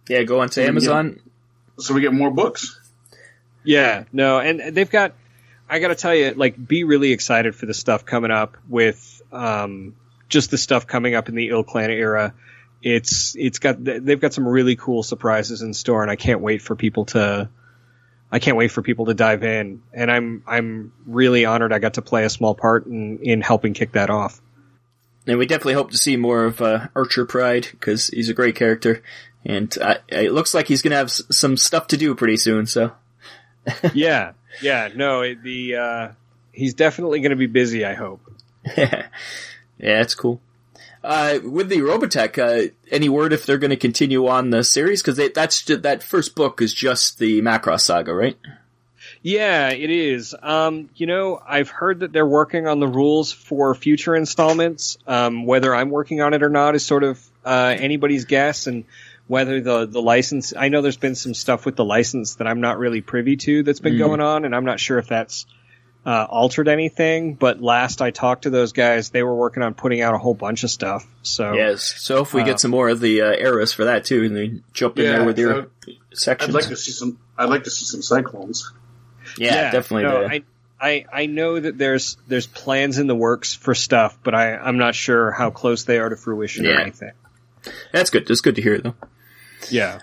Yeah, 0.08 0.22
go 0.24 0.40
onto 0.40 0.60
Yeah. 0.60 0.68
Amazon. 0.68 1.20
so 1.78 1.94
we 1.94 2.00
get 2.00 2.12
more 2.12 2.30
books. 2.30 2.78
Yeah, 3.64 4.04
no, 4.12 4.38
and 4.38 4.76
they've 4.76 4.90
got. 4.90 5.14
I 5.68 5.80
got 5.80 5.88
to 5.88 5.96
tell 5.96 6.14
you, 6.14 6.30
like, 6.34 6.54
be 6.64 6.84
really 6.84 7.10
excited 7.10 7.56
for 7.56 7.66
the 7.66 7.74
stuff 7.74 8.04
coming 8.04 8.30
up 8.30 8.56
with 8.68 9.20
um, 9.32 9.96
just 10.28 10.52
the 10.52 10.58
stuff 10.58 10.86
coming 10.86 11.16
up 11.16 11.28
in 11.28 11.34
the 11.34 11.48
ilClan 11.48 11.88
era. 11.90 12.34
It's 12.82 13.34
it's 13.36 13.58
got 13.58 13.82
they've 13.82 14.20
got 14.20 14.32
some 14.32 14.46
really 14.46 14.76
cool 14.76 15.02
surprises 15.02 15.62
in 15.62 15.74
store, 15.74 16.02
and 16.02 16.10
I 16.10 16.14
can't 16.16 16.40
wait 16.40 16.62
for 16.62 16.76
people 16.76 17.06
to. 17.06 17.48
I 18.30 18.38
can't 18.40 18.56
wait 18.56 18.72
for 18.72 18.82
people 18.82 19.06
to 19.06 19.14
dive 19.14 19.44
in, 19.44 19.82
and 19.92 20.10
I'm 20.10 20.42
I'm 20.46 20.92
really 21.06 21.44
honored 21.44 21.72
I 21.72 21.78
got 21.78 21.94
to 21.94 22.02
play 22.02 22.24
a 22.24 22.30
small 22.30 22.54
part 22.54 22.86
in 22.86 23.18
in 23.22 23.40
helping 23.40 23.72
kick 23.74 23.92
that 23.92 24.10
off. 24.10 24.40
And 25.28 25.38
we 25.38 25.46
definitely 25.46 25.74
hope 25.74 25.90
to 25.90 25.98
see 25.98 26.16
more 26.16 26.44
of 26.44 26.60
uh, 26.62 26.86
Archer 26.94 27.24
Pryde 27.26 27.68
because 27.70 28.08
he's 28.08 28.28
a 28.28 28.34
great 28.34 28.54
character, 28.56 29.02
and 29.44 29.76
uh, 29.80 29.96
it 30.08 30.32
looks 30.32 30.54
like 30.54 30.68
he's 30.68 30.82
going 30.82 30.92
to 30.92 30.96
have 30.98 31.08
s- 31.08 31.22
some 31.30 31.56
stuff 31.56 31.88
to 31.88 31.96
do 31.96 32.14
pretty 32.14 32.36
soon. 32.36 32.66
So 32.66 32.92
yeah, 33.94 34.32
yeah, 34.62 34.88
no, 34.94 35.22
it- 35.22 35.42
the 35.42 35.76
uh, 35.76 36.08
he's 36.52 36.74
definitely 36.74 37.20
going 37.20 37.30
to 37.30 37.36
be 37.36 37.46
busy. 37.46 37.84
I 37.84 37.94
hope. 37.94 38.20
yeah, 38.76 39.06
it's 39.78 40.14
cool. 40.14 40.40
Uh, 41.06 41.38
with 41.44 41.68
the 41.68 41.76
Robotech, 41.78 42.36
uh, 42.36 42.72
any 42.90 43.08
word 43.08 43.32
if 43.32 43.46
they're 43.46 43.58
going 43.58 43.70
to 43.70 43.76
continue 43.76 44.26
on 44.26 44.50
the 44.50 44.64
series? 44.64 45.02
Because 45.02 45.16
that's 45.32 45.62
that 45.64 46.02
first 46.02 46.34
book 46.34 46.60
is 46.60 46.74
just 46.74 47.20
the 47.20 47.40
Macross 47.42 47.82
saga, 47.82 48.12
right? 48.12 48.36
Yeah, 49.22 49.70
it 49.70 49.88
is. 49.90 50.34
Um, 50.42 50.90
you 50.96 51.06
know, 51.06 51.40
I've 51.46 51.68
heard 51.68 52.00
that 52.00 52.12
they're 52.12 52.26
working 52.26 52.66
on 52.66 52.80
the 52.80 52.88
rules 52.88 53.30
for 53.30 53.72
future 53.76 54.16
installments. 54.16 54.98
Um, 55.06 55.46
whether 55.46 55.72
I'm 55.72 55.90
working 55.90 56.22
on 56.22 56.34
it 56.34 56.42
or 56.42 56.50
not 56.50 56.74
is 56.74 56.84
sort 56.84 57.04
of 57.04 57.24
uh, 57.44 57.76
anybody's 57.78 58.24
guess, 58.24 58.66
and 58.66 58.84
whether 59.28 59.60
the 59.60 59.86
the 59.86 60.02
license. 60.02 60.54
I 60.56 60.70
know 60.70 60.82
there's 60.82 60.96
been 60.96 61.14
some 61.14 61.34
stuff 61.34 61.66
with 61.66 61.76
the 61.76 61.84
license 61.84 62.34
that 62.36 62.48
I'm 62.48 62.60
not 62.60 62.78
really 62.78 63.00
privy 63.00 63.36
to 63.36 63.62
that's 63.62 63.78
been 63.80 63.94
Mhm. 63.94 63.98
going 63.98 64.20
on, 64.20 64.44
and 64.44 64.56
I'm 64.56 64.64
not 64.64 64.80
sure 64.80 64.98
if 64.98 65.06
that's 65.06 65.46
uh, 66.06 66.24
altered 66.30 66.68
anything. 66.68 67.34
But 67.34 67.60
last 67.60 68.00
I 68.00 68.12
talked 68.12 68.42
to 68.44 68.50
those 68.50 68.72
guys, 68.72 69.10
they 69.10 69.22
were 69.24 69.34
working 69.34 69.62
on 69.62 69.74
putting 69.74 70.00
out 70.00 70.14
a 70.14 70.18
whole 70.18 70.34
bunch 70.34 70.62
of 70.64 70.70
stuff. 70.70 71.04
So 71.22 71.52
Yes. 71.54 71.82
So 71.98 72.22
if 72.22 72.32
we 72.32 72.42
Uh, 72.42 72.44
get 72.46 72.60
some 72.60 72.70
more 72.70 72.88
of 72.88 73.00
the 73.00 73.20
uh, 73.22 73.32
eras 73.32 73.72
for 73.72 73.84
that 73.86 74.04
too, 74.04 74.22
and 74.24 74.36
then 74.36 74.62
jump 74.72 74.98
in 74.98 75.04
Yeah, 75.04 75.12
there 75.18 75.24
with 75.24 75.38
your 75.38 75.66
so 75.84 75.92
sections. 76.14 76.54
I'd 76.54 76.60
like 76.60 76.68
to 76.70 76.76
see 76.76 76.92
some. 76.92 77.18
I'd 77.36 77.50
like 77.50 77.64
to 77.64 77.70
see 77.70 77.84
some 77.84 78.02
cyclones. 78.02 78.72
yeah, 79.36 79.70
definitely. 79.72 80.04
No, 80.04 80.24
I, 80.26 80.42
I 80.80 81.04
I 81.12 81.26
know 81.26 81.58
that 81.58 81.76
there's 81.76 82.16
there's 82.28 82.46
plans 82.46 82.98
in 82.98 83.08
the 83.08 83.14
works 83.16 83.54
for 83.54 83.74
stuff, 83.74 84.16
but 84.22 84.34
I 84.34 84.56
I'm 84.56 84.78
not 84.78 84.94
sure 84.94 85.32
how 85.32 85.50
close 85.50 85.84
they 85.84 85.98
are 85.98 86.08
to 86.08 86.16
fruition 86.16 86.66
or 86.66 86.78
anything. 86.80 87.12
That's 87.92 88.10
good. 88.10 88.26
That's 88.28 88.42
good 88.42 88.54
to 88.56 88.62
hear, 88.62 88.78
though. 88.78 88.94
Yeah. 89.70 90.00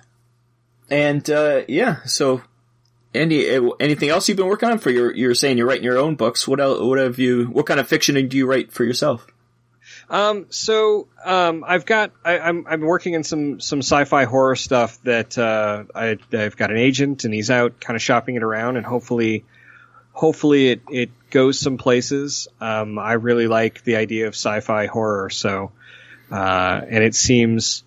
And 0.90 1.28
uh, 1.30 1.62
yeah, 1.68 2.04
so 2.04 2.42
Andy, 3.16 3.56
uh, 3.56 3.70
anything 3.80 4.10
else 4.10 4.28
you've 4.28 4.38
been 4.38 4.48
working 4.48 4.70
on 4.70 4.80
for 4.80 4.90
your? 4.90 5.14
You're 5.14 5.36
saying 5.36 5.58
you're 5.58 5.68
writing 5.68 5.84
your 5.84 5.98
own 5.98 6.16
books. 6.16 6.48
What 6.48 6.60
else? 6.60 6.80
What 6.80 6.98
have 7.00 7.20
you? 7.20 7.46
What 7.46 7.66
kind 7.66 7.80
of 7.80 7.88
fiction 7.88 8.28
do 8.28 8.38
you 8.38 8.46
write 8.48 8.72
for 8.72 8.84
yourself? 8.84 9.26
Um, 10.10 10.48
so 10.50 11.08
um, 11.24 11.64
I've 11.68 11.86
got 11.86 12.12
I, 12.26 12.40
I'm 12.40 12.66
I'm 12.68 12.82
working 12.82 13.14
in 13.14 13.24
some 13.24 13.60
some 13.60 13.80
sci-fi 13.80 14.26
horror 14.26 14.56
stuff 14.56 15.02
that 15.04 15.38
uh, 15.38 15.84
I 15.94 16.18
I've 16.34 16.58
got 16.58 16.72
an 16.72 16.78
agent 16.78 17.24
and 17.24 17.34
he's 17.34 17.50
out 17.50 17.80
kind 17.80 17.96
of 17.96 18.02
shopping 18.02 18.36
it 18.36 18.44
around 18.44 18.78
and 18.78 18.86
hopefully 18.86 19.46
hopefully 20.12 20.70
it 20.70 20.82
it 20.90 21.10
goes 21.30 21.60
some 21.60 21.78
places. 21.78 22.48
Um, 22.60 22.98
I 23.00 23.14
really 23.14 23.48
like 23.48 23.84
the 23.84 23.96
idea 23.96 24.28
of 24.28 24.34
sci-fi 24.34 24.88
horror, 24.88 25.30
so 25.30 25.72
uh, 26.32 26.82
and 26.88 27.04
it 27.04 27.16
seems 27.16 27.84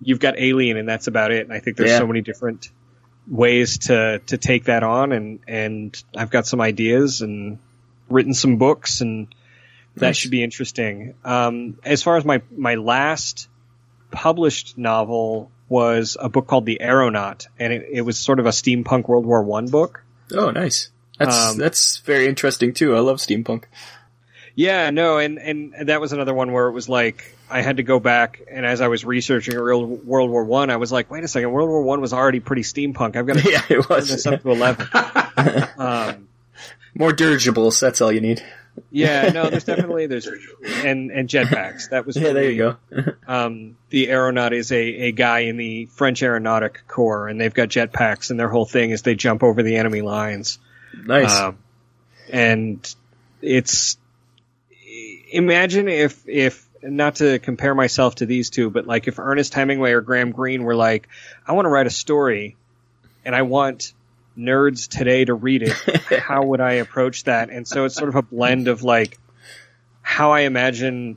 you've 0.00 0.20
got 0.20 0.34
Alien 0.38 0.76
and 0.76 0.88
that's 0.88 1.06
about 1.06 1.30
it. 1.30 1.44
And 1.44 1.52
I 1.52 1.60
think 1.60 1.76
there's 1.76 1.90
Yeah. 1.90 1.98
so 1.98 2.06
many 2.06 2.20
different 2.20 2.68
ways 3.28 3.78
to 3.78 4.20
to 4.26 4.36
take 4.36 4.64
that 4.64 4.82
on 4.82 5.12
and 5.12 5.38
and 5.46 6.02
I've 6.16 6.30
got 6.30 6.46
some 6.46 6.60
ideas 6.60 7.20
and 7.22 7.58
written 8.08 8.34
some 8.34 8.56
books 8.56 9.00
and 9.00 9.28
that 9.96 10.06
Nice. 10.08 10.16
should 10.16 10.30
be 10.30 10.42
interesting. 10.42 11.14
Um, 11.24 11.78
as 11.84 12.02
far 12.02 12.16
as 12.16 12.24
my 12.24 12.42
my 12.56 12.76
last 12.76 13.48
published 14.10 14.76
novel 14.78 15.50
was 15.68 16.16
a 16.20 16.28
book 16.28 16.46
called 16.46 16.66
The 16.66 16.80
Aeronaut, 16.80 17.46
and 17.58 17.72
it, 17.72 17.88
it 17.92 18.00
was 18.02 18.18
sort 18.18 18.38
of 18.40 18.46
a 18.46 18.50
steampunk 18.50 19.08
World 19.08 19.24
War 19.26 19.42
One 19.42 19.66
book. 19.68 20.02
Oh, 20.34 20.50
nice. 20.50 20.88
That's 21.18 21.50
Um, 21.50 21.58
that's 21.58 21.98
very 21.98 22.26
interesting 22.26 22.72
too. 22.74 22.96
I 22.96 23.00
love 23.00 23.18
steampunk. 23.18 23.64
Yeah, 24.54 24.90
no, 24.90 25.18
and 25.18 25.38
and 25.38 25.88
that 25.88 26.00
was 26.00 26.12
another 26.12 26.34
one 26.34 26.52
where 26.52 26.68
it 26.68 26.72
was 26.72 26.88
like 26.88 27.34
I 27.50 27.62
had 27.62 27.78
to 27.78 27.82
go 27.82 27.98
back, 28.00 28.42
and 28.50 28.66
as 28.66 28.80
I 28.80 28.88
was 28.88 29.04
researching 29.04 29.56
real 29.56 29.84
World 29.86 30.30
War 30.30 30.44
One, 30.44 30.68
I, 30.70 30.76
was 30.76 30.92
like, 30.92 31.10
wait 31.10 31.24
a 31.24 31.28
second, 31.28 31.52
World 31.52 31.68
War 31.70 31.82
One 31.82 32.00
was 32.00 32.12
already 32.12 32.40
pretty 32.40 32.62
steampunk. 32.62 33.16
I've 33.16 33.26
got 33.26 33.38
to 33.38 33.50
yeah, 33.50 33.62
it 33.68 33.82
turn 33.82 34.00
this 34.00 34.26
up 34.26 34.42
to 34.42 34.50
eleven. 34.50 34.88
um, 35.78 36.28
more 36.94 37.12
dirigibles. 37.12 37.80
That's 37.80 38.00
all 38.02 38.12
you 38.12 38.20
need. 38.20 38.42
yeah, 38.90 39.30
no, 39.30 39.48
there's 39.50 39.64
definitely 39.64 40.06
there's 40.06 40.28
and 40.84 41.10
and 41.10 41.28
jetpacks. 41.28 41.88
That 41.90 42.04
was 42.04 42.16
Yeah, 42.16 42.32
there 42.32 42.42
really- 42.42 42.56
you 42.56 42.76
go. 42.92 43.04
um, 43.26 43.76
the 43.88 44.08
aeronaut 44.10 44.52
is 44.52 44.70
a, 44.70 44.76
a 44.82 45.12
guy 45.12 45.40
in 45.40 45.56
the 45.56 45.86
French 45.86 46.22
Aeronautic 46.22 46.86
Corps, 46.88 47.28
and 47.28 47.40
they've 47.40 47.54
got 47.54 47.68
jetpacks, 47.70 48.30
and 48.30 48.38
their 48.38 48.48
whole 48.50 48.66
thing 48.66 48.90
is 48.90 49.00
they 49.02 49.14
jump 49.14 49.42
over 49.42 49.62
the 49.62 49.76
enemy 49.76 50.02
lines. 50.02 50.58
Nice. 51.06 51.34
Um, 51.40 51.58
and 52.30 52.94
it's 53.40 53.96
imagine 55.32 55.88
if 55.88 56.28
if 56.28 56.68
not 56.82 57.16
to 57.16 57.38
compare 57.38 57.74
myself 57.74 58.16
to 58.16 58.26
these 58.26 58.50
two, 58.50 58.70
but 58.70 58.86
like 58.86 59.08
if 59.08 59.18
Ernest 59.18 59.54
Hemingway 59.54 59.92
or 59.92 60.00
Graham 60.00 60.32
Greene 60.32 60.64
were 60.64 60.74
like, 60.74 61.08
I 61.46 61.52
want 61.52 61.66
to 61.66 61.70
write 61.70 61.86
a 61.86 61.90
story, 61.90 62.56
and 63.24 63.34
I 63.34 63.42
want 63.42 63.92
nerds 64.36 64.88
today 64.88 65.24
to 65.24 65.34
read 65.34 65.62
it. 65.62 65.72
how 66.20 66.44
would 66.44 66.60
I 66.60 66.74
approach 66.74 67.24
that? 67.24 67.50
And 67.50 67.66
so 67.66 67.84
it's 67.84 67.94
sort 67.94 68.08
of 68.08 68.16
a 68.16 68.22
blend 68.22 68.68
of 68.68 68.82
like 68.82 69.18
how 70.02 70.32
I 70.32 70.40
imagine 70.40 71.16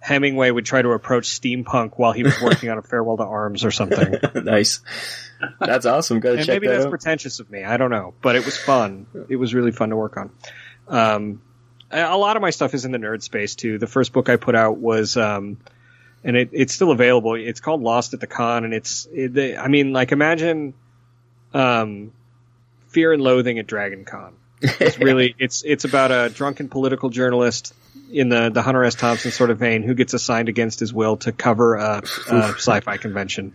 Hemingway 0.00 0.50
would 0.50 0.66
try 0.66 0.82
to 0.82 0.90
approach 0.90 1.28
steampunk 1.28 1.92
while 1.96 2.12
he 2.12 2.24
was 2.24 2.40
working 2.42 2.68
on 2.70 2.78
a 2.78 2.82
Farewell 2.82 3.16
to 3.18 3.24
Arms 3.24 3.64
or 3.64 3.70
something. 3.70 4.16
nice. 4.34 4.80
That's 5.60 5.86
awesome. 5.86 6.18
And 6.24 6.38
check 6.38 6.48
maybe 6.48 6.66
that 6.66 6.74
that's 6.74 6.84
out. 6.86 6.90
pretentious 6.90 7.40
of 7.40 7.50
me. 7.50 7.64
I 7.64 7.76
don't 7.76 7.90
know, 7.90 8.14
but 8.20 8.36
it 8.36 8.44
was 8.44 8.56
fun. 8.56 9.06
It 9.28 9.36
was 9.36 9.54
really 9.54 9.72
fun 9.72 9.90
to 9.90 9.96
work 9.96 10.16
on. 10.16 10.30
Um, 10.88 11.42
a 11.92 12.14
a 12.14 12.16
lot 12.16 12.36
of 12.36 12.42
my 12.42 12.50
stuff 12.50 12.74
is 12.74 12.84
in 12.84 12.92
the 12.92 12.98
nerd 12.98 13.22
space 13.22 13.54
too. 13.54 13.78
The 13.78 13.86
first 13.86 14.12
book 14.12 14.28
I 14.28 14.36
put 14.36 14.54
out 14.54 14.78
was, 14.78 15.16
um, 15.16 15.58
and 16.24 16.36
it, 16.36 16.50
it's 16.52 16.72
still 16.72 16.90
available. 16.90 17.34
It's 17.34 17.60
called 17.60 17.82
Lost 17.82 18.14
at 18.14 18.20
the 18.20 18.26
Con, 18.26 18.64
and 18.64 18.72
it's, 18.74 19.06
it, 19.12 19.34
the- 19.34 19.56
I 19.58 19.68
mean, 19.68 19.92
like 19.92 20.12
imagine, 20.12 20.74
um, 21.54 22.12
Fear 22.88 23.14
and 23.14 23.22
Loathing 23.22 23.58
at 23.58 23.66
Dragon 23.66 24.04
Con. 24.04 24.34
It's 24.60 24.98
really, 25.00 25.34
it's 25.38 25.62
it's 25.64 25.84
about 25.84 26.10
a 26.12 26.28
drunken 26.32 26.68
political 26.68 27.08
journalist 27.10 27.74
in 28.12 28.28
the 28.28 28.50
the 28.50 28.62
Hunter 28.62 28.84
S. 28.84 28.94
Thompson 28.94 29.30
sort 29.32 29.50
of 29.50 29.58
vein 29.58 29.82
who 29.82 29.94
gets 29.94 30.14
assigned 30.14 30.48
against 30.48 30.78
his 30.80 30.92
will 30.92 31.16
to 31.18 31.32
cover 31.32 31.74
a, 31.76 32.02
a 32.30 32.48
sci-fi 32.54 32.96
convention. 32.98 33.54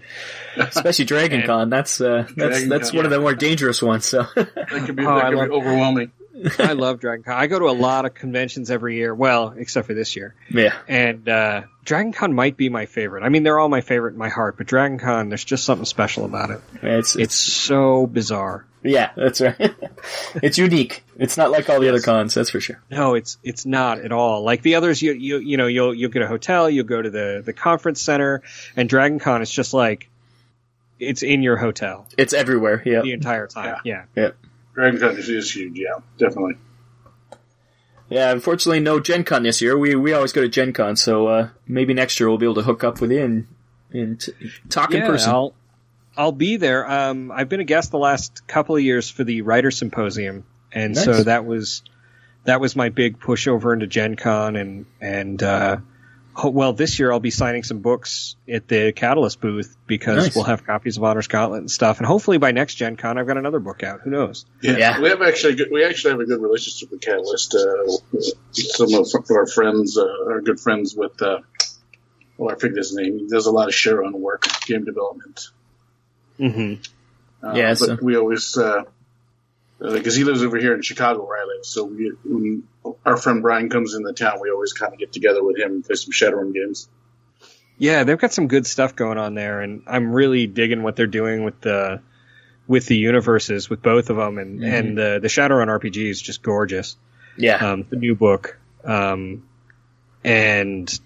Especially 0.58 1.06
Dragon 1.06 1.44
Con. 1.46 1.70
That's 1.70 2.02
uh, 2.02 2.24
that's 2.24 2.34
Dragon 2.36 2.70
that's 2.70 2.90
Con, 2.90 2.98
one 2.98 3.06
of 3.06 3.12
the 3.12 3.20
more 3.22 3.36
dangerous 3.36 3.82
ones. 3.82 4.06
So 4.06 4.24
That 4.36 4.84
could 4.86 4.96
be, 4.96 5.06
Oh, 5.06 5.16
that 5.16 5.26
I 5.28 5.30
could 5.30 5.50
be 5.50 5.56
overwhelming. 5.56 6.12
I 6.60 6.74
love 6.74 7.00
Dragon 7.00 7.24
Con. 7.24 7.36
I 7.36 7.48
go 7.48 7.60
to 7.60 7.66
a 7.66 7.72
lot 7.78 8.06
of 8.06 8.14
conventions 8.14 8.70
every 8.72 8.96
year. 8.96 9.14
Well, 9.14 9.54
except 9.58 9.88
for 9.88 9.94
this 9.94 10.16
year. 10.16 10.36
yeah, 10.50 10.76
And 10.88 11.28
uh, 11.28 11.64
Dragon 11.84 12.12
Con 12.14 12.34
might 12.34 12.58
be 12.58 12.70
my 12.70 12.86
favorite. 12.86 13.24
I 13.24 13.30
mean, 13.30 13.44
they're 13.44 13.60
all 13.60 13.70
my 13.70 13.82
favorite 13.82 14.12
in 14.14 14.18
my 14.18 14.30
heart, 14.30 14.58
but 14.58 14.68
Dragon 14.68 15.00
Con, 15.00 15.30
there's 15.30 15.44
just 15.44 15.66
something 15.66 15.86
special 15.86 16.26
about 16.26 16.50
it. 16.52 16.62
it's, 16.82 17.16
it's 17.16 17.24
It's 17.24 17.36
so 17.36 18.06
bizarre. 18.08 18.66
yeah, 18.84 19.12
that's 19.16 19.42
right. 19.42 19.56
it's 20.44 20.58
unique. 20.58 21.04
It's 21.18 21.36
not 21.38 21.52
like 21.52 21.70
all 21.70 21.80
the 21.80 21.90
other 21.90 22.02
cons. 22.02 22.34
That's 22.36 22.52
for 22.52 22.62
sure. 22.62 22.80
No, 22.92 23.16
it's 23.16 23.38
it's 23.44 23.66
not 23.66 24.00
at 24.00 24.12
all. 24.12 24.44
Like 24.44 24.62
the 24.62 24.76
others, 24.76 25.02
you 25.02 25.14
you 25.14 25.40
you 25.40 25.58
know 25.58 25.66
you'll 25.68 25.94
you'll 25.94 26.12
get 26.12 26.22
a 26.22 26.28
hotel, 26.28 26.70
you'll 26.70 26.86
go 26.86 27.02
to 27.02 27.10
the 27.10 27.42
the 27.44 27.54
conference 27.54 28.00
center, 28.02 28.44
and 28.78 28.88
Dragon 28.88 29.20
Con 29.20 29.42
is 29.42 29.50
just 29.50 29.74
like 29.74 30.10
it's 31.00 31.22
in 31.24 31.42
your 31.42 31.58
hotel 31.58 32.08
It's 32.18 32.34
everywhere. 32.34 32.82
Yeah, 32.86 33.02
the 33.02 33.12
entire 33.14 33.48
time. 33.48 33.78
Yeah. 33.84 34.06
Dragon 34.78 35.00
Con 35.00 35.18
is, 35.18 35.28
is 35.28 35.52
huge. 35.56 35.74
Yeah, 35.80 36.00
definitely. 36.20 36.58
yeah. 38.10 38.32
Unfortunately, 38.32 38.80
no 38.80 39.00
Gen 39.00 39.24
Con 39.24 39.42
this 39.44 39.60
year. 39.62 39.76
We 39.78 39.96
we 39.96 40.14
always 40.14 40.34
go 40.34 40.42
to 40.42 40.48
Gen 40.48 40.72
Con, 40.72 40.96
so 40.96 41.28
uh, 41.28 41.50
maybe 41.68 41.94
next 41.96 42.20
year 42.20 42.30
we'll 42.30 42.38
be 42.38 42.46
able 42.46 42.56
to 42.56 42.62
hook 42.62 42.84
up 42.84 43.02
with 43.02 43.12
you 43.12 43.24
and 43.24 43.48
and 43.92 44.20
t- 44.20 44.34
talk 44.70 44.94
in 44.94 45.02
person. 45.02 45.32
I'll 45.32 45.56
I'll 46.16 46.32
be 46.32 46.58
there. 46.58 46.90
Um, 46.90 47.32
I've 47.32 47.50
been 47.50 47.60
a 47.60 47.64
guest 47.66 47.90
the 47.92 47.98
last 47.98 48.46
couple 48.48 48.76
of 48.76 48.84
years 48.84 49.10
for 49.10 49.24
the 49.24 49.42
Writer 49.42 49.72
Symposium, 49.72 50.46
and 50.72 50.94
Nice. 50.94 51.06
so 51.06 51.24
that 51.24 51.46
was 51.46 51.82
that 52.44 52.62
was 52.62 52.76
my 52.76 52.90
big 52.90 53.20
push 53.20 53.48
over 53.48 53.74
into 53.74 53.88
Gen 53.88 54.16
Con, 54.16 54.56
and 54.56 54.86
and 55.02 55.42
uh, 55.42 55.78
ho- 55.78 55.82
well, 56.44 56.74
this 56.74 57.00
year 57.00 57.12
I'll 57.12 57.20
be 57.20 57.32
signing 57.32 57.64
some 57.64 57.80
books 57.80 58.36
at 58.48 58.68
the 58.68 58.92
Catalyst 58.92 59.42
booth 59.42 59.76
because 59.88 60.26
Nice. 60.26 60.36
we'll 60.36 60.44
have 60.46 60.66
copies 60.66 60.98
of 60.98 61.04
Honor's 61.04 61.28
Gauntlet 61.28 61.60
and 61.62 61.72
stuff, 61.72 61.98
and 61.98 62.06
hopefully 62.06 62.38
by 62.38 62.52
next 62.52 62.76
Gen 62.76 62.96
Con 62.96 63.18
I've 63.18 63.28
got 63.28 63.38
another 63.38 63.60
book 63.60 63.82
out. 63.84 64.02
Who 64.02 64.10
knows? 64.12 64.46
Yeah, 64.62 64.78
Yeah. 64.78 65.02
we 65.02 65.10
have 65.10 65.22
actually 65.22 65.56
good, 65.56 65.70
we 65.72 65.84
actually 65.84 66.12
have 66.12 66.20
a 66.20 66.26
good 66.26 66.42
relationship 66.42 66.92
with 66.92 67.02
Catalyst. 67.02 67.56
Uh, 67.56 68.20
some 68.54 68.94
of 68.94 69.08
our 69.32 69.48
friends 69.48 69.98
uh, 69.98 70.06
are 70.30 70.42
good 70.42 70.60
friends 70.60 70.96
with. 70.96 71.20
Uh, 71.22 71.40
oh, 72.40 72.50
I 72.50 72.56
forget 72.56 72.78
his 72.78 72.94
name. 72.96 73.18
He 73.20 73.28
does 73.28 73.46
a 73.48 73.52
lot 73.52 73.68
of 73.68 73.74
Shadowrun 73.74 74.14
work, 74.14 74.44
game 74.66 74.86
development. 74.86 75.50
Mm-hmm. 76.40 77.46
Uh, 77.48 77.54
Yeah, 77.56 77.70
but 77.70 77.78
so- 77.78 77.98
we 78.02 78.16
always 78.16 78.58
because 79.80 80.16
he 80.16 80.24
lives 80.24 80.44
over 80.44 80.58
here 80.58 80.74
in 80.74 80.82
Chicago 80.82 81.26
where 81.26 81.38
I 81.42 81.46
live. 81.46 81.66
So 81.66 81.84
we, 81.86 82.12
when 82.26 82.64
our 83.06 83.18
friend 83.18 83.42
Brian 83.42 83.70
comes 83.70 83.94
into 83.94 84.12
town, 84.14 84.40
we 84.42 84.50
always 84.50 84.74
kind 84.74 84.94
of 84.94 85.00
get 85.00 85.12
together 85.14 85.44
with 85.44 85.58
him 85.58 85.72
and 85.72 85.86
play 85.86 85.96
some 85.96 86.12
Shadowrun 86.12 86.54
games. 86.54 86.90
Yeah, 87.78 88.04
they've 88.04 88.18
got 88.18 88.34
some 88.34 88.48
good 88.48 88.66
stuff 88.66 88.96
going 88.96 89.18
on 89.20 89.36
there, 89.36 89.62
and 89.62 89.84
I'm 89.86 90.12
really 90.12 90.48
digging 90.48 90.82
what 90.82 90.96
they're 90.96 91.06
doing 91.06 91.44
with 91.44 91.62
the 91.62 92.02
with 92.68 92.88
the 92.88 92.98
universes 92.98 93.70
with 93.70 93.82
both 93.82 94.10
of 94.10 94.18
them, 94.18 94.38
and 94.40 94.60
Mhm. 94.60 94.74
and 94.74 94.98
the 94.98 95.20
the 95.22 95.28
Shadowrun 95.28 95.68
RPG 95.68 96.10
is 96.10 96.20
just 96.22 96.42
gorgeous. 96.42 96.98
yeah, 97.38 97.58
um, 97.58 97.86
the 97.90 97.98
new 97.98 98.16
book. 98.16 98.58
Um, 98.84 99.44
and 100.24 101.00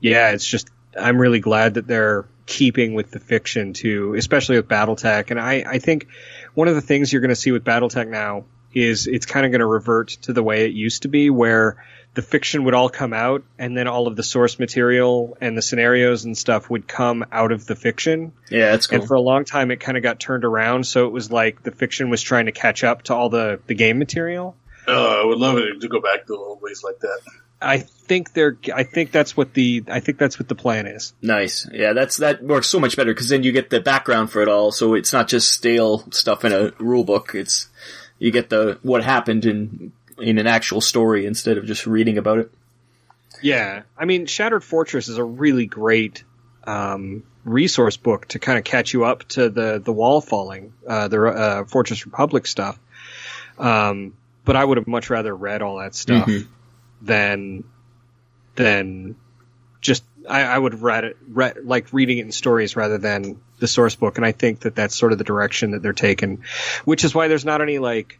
yeah, 0.00 0.30
it's 0.30 0.46
just, 0.46 0.68
I'm 0.98 1.18
really 1.20 1.40
glad 1.40 1.74
that 1.74 1.86
they're 1.86 2.24
keeping 2.46 2.94
with 2.94 3.10
the 3.10 3.20
fiction 3.20 3.72
too, 3.74 4.14
especially 4.14 4.56
with 4.56 4.68
Battletech. 4.68 5.30
And 5.30 5.38
I, 5.38 5.62
I 5.66 5.78
think 5.78 6.08
one 6.54 6.68
of 6.68 6.74
the 6.74 6.80
things 6.80 7.12
you're 7.12 7.22
going 7.22 7.30
to 7.30 7.36
see 7.36 7.52
with 7.52 7.64
Battletech 7.64 8.08
now 8.08 8.44
is 8.72 9.06
it's 9.06 9.26
kind 9.26 9.44
of 9.44 9.52
going 9.52 9.60
to 9.60 9.66
revert 9.66 10.08
to 10.22 10.32
the 10.32 10.42
way 10.42 10.64
it 10.64 10.72
used 10.72 11.02
to 11.02 11.08
be, 11.08 11.30
where 11.30 11.84
the 12.14 12.22
fiction 12.22 12.64
would 12.64 12.74
all 12.74 12.88
come 12.88 13.12
out, 13.12 13.44
and 13.58 13.76
then 13.76 13.86
all 13.86 14.06
of 14.06 14.16
the 14.16 14.22
source 14.22 14.58
material 14.58 15.36
and 15.40 15.56
the 15.56 15.62
scenarios 15.62 16.24
and 16.24 16.36
stuff 16.36 16.68
would 16.68 16.88
come 16.88 17.24
out 17.30 17.52
of 17.52 17.66
the 17.66 17.76
fiction. 17.76 18.32
Yeah, 18.50 18.72
that's 18.72 18.86
cool. 18.86 19.00
And 19.00 19.08
for 19.08 19.14
a 19.14 19.20
long 19.20 19.44
time, 19.44 19.70
it 19.70 19.80
kind 19.80 19.96
of 19.96 20.02
got 20.02 20.18
turned 20.18 20.44
around, 20.44 20.86
so 20.86 21.06
it 21.06 21.12
was 21.12 21.30
like 21.30 21.62
the 21.62 21.70
fiction 21.70 22.10
was 22.10 22.22
trying 22.22 22.46
to 22.46 22.52
catch 22.52 22.84
up 22.84 23.02
to 23.04 23.14
all 23.14 23.28
the 23.28 23.60
the 23.66 23.74
game 23.74 23.98
material. 23.98 24.56
Oh, 24.88 25.22
I 25.22 25.24
would 25.24 25.38
love 25.38 25.58
it 25.58 25.80
to 25.80 25.88
go 25.88 26.00
back 26.00 26.26
to 26.26 26.36
old 26.36 26.62
ways 26.62 26.82
like 26.82 26.98
that. 27.00 27.20
I 27.62 27.78
think 27.78 28.32
they're. 28.32 28.56
I 28.74 28.84
think 28.84 29.12
that's 29.12 29.36
what 29.36 29.54
the. 29.54 29.84
I 29.88 30.00
think 30.00 30.18
that's 30.18 30.38
what 30.38 30.48
the 30.48 30.54
plan 30.54 30.86
is. 30.86 31.12
Nice. 31.20 31.68
Yeah, 31.72 31.92
that's 31.92 32.16
that 32.18 32.42
works 32.42 32.68
so 32.68 32.80
much 32.80 32.96
better 32.96 33.12
because 33.12 33.28
then 33.28 33.42
you 33.42 33.52
get 33.52 33.70
the 33.70 33.80
background 33.80 34.30
for 34.30 34.40
it 34.42 34.48
all. 34.48 34.72
So 34.72 34.94
it's 34.94 35.12
not 35.12 35.28
just 35.28 35.52
stale 35.52 36.10
stuff 36.10 36.44
in 36.44 36.52
a 36.52 36.72
rule 36.78 37.04
book. 37.04 37.34
It's 37.34 37.68
you 38.18 38.30
get 38.30 38.48
the 38.50 38.78
what 38.82 39.04
happened 39.04 39.44
in 39.44 39.92
in 40.18 40.38
an 40.38 40.46
actual 40.46 40.80
story 40.80 41.26
instead 41.26 41.58
of 41.58 41.66
just 41.66 41.86
reading 41.86 42.18
about 42.18 42.38
it. 42.38 42.50
Yeah, 43.42 43.82
I 43.96 44.04
mean, 44.04 44.26
Shattered 44.26 44.64
Fortress 44.64 45.08
is 45.08 45.16
a 45.18 45.24
really 45.24 45.66
great 45.66 46.24
um, 46.64 47.22
resource 47.44 47.96
book 47.96 48.28
to 48.28 48.38
kind 48.38 48.58
of 48.58 48.64
catch 48.64 48.92
you 48.92 49.04
up 49.04 49.24
to 49.28 49.48
the 49.48 49.80
the 49.82 49.92
wall 49.92 50.20
falling, 50.20 50.72
uh, 50.86 51.08
the 51.08 51.22
uh, 51.26 51.64
Fortress 51.64 52.04
Republic 52.06 52.46
stuff. 52.46 52.78
Um, 53.58 54.14
but 54.44 54.56
I 54.56 54.64
would 54.64 54.78
have 54.78 54.86
much 54.86 55.10
rather 55.10 55.34
read 55.34 55.62
all 55.62 55.78
that 55.78 55.94
stuff 55.94 56.26
Mhm. 56.26 56.46
Than 57.02 57.64
than 58.56 59.16
just 59.80 60.04
I, 60.28 60.42
I 60.42 60.58
would 60.58 60.82
read 60.82 61.04
it 61.04 61.16
read, 61.28 61.58
like 61.64 61.92
reading 61.92 62.18
it 62.18 62.26
in 62.26 62.32
stories 62.32 62.76
rather 62.76 62.98
than 62.98 63.40
the 63.58 63.66
source 63.66 63.94
book, 63.94 64.16
and 64.18 64.26
I 64.26 64.32
think 64.32 64.60
that 64.60 64.74
that's 64.74 64.94
sort 64.96 65.12
of 65.12 65.18
the 65.18 65.24
direction 65.24 65.70
that 65.72 65.82
they're 65.82 65.92
taking, 65.92 66.44
which 66.84 67.04
is 67.04 67.14
why 67.14 67.28
there's 67.28 67.44
not 67.44 67.62
any 67.62 67.78
like 67.78 68.18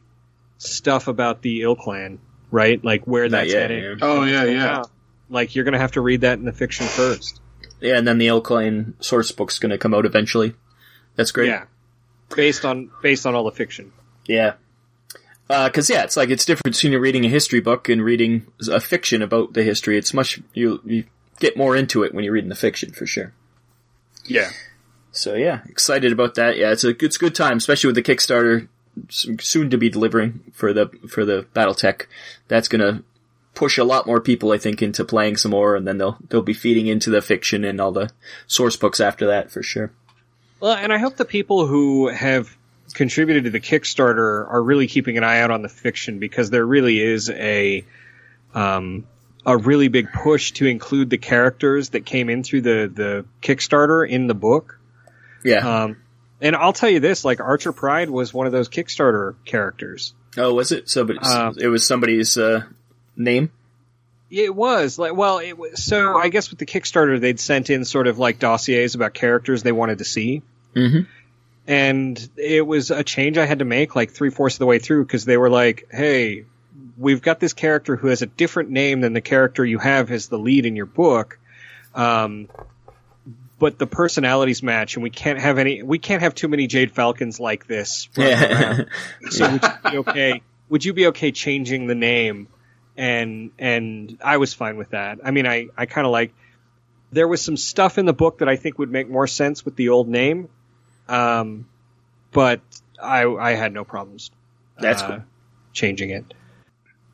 stuff 0.58 1.08
about 1.08 1.42
the 1.42 1.60
ilClan, 1.60 2.18
right? 2.50 2.82
Like 2.82 3.06
where 3.06 3.24
Not 3.24 3.38
that's 3.38 3.52
yet, 3.52 3.70
headed. 3.70 3.98
yeah. 4.00 4.06
Oh 4.06 4.24
yeah, 4.24 4.44
yeah. 4.44 4.82
Like 5.28 5.54
you're 5.54 5.64
gonna 5.64 5.78
have 5.78 5.92
to 5.92 6.00
read 6.00 6.22
that 6.22 6.38
in 6.38 6.44
the 6.44 6.52
fiction 6.52 6.86
first. 6.86 7.40
Yeah, 7.80 7.96
and 7.96 8.06
then 8.06 8.18
the 8.18 8.26
ilClan 8.28 9.02
source 9.02 9.32
book's 9.32 9.58
going 9.58 9.70
to 9.70 9.78
come 9.78 9.94
out 9.94 10.04
eventually. 10.04 10.54
That's 11.16 11.32
great. 11.32 11.48
Yeah, 11.48 11.64
based 12.34 12.64
on 12.64 12.90
based 13.02 13.26
on 13.26 13.34
all 13.34 13.44
the 13.44 13.52
fiction. 13.52 13.92
Yeah. 14.26 14.54
Uh, 15.50 15.68
because 15.68 15.90
yeah, 15.90 16.04
it's 16.04 16.16
like 16.16 16.30
it's 16.30 16.44
different 16.44 16.76
between 16.76 16.92
you're 16.92 17.00
reading 17.00 17.24
a 17.24 17.28
history 17.28 17.60
book 17.60 17.88
and 17.88 18.04
reading 18.04 18.46
a 18.70 18.78
fiction 18.78 19.20
about 19.20 19.52
the 19.52 19.64
history. 19.64 19.98
It's 19.98 20.14
much 20.14 20.40
you 20.54 20.80
you 20.84 21.04
get 21.40 21.56
more 21.56 21.74
into 21.74 22.04
it 22.04 22.14
when 22.14 22.22
you're 22.22 22.34
reading 22.34 22.50
the 22.50 22.54
fiction 22.54 22.92
for 22.92 23.04
sure. 23.04 23.32
Yeah, 24.26 24.50
So 25.10 25.34
yeah, 25.34 25.62
excited 25.68 26.12
about 26.12 26.36
that. 26.36 26.56
Yeah, 26.56 26.70
it's 26.70 26.84
a 26.84 26.90
it's 27.04 27.16
a 27.16 27.18
good 27.18 27.34
time, 27.34 27.56
especially 27.56 27.88
with 27.88 27.96
the 27.96 28.02
Kickstarter 28.02 28.68
soon 29.08 29.70
to 29.70 29.76
be 29.76 29.88
delivering 29.88 30.52
for 30.52 30.72
the 30.72 30.86
for 31.08 31.24
the 31.24 31.46
BattleTech. 31.52 32.06
That's 32.46 32.68
gonna 32.68 33.02
push 33.54 33.76
a 33.76 33.82
lot 33.82 34.06
more 34.06 34.20
people, 34.20 34.52
I 34.52 34.58
think, 34.58 34.82
into 34.82 35.04
playing 35.04 35.36
some 35.36 35.50
more, 35.50 35.74
and 35.74 35.84
then 35.84 35.98
they'll 35.98 36.18
they'll 36.28 36.42
be 36.42 36.54
feeding 36.54 36.86
into 36.86 37.10
the 37.10 37.22
fiction 37.22 37.64
and 37.64 37.80
all 37.80 37.90
the 37.90 38.10
source 38.46 38.76
books 38.76 39.00
after 39.00 39.26
that 39.26 39.50
for 39.50 39.64
sure. 39.64 39.90
well, 40.60 40.74
and 40.74 40.92
I 40.92 40.98
hope 40.98 41.16
the 41.16 41.24
people 41.24 41.66
who 41.66 42.06
have 42.06 42.56
contributed 42.94 43.44
to 43.44 43.50
the 43.50 43.60
Kickstarter 43.60 44.48
are 44.50 44.62
really 44.62 44.86
keeping 44.86 45.16
an 45.18 45.24
eye 45.24 45.40
out 45.40 45.50
on 45.50 45.62
the 45.62 45.68
fiction 45.68 46.18
because 46.18 46.50
there 46.50 46.64
really 46.66 47.00
is 47.00 47.30
a 47.30 47.84
um, 48.54 49.06
a 49.46 49.56
really 49.56 49.88
big 49.88 50.12
push 50.12 50.52
to 50.52 50.66
include 50.66 51.10
the 51.10 51.18
characters 51.18 51.90
that 51.90 52.04
came 52.04 52.28
in 52.28 52.42
through 52.42 52.62
the 52.62 52.90
the 52.92 53.24
Kickstarter 53.42 54.08
in 54.08 54.26
the 54.26 54.34
book. 54.34 54.78
Yeah. 55.44 55.82
Um, 55.84 55.96
and 56.40 56.56
I'll 56.56 56.72
tell 56.72 56.90
you 56.90 57.00
this: 57.00 57.24
like 57.24 57.40
Archer 57.40 57.72
Pryde 57.72 58.10
was 58.10 58.32
one 58.34 58.46
of 58.46 58.52
those 58.52 58.68
Kickstarter 58.68 59.34
characters. 59.44 60.14
oh, 60.36 60.54
was 60.54 60.72
it? 60.72 60.88
So, 60.88 61.04
but 61.04 61.16
uh, 61.22 61.52
it 61.58 61.68
was 61.68 61.86
somebody's 61.86 62.36
uh, 62.38 62.64
name. 63.16 63.50
It 64.30 64.54
was 64.54 64.96
like, 64.98 65.14
well, 65.16 65.38
it 65.38 65.58
was 65.58 65.82
so. 65.82 66.16
I 66.16 66.28
guess 66.28 66.50
with 66.50 66.58
the 66.60 66.66
Kickstarter, 66.66 67.20
they'd 67.20 67.40
sent 67.40 67.68
in 67.68 67.84
sort 67.84 68.06
of 68.06 68.18
like 68.18 68.38
dossiers 68.38 68.94
about 68.94 69.12
characters 69.12 69.62
they 69.64 69.72
wanted 69.72 69.98
to 69.98 70.04
see, 70.04 70.42
Mhm. 70.76 71.06
And 71.70 72.30
it 72.36 72.66
was 72.66 72.90
a 72.90 73.04
change 73.04 73.38
I 73.38 73.46
had 73.46 73.60
to 73.60 73.64
make 73.64 73.94
like 73.94 74.10
three 74.10 74.30
fourths 74.30 74.56
of 74.56 74.58
the 74.58 74.66
way 74.66 74.80
through 74.80 75.04
because 75.04 75.24
they 75.24 75.36
were 75.36 75.48
like, 75.48 75.86
"Hey, 75.88 76.44
we've 76.98 77.22
got 77.22 77.38
this 77.38 77.52
character 77.52 77.94
who 77.94 78.08
has 78.08 78.22
a 78.22 78.26
different 78.26 78.70
name 78.70 79.02
than 79.02 79.12
the 79.12 79.20
character 79.20 79.64
you 79.64 79.78
have 79.78 80.10
as 80.10 80.26
the 80.26 80.36
lead 80.36 80.66
in 80.66 80.74
your 80.74 80.86
book." 80.86 81.38
Um, 81.94 82.48
but 83.60 83.78
the 83.78 83.86
personalities 83.86 84.64
match, 84.64 84.96
and 84.96 85.04
we 85.04 85.10
can't 85.10 85.38
have 85.38 85.58
any. 85.58 85.84
We 85.84 86.00
can't 86.00 86.22
have 86.22 86.34
too 86.34 86.48
many 86.48 86.66
Jade 86.66 86.90
Falcons 86.90 87.38
like 87.38 87.68
this. 87.68 88.08
around. 88.18 88.88
So 89.30 89.48
would 89.52 89.62
you 89.62 89.90
be 89.92 89.98
okay? 89.98 90.42
Would 90.70 90.84
you 90.84 90.92
be 90.92 91.06
okay 91.08 91.30
changing 91.30 91.86
the 91.86 91.94
name? 91.94 92.48
And 92.96 93.52
and 93.60 94.18
I 94.24 94.38
was 94.38 94.54
fine 94.54 94.76
with 94.76 94.90
that. 94.90 95.20
I 95.22 95.30
mean, 95.30 95.46
I 95.46 95.68
I 95.76 95.86
kind 95.86 96.04
of 96.04 96.10
like. 96.10 96.34
There 97.12 97.26
was 97.26 97.42
some 97.42 97.56
stuff 97.56 97.98
in 97.98 98.06
the 98.06 98.12
book 98.12 98.38
that 98.38 98.48
I 98.48 98.54
think 98.54 98.78
would 98.78 98.90
make 98.90 99.08
more 99.08 99.26
sense 99.26 99.64
with 99.64 99.74
the 99.74 99.88
old 99.88 100.08
name, 100.08 100.48
um, 101.10 101.66
but 102.32 102.60
I 103.02 103.24
I 103.26 103.52
had 103.52 103.72
no 103.72 103.84
problems. 103.84 104.30
That's 104.78 105.02
uh, 105.02 105.08
cool. 105.08 105.24
Changing 105.72 106.10
it. 106.10 106.34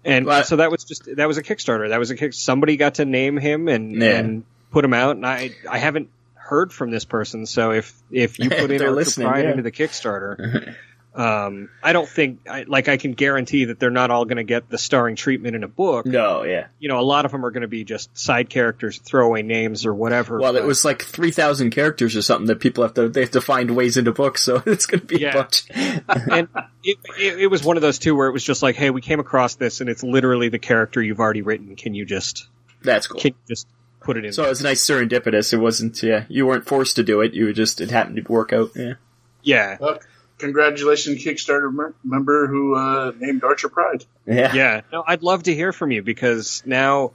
And 0.04 0.24
Well, 0.26 0.44
so 0.44 0.56
that 0.56 0.70
was 0.70 0.84
just 0.84 1.16
that 1.16 1.26
was 1.26 1.36
a 1.38 1.42
Kickstarter. 1.42 1.88
That 1.88 1.98
was 1.98 2.10
a 2.10 2.16
kick. 2.16 2.32
Somebody 2.32 2.76
got 2.76 2.94
to 2.96 3.04
name 3.04 3.36
him 3.36 3.66
and 3.68 4.00
Yeah. 4.00 4.18
and 4.18 4.44
put 4.70 4.84
him 4.84 4.94
out. 4.94 5.16
And 5.16 5.26
I 5.26 5.50
I 5.68 5.78
haven't 5.78 6.10
heard 6.34 6.72
from 6.72 6.90
this 6.90 7.04
person. 7.04 7.46
So 7.46 7.72
if 7.72 7.92
if 8.10 8.38
you 8.38 8.50
put 8.50 8.70
in 8.70 8.80
Archer 8.80 8.92
listening, 8.92 9.28
Pride 9.28 9.44
yeah. 9.44 9.50
into 9.50 9.62
the 9.62 9.72
Kickstarter, 9.72 10.74
um, 11.16 11.70
I 11.82 11.92
don't 11.94 12.08
think 12.08 12.40
I, 12.48 12.64
like 12.68 12.88
I 12.88 12.98
can 12.98 13.12
guarantee 13.12 13.64
that 13.66 13.80
they're 13.80 13.90
not 13.90 14.10
all 14.10 14.24
going 14.26 14.36
to 14.36 14.44
get 14.44 14.68
the 14.68 14.76
starring 14.76 15.16
treatment 15.16 15.56
in 15.56 15.64
a 15.64 15.68
book. 15.68 16.04
no, 16.04 16.42
yeah. 16.44 16.66
You 16.78 16.88
know, 16.88 17.00
a 17.00 17.02
lot 17.02 17.24
of 17.24 17.32
them 17.32 17.44
are 17.44 17.50
going 17.50 17.62
to 17.62 17.68
be 17.68 17.84
just 17.84 18.16
side 18.18 18.50
characters, 18.50 18.98
throwaway 18.98 19.42
names 19.42 19.86
or 19.86 19.94
whatever. 19.94 20.38
Well, 20.38 20.56
it 20.56 20.64
was 20.64 20.84
like 20.84 21.02
three 21.02 21.30
thousand 21.30 21.70
characters 21.70 22.14
or 22.16 22.22
something 22.22 22.46
that 22.48 22.60
people 22.60 22.84
have 22.84 22.94
to 22.94 23.08
they 23.08 23.22
have 23.22 23.30
to 23.30 23.40
find 23.40 23.74
ways 23.74 23.96
into 23.96 24.12
books, 24.12 24.42
so 24.42 24.62
it's 24.66 24.84
going 24.86 25.00
to 25.00 25.06
be 25.06 25.20
Yeah. 25.20 25.30
a 25.30 25.34
bunch. 25.34 25.64
and 25.74 26.48
it, 26.84 26.98
it, 27.18 27.40
it 27.40 27.46
was 27.46 27.64
one 27.64 27.76
of 27.76 27.82
those 27.82 27.98
two 27.98 28.14
where 28.14 28.28
it 28.28 28.32
was 28.32 28.44
just 28.44 28.62
like, 28.62 28.76
hey, 28.76 28.90
we 28.90 29.00
came 29.00 29.18
across 29.20 29.54
this 29.54 29.80
and 29.80 29.88
it's 29.88 30.02
literally 30.02 30.50
the 30.50 30.58
character 30.58 31.02
you've 31.02 31.20
already 31.20 31.42
written. 31.42 31.76
Can 31.76 31.94
you 31.94 32.04
just 32.04 32.46
That's 32.82 33.06
cool. 33.06 33.20
can 33.20 33.30
you 33.32 33.54
just 33.54 33.66
put 34.00 34.16
it 34.18 34.24
in? 34.26 34.32
So 34.34 34.42
there? 34.42 34.48
it 34.48 34.50
was 34.50 34.62
nice 34.62 34.84
serendipitous. 34.84 35.52
It 35.54 35.56
wasn't, 35.58 36.02
yeah, 36.02 36.26
you 36.28 36.46
weren't 36.46 36.66
forced 36.66 36.96
to 36.96 37.02
do 37.02 37.22
it. 37.22 37.32
You 37.32 37.52
just, 37.54 37.80
it 37.80 37.90
happened 37.90 38.16
to 38.16 38.32
work 38.32 38.52
out. 38.52 38.70
Yeah. 38.76 38.94
yeah, 39.42 39.76
Well, 39.80 39.98
congratulations, 40.38 41.24
Kickstarter 41.24 41.92
member 42.04 42.46
who 42.46 42.74
uh, 42.74 43.12
named 43.18 43.42
Archer 43.44 43.68
Pryde. 43.68 44.04
Yeah. 44.26 44.54
yeah. 44.54 44.80
No, 44.92 45.04
I'd 45.06 45.22
love 45.22 45.44
to 45.44 45.54
hear 45.54 45.72
from 45.72 45.90
you 45.90 46.02
because 46.02 46.62
now, 46.66 47.12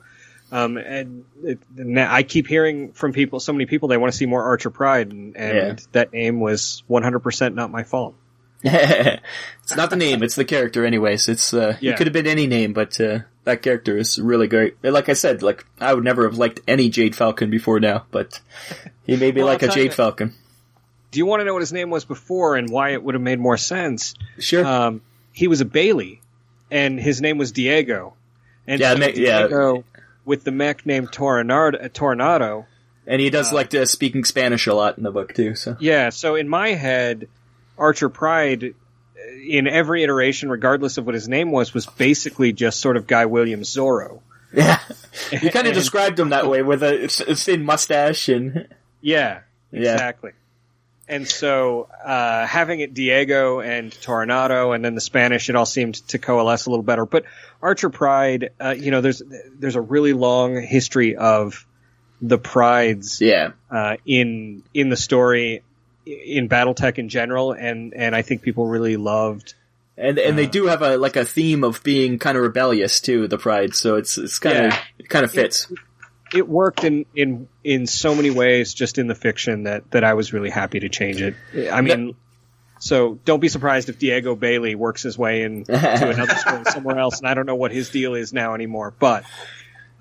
um, 0.52 0.78
and 0.78 1.26
it, 1.44 1.60
now 1.76 2.14
I 2.14 2.24
keep 2.24 2.48
hearing 2.48 2.92
from 2.94 3.14
people, 3.14 3.40
so 3.40 3.54
many 3.54 3.66
people 3.66 3.88
they 3.90 3.98
want 3.98 4.12
to 4.12 4.18
see 4.18 4.26
more 4.26 4.44
Archer 4.44 4.70
Pryde, 4.70 5.12
and, 5.12 5.36
and 5.38 5.80
Yeah. 5.80 5.86
that 5.94 6.14
name 6.14 6.40
was 6.40 6.84
100% 6.90 7.54
not 7.54 7.72
my 7.72 7.84
fault. 7.84 8.16
it's 8.64 9.76
not 9.76 9.90
the 9.90 9.96
name, 9.96 10.22
it's 10.24 10.36
the 10.36 10.46
character 10.46 10.86
anyways. 10.86 11.28
It's, 11.30 11.54
uh, 11.54 11.78
Yeah. 11.82 11.92
it 11.92 11.98
could 11.98 12.08
have 12.08 12.14
been 12.14 12.28
any 12.28 12.48
name, 12.48 12.74
but, 12.74 13.00
uh, 13.02 13.20
that 13.44 13.64
character 13.64 13.98
is 13.98 14.20
really 14.20 14.48
great. 14.48 14.76
And 14.84 14.94
Like 14.94 15.10
I 15.10 15.14
said, 15.14 15.42
like, 15.42 15.66
I 15.80 15.94
would 15.96 16.04
never 16.04 16.24
have 16.30 16.38
liked 16.38 16.60
any 16.68 16.90
Jade 16.90 17.16
Falcon 17.16 17.50
before 17.50 17.80
now, 17.80 18.06
but 18.12 18.40
he 19.04 19.16
made 19.16 19.34
me 19.34 19.42
Well, 19.42 19.52
like 19.52 19.64
a 19.64 19.66
I'll 19.66 19.70
tell 19.70 19.76
Jade 19.84 19.86
you- 19.92 19.96
Falcon. 19.96 20.34
Do 21.12 21.20
you 21.20 21.26
want 21.26 21.42
to 21.42 21.46
know 21.46 21.54
what 21.54 21.62
his 21.62 21.74
name 21.74 21.90
was 21.90 22.06
before 22.06 22.56
and 22.56 22.70
why 22.70 22.92
it 22.92 23.04
would 23.04 23.16
have 23.16 23.22
made 23.22 23.40
more 23.40 23.58
sense? 23.58 24.14
Sure. 24.40 24.66
Um, 24.66 25.02
he 25.34 25.48
was 25.48 25.60
a 25.62 25.66
Bailey, 25.66 26.22
and 26.70 27.00
his 27.00 27.22
name 27.22 27.38
was 27.38 27.52
Diego. 27.52 28.14
And 28.68 28.80
Yeah, 28.80 28.96
ma- 28.96 29.06
yeah. 29.08 29.48
Diego, 29.48 29.84
with 30.26 30.44
the 30.44 30.52
mech 30.52 30.86
named 30.86 31.12
Tornado, 31.12 31.78
uh, 31.78 31.90
Tornado. 31.94 32.66
and 33.06 33.20
he 33.22 33.30
does 33.30 33.52
uh, 33.52 33.56
like 33.56 33.72
to 33.72 33.86
speaking 33.86 34.24
Spanish 34.24 34.68
a 34.68 34.74
lot 34.74 34.98
in 34.98 35.04
the 35.04 35.12
book 35.12 35.34
too, 35.34 35.56
so. 35.56 35.76
Yeah, 35.80 36.10
so 36.10 36.36
in 36.36 36.48
my 36.48 36.70
head, 36.70 37.28
Archer 37.78 38.08
Pryde, 38.10 38.64
uh, 38.64 39.22
in 39.50 39.68
every 39.68 40.04
iteration, 40.04 40.50
regardless 40.50 40.98
of 40.98 41.06
what 41.06 41.16
his 41.16 41.28
name 41.28 41.52
was, 41.52 41.74
was 41.74 41.86
basically 41.88 42.54
just 42.54 42.80
sort 42.80 42.96
of 42.98 43.08
Guy 43.08 43.26
Williams 43.26 43.76
Zorro. 43.76 44.22
Yeah. 44.54 44.80
You 45.32 45.50
kind 45.52 45.68
of 45.68 45.74
described 45.74 46.20
him 46.20 46.30
that 46.30 46.48
way 46.48 46.62
with 46.62 46.84
a, 46.84 47.06
a 47.28 47.36
thin 47.36 47.64
mustache 47.66 48.30
and, 48.30 48.68
Yeah, 49.02 49.42
Yeah. 49.72 50.12
And 51.12 51.28
so 51.28 51.90
uh, 52.06 52.48
having 52.48 52.80
it 52.80 52.94
Diego 52.94 53.60
and 53.60 53.92
Tornado, 54.02 54.72
and 54.72 54.84
then 54.84 54.96
the 54.96 55.02
Spanish, 55.02 55.50
it 55.50 55.58
all 55.58 55.66
seemed 55.66 55.96
to 56.08 56.18
coalesce 56.20 56.68
a 56.68 56.70
little 56.70 56.84
better. 56.84 57.06
But 57.06 57.26
Archer 57.62 57.90
Pryde, 57.90 58.52
uh, 58.62 58.76
you 58.78 58.92
know, 58.92 59.02
there's 59.02 59.22
there's 59.60 59.76
a 59.76 59.82
really 59.82 60.14
long 60.14 60.62
history 60.62 61.18
of 61.18 61.68
the 62.22 62.40
Prydes 62.40 63.20
yeah. 63.20 63.52
uh, 63.70 63.98
in 64.06 64.64
in 64.74 64.88
the 64.88 64.96
story 64.96 65.64
in 66.06 66.48
BattleTech 66.48 66.98
in 66.98 67.10
general, 67.10 67.52
and 67.52 67.94
and 67.94 68.16
I 68.16 68.22
think 68.22 68.42
people 68.42 68.68
really 68.68 68.96
loved. 68.96 69.54
And 69.98 70.18
and 70.18 70.34
Uh, 70.34 70.38
they 70.38 70.48
do 70.48 70.68
have 70.68 70.82
a 70.82 70.96
like 70.98 71.18
a 71.18 71.26
theme 71.26 71.66
of 71.66 71.84
being 71.84 72.20
kind 72.20 72.38
of 72.38 72.44
rebellious 72.44 73.02
too, 73.02 73.28
the 73.28 73.38
Pryde. 73.38 73.76
So 73.76 73.98
it's 73.98 74.18
it's 74.18 74.40
kind 74.40 74.58
of 74.58 74.64
Yeah. 74.72 74.80
it 74.98 75.10
kind 75.10 75.26
of 75.26 75.32
fits. 75.32 75.70
It 75.70 75.78
worked 76.34 76.84
in 76.84 77.06
in 77.16 77.48
in 77.64 77.88
so 77.88 78.16
many 78.16 78.30
ways, 78.30 78.74
just 78.74 78.98
in 78.98 79.08
the 79.08 79.16
fiction 79.16 79.64
that 79.64 79.90
that 79.92 80.04
I 80.04 80.14
was 80.14 80.34
really 80.34 80.50
happy 80.50 80.80
to 80.82 80.90
change 80.90 81.22
it. 81.22 81.36
I 81.72 81.82
mean. 81.82 82.16
So 82.84 83.20
don't 83.26 83.40
be 83.40 83.48
surprised 83.48 83.90
if 83.90 84.00
Diego 84.00 84.36
Bailey 84.36 84.74
works 84.74 85.04
his 85.04 85.16
way 85.16 85.44
into 85.44 85.72
another 86.10 86.34
story 86.34 86.64
somewhere 86.66 86.98
else, 86.98 87.20
and 87.20 87.28
I 87.28 87.36
don't 87.36 87.46
know 87.46 87.54
what 87.56 87.72
his 87.72 87.92
deal 87.92 88.16
is 88.16 88.34
now 88.34 88.56
anymore. 88.56 88.92
But 88.98 89.24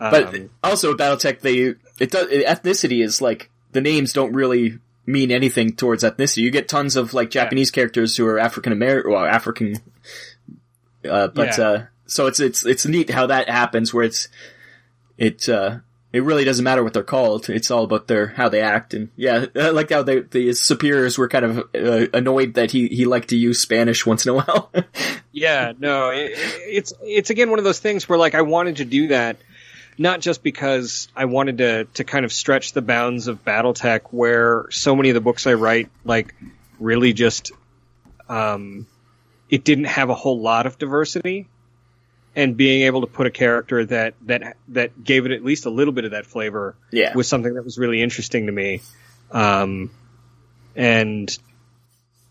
um, 0.01 0.11
But 0.11 0.35
also 0.65 0.95
BattleTech, 0.95 1.41
they 1.41 1.75
it 2.03 2.11
does 2.11 2.29
ethnicity 2.29 3.05
is 3.05 3.21
like 3.21 3.51
the 3.73 3.83
names 3.83 4.15
don't 4.15 4.33
really 4.33 4.79
mean 5.05 5.31
anything 5.31 5.77
towards 5.77 6.05
ethnicity. 6.05 6.39
You 6.39 6.51
get 6.51 6.69
tons 6.69 6.97
of 6.97 7.13
like 7.13 7.29
Japanese 7.29 7.71
characters 7.71 8.17
who 8.17 8.27
are 8.27 8.39
African 8.39 8.73
American, 8.73 9.11
well, 9.13 9.27
African. 9.27 9.77
Uh, 11.07 11.29
but 11.29 11.59
Yeah. 11.59 11.65
uh, 11.69 11.85
so 12.07 12.29
it's 12.29 12.41
it's 12.41 12.65
it's 12.65 12.87
neat 12.87 13.11
how 13.11 13.27
that 13.27 13.51
happens, 13.51 13.93
where 13.93 14.05
it's 14.05 14.29
it 15.19 15.49
uh, 15.51 15.81
it 16.13 16.25
really 16.25 16.45
doesn't 16.45 16.65
matter 16.65 16.83
what 16.83 16.93
they're 16.93 17.03
called. 17.03 17.49
It's 17.49 17.71
all 17.71 17.85
about 17.85 18.09
their 18.09 18.29
how 18.29 18.49
they 18.49 18.61
act, 18.61 18.95
and 18.95 19.11
yeah, 19.17 19.47
I 19.55 19.71
like 19.71 19.91
how 19.91 20.03
the 20.03 20.27
the 20.29 20.53
superiors 20.55 21.17
were 21.17 21.29
kind 21.29 21.45
of 21.45 21.59
uh, 21.75 22.07
annoyed 22.13 22.55
that 22.55 22.73
he 22.73 22.89
he 22.89 23.05
liked 23.05 23.29
to 23.29 23.37
use 23.37 23.61
Spanish 23.61 24.05
once 24.05 24.27
in 24.27 24.31
a 24.31 24.35
while. 24.43 24.73
Yeah, 25.33 25.73
no, 25.79 26.11
it, 26.11 26.33
it's 26.35 26.93
it's 27.03 27.31
again 27.31 27.51
one 27.51 27.59
of 27.61 27.65
those 27.65 27.79
things 27.79 28.09
where 28.09 28.19
like 28.19 28.35
I 28.35 28.43
wanted 28.43 28.77
to 28.77 28.85
do 28.85 29.09
that, 29.09 29.37
not 29.99 30.21
just 30.21 30.43
because 30.43 31.09
I 31.15 31.27
wanted 31.27 31.59
to 31.59 31.85
to 31.85 32.05
kind 32.05 32.25
of 32.25 32.33
stretch 32.33 32.73
the 32.73 32.83
bounds 32.83 33.29
of 33.29 33.45
BattleTech, 33.45 34.01
where 34.11 34.67
so 34.71 34.97
many 34.97 35.11
of 35.11 35.15
the 35.15 35.21
books 35.21 35.47
I 35.47 35.55
write 35.55 35.91
like 36.05 36.35
really 36.81 37.13
just 37.13 37.53
um, 38.29 38.87
it 39.49 39.63
didn't 39.63 39.85
have 39.85 40.11
a 40.11 40.15
whole 40.15 40.41
lot 40.41 40.67
of 40.67 40.77
diversity, 40.77 41.49
and 42.37 42.57
being 42.57 42.83
able 42.83 43.01
to 43.01 43.07
put 43.07 43.27
a 43.27 43.31
character 43.31 43.85
that 43.87 44.15
that 44.23 44.57
that 44.69 45.03
gave 45.03 45.27
it 45.27 45.33
at 45.33 45.45
least 45.45 45.67
a 45.67 45.71
little 45.71 45.93
bit 45.93 46.05
of 46.05 46.13
that 46.13 46.27
flavor 46.27 46.77
yeah, 46.91 47.15
was 47.15 47.29
something 47.29 47.55
that 47.55 47.65
was 47.65 47.79
really 47.79 48.03
interesting 48.03 48.47
to 48.47 48.53
me. 48.53 48.81
Um, 49.33 49.91
and 50.77 51.37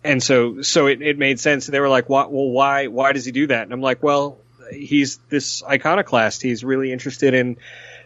and 0.04 0.24
so 0.24 0.62
so 0.62 0.88
it, 0.88 1.02
it 1.02 1.18
made 1.18 1.40
sense. 1.40 1.68
They 1.68 1.80
were 1.80 1.90
like, 1.90 2.10
"Why? 2.10 2.26
Well, 2.26 2.50
why? 2.50 2.88
Why 2.88 3.12
does 3.12 3.26
he 3.26 3.32
do 3.32 3.48
that?" 3.48 3.64
And 3.64 3.74
I'm 3.74 3.82
like, 3.82 4.02
"Well, 4.02 4.38
he's 4.72 5.18
this 5.30 5.64
iconoclast. 5.64 6.42
He's 6.42 6.64
really 6.64 6.92
interested 6.92 7.34
in 7.34 7.58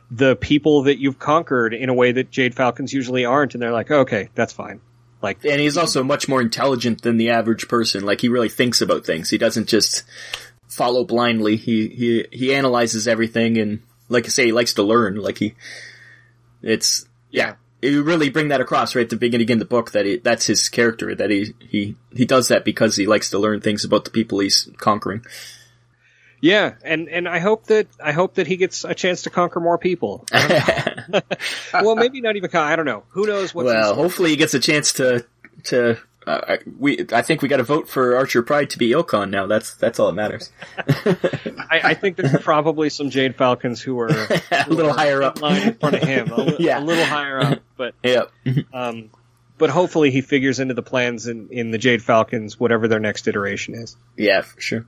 the 0.09 0.35
people 0.35 0.83
that 0.83 0.99
you've 0.99 1.19
conquered 1.19 1.73
in 1.73 1.89
a 1.89 1.93
way 1.93 2.11
that 2.11 2.31
Jade 2.31 2.55
Falcons 2.55 2.91
usually 2.91 3.25
aren't." 3.25 3.53
And 3.53 3.61
they're 3.61 3.71
like, 3.71 3.91
"Okay, 3.91 4.29
that's 4.33 4.53
fine." 4.53 4.81
Like, 5.21 5.45
and 5.45 5.61
he's 5.61 5.77
also 5.77 6.03
much 6.03 6.27
more 6.27 6.41
intelligent 6.41 7.01
than 7.01 7.15
the 7.15 7.29
average 7.29 7.69
person. 7.69 8.03
Like 8.03 8.19
he 8.19 8.27
really 8.27 8.49
thinks 8.49 8.81
about 8.81 9.05
things. 9.05 9.29
He 9.29 9.37
doesn't 9.37 9.69
just 9.69 10.03
follow 10.73 11.03
blindly. 11.03 11.55
He 11.55 11.87
he 11.89 12.25
he 12.31 12.53
analyzes 12.53 13.07
everything, 13.07 13.57
and 13.57 13.81
like 14.09 14.25
I 14.25 14.29
say, 14.29 14.45
he 14.45 14.51
likes 14.51 14.73
to 14.75 14.83
learn. 14.83 15.15
Like 15.15 15.37
he, 15.37 15.55
it's 16.61 17.05
yeah. 17.29 17.55
You 17.81 18.01
really 18.01 18.29
bring 18.29 18.47
that 18.47 18.61
across 18.61 18.95
right 18.95 19.03
at 19.03 19.09
the 19.09 19.17
beginning 19.17 19.49
in 19.49 19.59
the 19.59 19.65
book 19.65 19.91
that 19.91 20.05
he, 20.05 20.15
that's 20.15 20.45
his 20.45 20.69
character. 20.69 21.13
That 21.13 21.29
he 21.29 21.53
he 21.59 21.95
he 22.13 22.25
does 22.25 22.47
that 22.47 22.63
because 22.63 22.95
he 22.95 23.07
likes 23.07 23.29
to 23.31 23.39
learn 23.39 23.59
things 23.59 23.83
about 23.83 24.05
the 24.05 24.11
people 24.11 24.39
he's 24.39 24.69
conquering. 24.77 25.25
yeah, 26.41 26.75
and 26.83 27.09
and 27.09 27.27
I 27.27 27.39
hope 27.39 27.65
that 27.65 27.87
I 28.01 28.13
hope 28.13 28.35
that 28.35 28.47
he 28.47 28.55
gets 28.55 28.85
a 28.85 28.95
chance 28.95 29.23
to 29.23 29.29
conquer 29.29 29.59
more 29.59 29.77
people. 29.77 30.25
well, 31.73 31.97
maybe 31.97 32.21
not 32.21 32.37
even. 32.37 32.49
I 32.53 32.77
don't 32.77 32.85
know. 32.85 33.03
Who 33.09 33.27
knows 33.27 33.53
what's 33.53 33.65
well, 33.65 33.95
hopefully 33.95 34.29
he 34.29 34.37
gets 34.37 34.53
a 34.53 34.59
chance 34.59 34.93
to 34.93 35.25
to. 35.65 35.97
Uh, 36.25 36.57
we 36.79 37.05
I 37.11 37.21
think 37.21 37.41
we 37.41 37.47
got 37.47 37.57
to 37.57 37.63
vote 37.63 37.87
for 37.89 38.15
Archer 38.15 38.41
Pryde 38.43 38.69
to 38.71 38.77
be 38.77 38.91
ilKhan 38.91 39.29
now. 39.29 39.45
That's 39.47 39.75
that's 39.75 39.99
all 39.99 40.07
that 40.07 40.13
matters. 40.13 40.49
I, 40.77 41.81
I 41.83 41.93
think 41.95 42.17
there's 42.17 42.41
probably 42.41 42.89
some 42.89 43.09
Jade 43.09 43.35
Falcons 43.35 43.81
who 43.81 43.99
are 43.99 44.07
a 44.51 44.65
little 44.69 44.93
higher 44.93 45.17
in 45.21 45.27
up. 45.27 45.41
line 45.41 45.61
in 45.69 45.73
front 45.75 45.95
of 45.95 46.03
him, 46.03 46.31
a, 46.31 46.41
li- 46.41 46.55
Yeah. 46.59 46.79
a 46.79 46.83
little 46.83 47.05
higher 47.05 47.39
up. 47.39 47.59
But 47.77 47.95
Yep. 48.03 48.31
um, 48.73 49.09
but 49.57 49.69
hopefully 49.69 50.11
he 50.11 50.21
figures 50.21 50.59
into 50.59 50.73
the 50.73 50.81
plans 50.83 51.27
in, 51.27 51.49
in 51.51 51.71
the 51.71 51.77
Jade 51.77 52.01
Falcons, 52.01 52.59
whatever 52.59 52.87
their 52.87 52.99
next 52.99 53.27
iteration 53.27 53.75
is, 53.75 53.95
Yeah, 54.17 54.41
for 54.41 54.59
sure. 54.61 54.85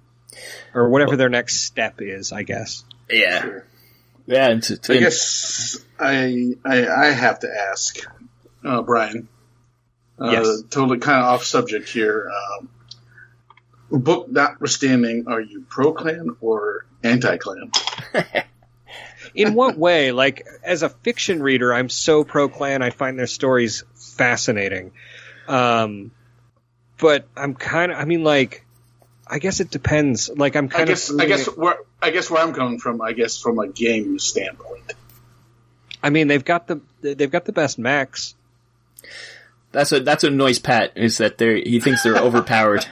or 0.73 0.89
whatever 0.89 1.15
their 1.17 1.29
next 1.29 1.61
step 1.61 1.95
is. 1.99 2.31
I 2.31 2.43
guess. 2.43 2.83
Yeah. 3.09 3.41
Sure. 3.41 3.65
Yeah, 4.27 4.49
and 4.49 4.63
to, 4.63 4.77
to, 4.77 4.93
I 4.93 4.97
guess 4.99 5.77
I, 5.99 6.53
I 6.65 6.87
I 6.87 7.05
have 7.11 7.39
to 7.41 7.47
ask 7.71 7.97
uh, 8.63 8.81
Bryan. 8.81 9.27
Uh, 10.19 10.31
Yes. 10.31 10.63
Totally 10.69 10.99
kind 10.99 11.19
of 11.19 11.25
off 11.25 11.43
subject 11.43 11.89
here. 11.89 12.31
Um, 12.31 12.69
book 13.91 14.29
notwithstanding, 14.29 15.25
are 15.27 15.41
you 15.41 15.65
pro 15.67 15.93
clan 15.93 16.35
or 16.41 16.85
anti 17.03 17.37
clan? 17.37 17.71
In 19.35 19.53
what 19.53 19.77
way? 19.77 20.11
Like 20.11 20.45
as 20.63 20.83
a 20.83 20.89
fiction 20.89 21.41
reader, 21.43 21.73
I'm 21.73 21.89
so 21.89 22.23
pro 22.23 22.47
clan. 22.47 22.81
I 22.81 22.89
find 22.89 23.19
their 23.19 23.27
stories 23.27 23.83
fascinating. 23.95 24.91
Um, 25.47 26.11
but 26.97 27.27
I'm 27.35 27.53
kind 27.53 27.91
of. 27.91 27.97
I 27.97 28.05
mean, 28.05 28.23
like, 28.23 28.65
I 29.27 29.39
guess 29.39 29.59
it 29.59 29.69
depends. 29.69 30.29
Like 30.29 30.55
I'm 30.55 30.69
kind 30.69 30.89
of. 30.89 31.01
I 31.19 31.25
guess 31.25 31.49
I, 31.49 31.51
where 31.51 31.77
I 32.01 32.11
guess 32.11 32.29
where 32.29 32.41
I'm 32.41 32.53
coming 32.53 32.79
from, 32.79 33.01
I 33.01 33.11
guess 33.11 33.37
from 33.37 33.59
a 33.59 33.67
game 33.67 34.19
standpoint. 34.19 34.93
I 36.01 36.11
mean, 36.11 36.27
they've 36.27 36.45
got 36.45 36.67
the 36.67 36.81
they've 37.01 37.31
got 37.31 37.45
the 37.45 37.51
best 37.51 37.77
mechs. 37.77 38.35
That's 39.75 39.91
what 39.91 40.03
that's 40.05 40.23
what 40.23 40.31
annoys 40.31 40.57
Pat 40.59 40.93
is 40.95 41.19
that 41.19 41.37
they 41.37 41.61
he 41.61 41.79
thinks 41.79 42.01
they're 42.03 42.17
overpowered. 42.17 42.85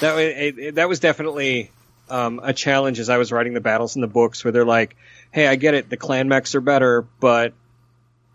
That 0.00 0.16
it, 0.18 0.58
it- 0.58 0.74
that 0.76 0.88
was 0.88 1.00
definitely 1.00 1.70
um, 2.08 2.40
a 2.42 2.52
challenge 2.52 2.98
as 3.00 3.08
I 3.08 3.18
was 3.18 3.32
writing 3.32 3.54
the 3.54 3.60
battles 3.60 3.94
in 3.96 4.00
the 4.02 4.06
books, 4.08 4.44
where 4.44 4.52
they're 4.52 4.64
like, 4.64 4.96
"Hey, 5.32 5.46
I 5.46 5.56
get 5.56 5.74
it, 5.74 5.88
the 5.90 5.96
clan 5.96 6.28
mechs 6.28 6.54
are 6.54 6.60
better, 6.60 7.02
but 7.20 7.52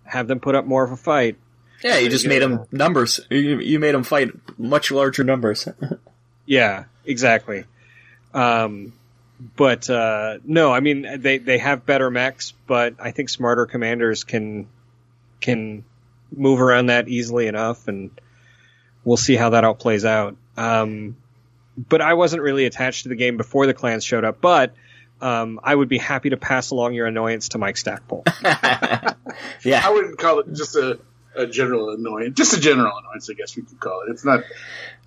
have 0.03 0.27
them 0.27 0.39
put 0.39 0.55
up 0.55 0.65
more 0.65 0.83
of 0.83 0.91
a 0.91 0.97
fight." 0.97 1.37
Yeah, 1.83 1.97
you 1.97 2.09
just 2.09 2.25
made 2.25 2.41
them 2.41 2.65
numbers. 2.71 3.19
You, 3.29 3.59
you 3.59 3.79
made 3.79 3.93
them 3.93 4.03
fight 4.03 4.29
much 4.57 4.91
larger 4.91 5.23
numbers. 5.23 5.67
Yeah, 6.47 6.83
exactly. 7.03 7.63
Um, 8.31 8.93
but 9.55 9.89
uh, 9.89 10.37
no, 10.43 10.71
I 10.71 10.79
mean 10.79 11.21
they 11.21 11.39
they 11.39 11.57
have 11.57 11.87
better 11.87 12.11
mechs, 12.11 12.53
but 12.67 12.93
I 12.99 13.09
think 13.09 13.29
smarter 13.29 13.65
commanders 13.65 14.23
can 14.23 14.67
can 15.41 15.83
move 16.31 16.61
around 16.61 16.87
that 16.87 17.07
easily 17.07 17.47
enough, 17.47 17.87
and 17.87 18.11
we'll 19.03 19.17
see 19.17 19.35
how 19.35 19.51
that 19.51 19.63
all 19.63 19.75
plays 19.75 20.05
out. 20.05 20.35
Um, 20.57 21.17
but 21.77 22.01
I 22.01 22.13
wasn't 22.13 22.41
really 22.41 22.65
attached 22.65 23.03
to 23.03 23.09
the 23.09 23.15
game 23.15 23.37
before 23.37 23.65
the 23.65 23.73
clans 23.73 24.03
showed 24.03 24.23
up, 24.23 24.41
but. 24.41 24.73
Um, 25.21 25.61
I 25.63 25.73
would 25.73 25.87
be 25.87 25.97
happy 25.97 26.31
to 26.31 26.37
pass 26.37 26.71
along 26.71 26.93
your 26.93 27.07
annoyance 27.07 27.49
to 27.49 27.57
Mike 27.57 27.77
Stackpole. 27.77 28.25
Yeah, 29.63 29.81
I 29.83 29.91
wouldn't 29.91 30.17
call 30.17 30.39
it 30.39 30.53
just 30.53 30.75
a, 30.75 30.99
a 31.35 31.47
general 31.47 31.89
annoyance, 31.89 32.35
just 32.35 32.55
a 32.55 32.59
general 32.59 32.97
annoyance, 32.97 33.29
I 33.29 33.33
guess 33.33 33.55
we 33.55 33.63
could 33.63 33.79
call 33.79 34.01
it. 34.01 34.11
It's 34.11 34.25
not. 34.25 34.43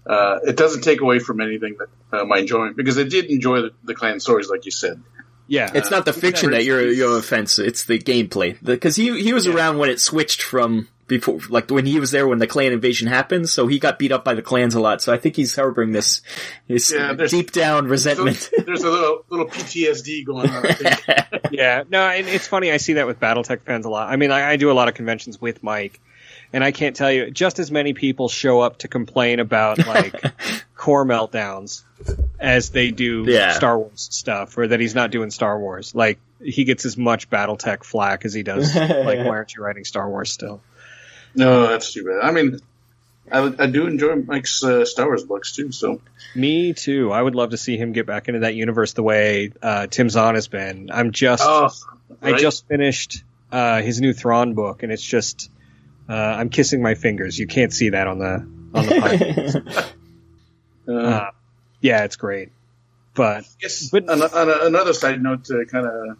Uh, 0.07 0.39
it 0.47 0.57
doesn't 0.57 0.83
take 0.83 1.01
away 1.01 1.19
from 1.19 1.41
anything 1.41 1.77
that 1.79 2.21
uh, 2.21 2.25
my 2.25 2.39
enjoyment 2.39 2.77
because 2.77 2.99
I 2.99 3.03
did 3.03 3.27
enjoy 3.27 3.63
the, 3.63 3.71
the 3.85 3.95
clan 3.95 4.21
stories, 4.21 4.49
like 4.49 4.65
you 4.65 4.71
said. 4.71 5.03
Yeah, 5.47 5.71
it's 5.75 5.91
not 5.91 6.05
the 6.05 6.13
fiction 6.13 6.51
that 6.51 6.65
you're 6.65 6.87
you're 6.89 7.19
offense. 7.19 7.59
It's 7.59 7.85
the 7.85 7.99
gameplay 7.99 8.57
because 8.63 8.97
he 8.97 9.23
he 9.23 9.33
was 9.33 9.47
around 9.47 9.79
when 9.79 9.91
it 9.91 10.01
switched 10.01 10.43
from 10.43 10.89
before, 11.09 11.41
like 11.49 11.71
when 11.71 11.87
he 11.87 11.99
was 11.99 12.11
there 12.11 12.29
when 12.29 12.39
the 12.39 12.47
clan 12.47 12.73
invasion 12.73 13.09
happened. 13.09 13.49
So 13.49 13.67
he 13.67 13.79
got 13.79 13.99
beat 13.99 14.13
up 14.13 14.25
by 14.25 14.35
the 14.35 14.43
clans 14.43 14.75
a 14.75 14.81
lot. 14.81 15.03
So 15.03 15.13
I 15.13 15.17
think 15.19 15.35
he's 15.37 15.57
harboring 15.57 15.93
this 15.93 16.23
this 16.69 16.93
Yeah, 16.93 17.15
deep 17.15 17.51
down 17.51 17.89
resentment. 17.89 18.51
there's 18.67 18.85
a 18.85 18.91
little 18.91 19.25
little 19.31 19.47
PTSD 19.47 20.25
going 20.27 20.51
on. 20.51 20.67
I 20.67 20.73
think. 20.73 21.51
yeah, 21.51 21.83
no, 21.91 22.01
and 22.07 22.29
it's 22.29 22.47
funny. 22.47 22.71
I 22.71 22.77
see 22.77 22.93
that 22.95 23.07
with 23.07 23.19
BattleTech 23.19 23.63
fans 23.63 23.87
a 23.87 23.91
lot. 23.91 24.09
I 24.09 24.17
mean, 24.17 24.31
I, 24.31 24.51
I 24.53 24.57
do 24.57 24.71
a 24.71 24.75
lot 24.75 24.89
of 24.89 24.95
conventions 24.95 25.41
with 25.41 25.63
Mike, 25.63 26.01
and 26.53 26.63
I 26.63 26.71
can't 26.73 26.95
tell 26.95 27.11
you, 27.11 27.31
just 27.31 27.59
as 27.59 27.71
many 27.71 27.95
people 27.95 28.29
show 28.29 28.61
up 28.61 28.79
to 28.79 28.89
complain 28.89 29.41
about 29.41 29.79
like 29.87 30.23
core 30.77 31.05
meltdowns 31.07 31.83
as 32.39 32.71
they 32.71 32.91
do 32.91 33.25
Yeah. 33.27 33.53
Star 33.55 33.79
Wars 33.79 34.09
stuff, 34.13 34.57
or 34.59 34.69
that 34.69 34.79
he's 34.79 34.95
not 34.95 35.11
doing 35.11 35.31
Star 35.31 35.59
Wars. 35.59 35.95
Like 35.95 36.19
he 36.41 36.65
gets 36.65 36.85
as 36.85 36.97
much 36.97 37.29
BattleTech 37.31 37.83
flack 37.83 38.25
as 38.25 38.33
he 38.35 38.43
does. 38.43 38.75
like, 38.77 39.19
why 39.19 39.29
aren't 39.29 39.55
you 39.55 39.63
writing 39.63 39.85
Star 39.85 40.09
Wars 40.09 40.31
still? 40.31 40.61
No, 41.35 41.69
that's 41.69 41.93
too 41.93 42.05
bad. 42.05 42.21
I 42.23 42.33
mean, 42.33 42.59
I, 43.31 43.53
I 43.59 43.67
do 43.67 43.87
enjoy 43.87 44.17
Mike's 44.17 44.63
uh, 44.65 44.85
Star 44.85 45.07
Wars 45.07 45.25
books 45.25 45.55
too. 45.55 45.73
So 45.73 46.01
Me 46.35 46.73
too. 46.73 47.13
I 47.13 47.21
would 47.21 47.35
love 47.35 47.51
to 47.51 47.57
see 47.59 47.77
him 47.77 47.93
get 47.93 48.07
back 48.07 48.29
into 48.29 48.41
that 48.41 48.55
universe 48.55 48.93
the 48.95 49.03
way 49.03 49.53
uh, 49.63 49.87
Tim 49.87 50.09
Zahn 50.09 50.35
has 50.35 50.49
been. 50.49 50.91
I'm 50.93 51.13
just. 51.13 51.43
oh, 51.47 51.71
I 52.23 52.33
just 52.35 52.67
finished 52.67 53.23
uh, 53.53 53.83
his 53.83 54.01
new 54.01 54.13
Thrawn 54.13 54.55
book, 54.55 54.83
and 54.83 54.91
it's 54.93 55.03
just 55.03 55.51
uh, 56.09 56.13
I'm 56.13 56.49
kissing 56.49 56.83
my 56.83 56.95
fingers. 56.95 57.39
You 57.39 57.47
can't 57.47 57.73
see 57.73 57.91
that 57.91 58.07
on 58.07 58.19
the 58.19 58.35
on 58.75 58.87
the 58.87 58.95
podcast. 58.95 59.93
uh, 60.89 60.93
uh, 60.93 61.31
yeah, 61.81 62.05
it's 62.05 62.17
great. 62.17 62.51
But 63.15 63.45
Yes, 63.61 63.91
But- 63.91 64.09
on, 64.09 64.23
on 64.23 64.49
a, 64.49 64.67
another 64.67 64.93
side 64.93 65.23
note 65.23 65.45
to 65.47 65.65
kind 65.67 65.87
of 65.87 66.19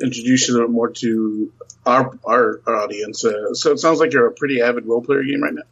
introduce 0.00 0.48
you 0.48 0.54
a 0.54 0.56
little 0.56 0.70
more 0.70 0.90
to 0.90 1.52
our 1.86 2.18
our, 2.24 2.60
our 2.66 2.76
audience. 2.76 3.24
Uh, 3.24 3.54
so 3.54 3.72
it 3.72 3.78
sounds 3.78 4.00
like 4.00 4.12
you're 4.12 4.26
a 4.26 4.32
pretty 4.32 4.60
avid 4.62 4.86
role 4.86 5.02
player 5.02 5.22
game 5.22 5.42
right 5.42 5.54
now. 5.54 5.62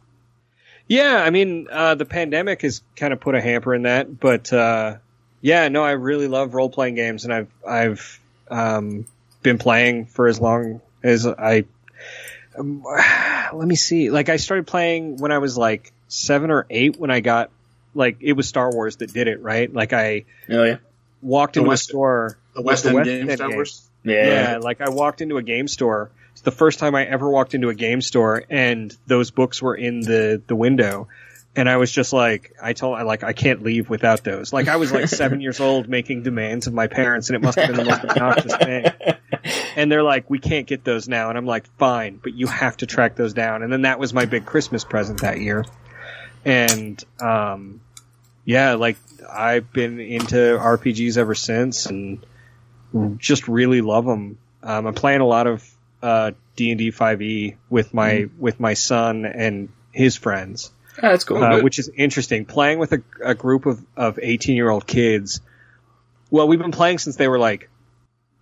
yeah, 0.87 1.21
I 1.23 1.29
mean, 1.29 1.67
uh, 1.71 1.95
the 1.95 2.05
pandemic 2.05 2.61
has 2.61 2.81
kind 2.95 3.13
of 3.13 3.19
put 3.19 3.35
a 3.35 3.41
hamper 3.41 3.73
in 3.73 3.83
that. 3.83 4.19
But 4.19 4.51
uh, 4.53 4.97
yeah, 5.41 5.67
no, 5.69 5.83
I 5.83 5.91
really 5.91 6.27
love 6.27 6.53
role 6.53 6.69
playing 6.69 6.95
games, 6.95 7.25
and 7.25 7.33
I've 7.33 7.49
I've 7.67 8.19
um, 8.49 9.05
been 9.41 9.57
playing 9.57 10.05
for 10.07 10.27
as 10.27 10.39
long 10.39 10.81
as 11.03 11.25
I. 11.25 11.65
Um, 12.57 12.83
let 13.53 13.67
me 13.67 13.75
see. 13.75 14.09
Like 14.09 14.29
I 14.29 14.37
started 14.37 14.67
playing 14.67 15.17
when 15.17 15.31
I 15.31 15.39
was 15.39 15.57
like 15.57 15.91
seven 16.07 16.51
or 16.51 16.65
eight 16.69 16.97
when 16.97 17.09
I 17.11 17.19
got 17.19 17.49
like 17.95 18.17
it 18.21 18.33
was 18.33 18.47
Star 18.47 18.71
Wars 18.71 18.97
that 18.97 19.11
did 19.13 19.27
it, 19.27 19.41
right? 19.41 19.71
Like 19.73 19.93
I 19.93 20.25
Oh 20.49 20.63
yeah. 20.63 20.77
walked 21.21 21.55
The 21.55 21.61
into 21.61 21.69
West- 21.69 21.89
a 21.89 21.91
store. 21.91 22.37
The 22.53 22.61
with 22.61 22.65
West 22.67 22.83
the 22.83 22.89
End 22.89 22.95
West 22.97 23.05
game, 23.07 23.29
End 23.29 23.37
Star 23.37 23.47
game. 23.49 23.55
Wars. 23.57 23.89
Yeah. 24.03 24.59
like 24.61 24.81
I 24.81 24.89
walked 24.89 25.21
into 25.21 25.37
a 25.37 25.43
game 25.43 25.67
store. 25.67 26.11
It's 26.33 26.41
the 26.41 26.51
first 26.51 26.79
time 26.79 26.95
I 26.95 27.05
ever 27.05 27.29
walked 27.29 27.53
into 27.53 27.69
a 27.69 27.75
game 27.75 28.01
store, 28.01 28.43
and 28.49 28.95
those 29.07 29.31
books 29.31 29.61
were 29.61 29.75
in 29.75 30.01
the 30.01 30.41
the 30.45 30.55
window. 30.55 31.07
And 31.55 31.69
I 31.69 31.77
was 31.77 31.91
just 31.91 32.13
like, 32.13 32.55
I 32.59 32.73
told, 32.73 32.97
I 32.97 33.03
like, 33.03 33.23
I 33.23 33.33
can't 33.33 33.61
leave 33.61 33.87
without 33.87 34.23
those. 34.23 34.51
Like, 34.51 34.67
I 34.67 34.77
was 34.77 34.91
like 34.91 35.07
seven 35.21 35.39
years 35.39 35.59
old 35.59 35.87
making 35.87 36.23
demands 36.23 36.65
of 36.65 36.73
my 36.73 36.87
parents, 36.87 37.29
and 37.29 37.35
it 37.35 37.43
must 37.43 37.59
have 37.59 37.67
been 37.67 37.77
the 37.77 37.85
most 37.85 38.03
obnoxious 38.03 38.55
thing. 38.55 38.85
And 39.75 39.91
they're 39.91 40.03
like, 40.03 40.29
we 40.29 40.39
can't 40.39 40.67
get 40.67 40.83
those 40.83 41.09
now. 41.09 41.29
And 41.29 41.37
I'm 41.37 41.45
like, 41.47 41.65
fine, 41.77 42.19
but 42.21 42.33
you 42.33 42.47
have 42.47 42.77
to 42.77 42.85
track 42.85 43.15
those 43.15 43.33
down. 43.33 43.63
And 43.63 43.73
then 43.73 43.81
that 43.81 43.99
was 43.99 44.13
my 44.13 44.25
big 44.25 44.45
Christmas 44.45 44.83
present 44.83 45.21
that 45.21 45.39
year. 45.41 45.65
And, 46.45 47.03
um, 47.19 47.81
yeah, 48.45 48.75
like, 48.75 48.97
I've 49.29 49.73
been 49.73 49.99
into 49.99 50.35
RPGs 50.35 51.17
ever 51.17 51.35
since 51.35 51.87
and 51.87 52.25
just 53.17 53.47
really 53.47 53.81
love 53.81 54.05
them. 54.05 54.37
Um, 54.61 54.87
I'm 54.87 54.93
playing 54.93 55.21
a 55.21 55.25
lot 55.27 55.47
of, 55.47 55.67
uh, 56.01 56.31
D&D 56.55 56.91
5e 56.91 57.55
with 57.69 57.93
my, 57.93 58.27
with 58.37 58.59
my 58.59 58.73
son 58.75 59.25
and 59.25 59.69
his 59.91 60.15
friends 60.15 60.71
Ah, 60.97 61.09
that's 61.09 61.23
cool. 61.23 61.43
uh, 61.43 61.61
which 61.63 61.79
is 61.79 61.89
interesting. 61.95 62.45
Playing 62.45 62.77
with 62.79 62.91
a, 62.93 63.01
a 63.23 63.33
group 63.35 63.65
of, 63.65 63.83
of 63.95 64.19
18 64.21 64.55
year 64.55 64.69
old 64.69 64.85
kids. 64.85 65.41
Well, 66.29 66.47
we've 66.47 66.59
been 66.59 66.71
playing 66.71 66.99
since 66.99 67.15
they 67.15 67.27
were 67.27 67.39
like, 67.39 67.69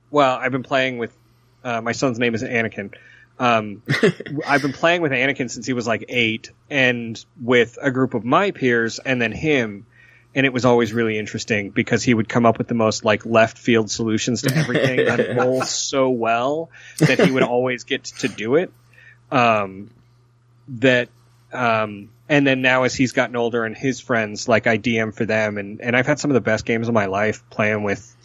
well, 0.10 0.36
I've 0.38 0.52
been 0.52 0.64
playing 0.64 0.98
with, 0.98 1.16
uh, 1.64 1.82
my 1.82 1.94
son's 1.94 2.20
name 2.20 2.36
is 2.36 2.44
Anakin. 2.44 2.94
Um, 3.40 3.82
I've 4.48 4.62
been 4.62 4.74
playing 4.74 5.02
with 5.02 5.12
Anakin 5.14 5.50
since 5.50 5.66
he 5.66 5.74
was 5.74 5.88
like 5.88 6.06
eight 6.10 6.52
and 6.70 7.24
with 7.42 7.78
a 7.82 7.92
group 7.92 8.14
of 8.14 8.26
my 8.26 8.52
peers 8.52 9.00
and 9.00 9.22
then 9.22 9.32
him. 9.32 9.86
And 10.34 10.46
it 10.46 10.54
was 10.54 10.64
always 10.64 10.94
really 10.94 11.18
interesting 11.18 11.72
because 11.72 12.04
he 12.04 12.14
would 12.14 12.30
come 12.30 12.46
up 12.46 12.58
with 12.58 12.68
the 12.70 12.74
most 12.74 13.04
like 13.04 13.26
left 13.26 13.58
field 13.58 13.92
solutions 13.92 14.44
to 14.44 14.56
everything 14.56 15.00
and 15.08 15.38
roll 15.38 15.62
so 15.64 16.10
well 16.10 16.70
that 17.00 17.20
he 17.20 17.32
would 17.32 17.44
always 17.44 17.84
get 17.84 18.06
to 18.06 18.28
do 18.30 18.56
it. 18.56 18.72
Um, 19.30 19.92
that 20.70 21.10
um, 21.52 22.10
and 22.30 22.48
then 22.48 22.62
now 22.62 22.84
as 22.84 22.96
he's 22.96 23.12
gotten 23.12 23.36
older 23.36 23.66
and 23.66 23.76
his 23.76 24.00
friends, 24.00 24.48
like 24.48 24.68
I 24.68 24.78
DM 24.78 25.14
for 25.14 25.26
them 25.26 25.58
and, 25.58 25.82
and 25.82 25.98
I've 25.98 26.08
had 26.08 26.18
some 26.18 26.32
of 26.32 26.36
the 26.36 26.42
best 26.42 26.66
games 26.66 26.88
of 26.88 26.94
my 26.94 27.08
life 27.08 27.44
playing 27.50 27.84
with, 27.84 28.16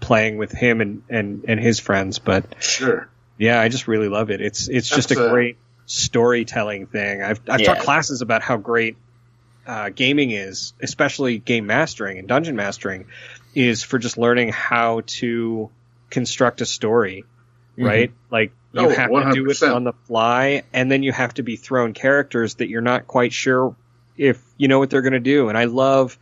playing 0.00 0.38
with 0.38 0.50
him 0.50 0.80
and, 0.80 1.02
and, 1.08 1.44
and 1.46 1.60
his 1.60 1.78
friends. 1.78 2.18
But 2.18 2.60
Sure. 2.60 3.08
yeah, 3.36 3.60
I 3.60 3.68
just 3.68 3.86
really 3.86 4.08
love 4.08 4.30
it. 4.30 4.40
It's, 4.40 4.68
it's 4.68 4.88
just 4.88 5.10
That's 5.10 5.20
a 5.20 5.26
a- 5.26 5.30
great 5.30 5.56
storytelling 5.86 6.86
thing. 6.86 7.22
I've, 7.22 7.40
I've 7.48 7.60
Yeah. 7.60 7.74
taught 7.74 7.84
classes 7.84 8.22
about 8.22 8.42
how 8.42 8.56
great, 8.56 8.96
uh, 9.68 9.90
gaming 9.90 10.30
is, 10.30 10.72
especially 10.80 11.38
game 11.38 11.66
mastering 11.66 12.18
and 12.18 12.26
dungeon 12.26 12.56
mastering 12.56 13.06
is 13.54 13.82
for 13.82 13.98
just 13.98 14.16
learning 14.16 14.48
how 14.48 15.02
to 15.06 15.70
construct 16.10 16.62
a 16.62 16.66
story, 16.66 17.24
right? 17.76 18.10
Like 18.30 18.52
you 18.72 18.80
Oh, 18.80 18.88
have 18.88 19.10
to 19.10 19.32
do 19.34 19.50
it 19.50 19.62
on 19.62 19.84
the 19.84 19.92
fly, 20.06 20.62
and 20.72 20.90
then 20.90 21.02
you 21.02 21.12
have 21.12 21.34
to 21.34 21.42
be 21.42 21.56
thrown 21.56 21.92
characters 21.92 22.54
that 22.56 22.68
you're 22.68 22.80
not 22.80 23.06
quite 23.06 23.32
sure 23.34 23.76
if 24.16 24.42
you 24.56 24.68
know 24.68 24.78
what 24.78 24.88
they're 24.90 25.02
going 25.02 25.12
to 25.12 25.20
do. 25.20 25.50
And 25.50 25.58
I 25.58 25.64
love, 25.64 26.18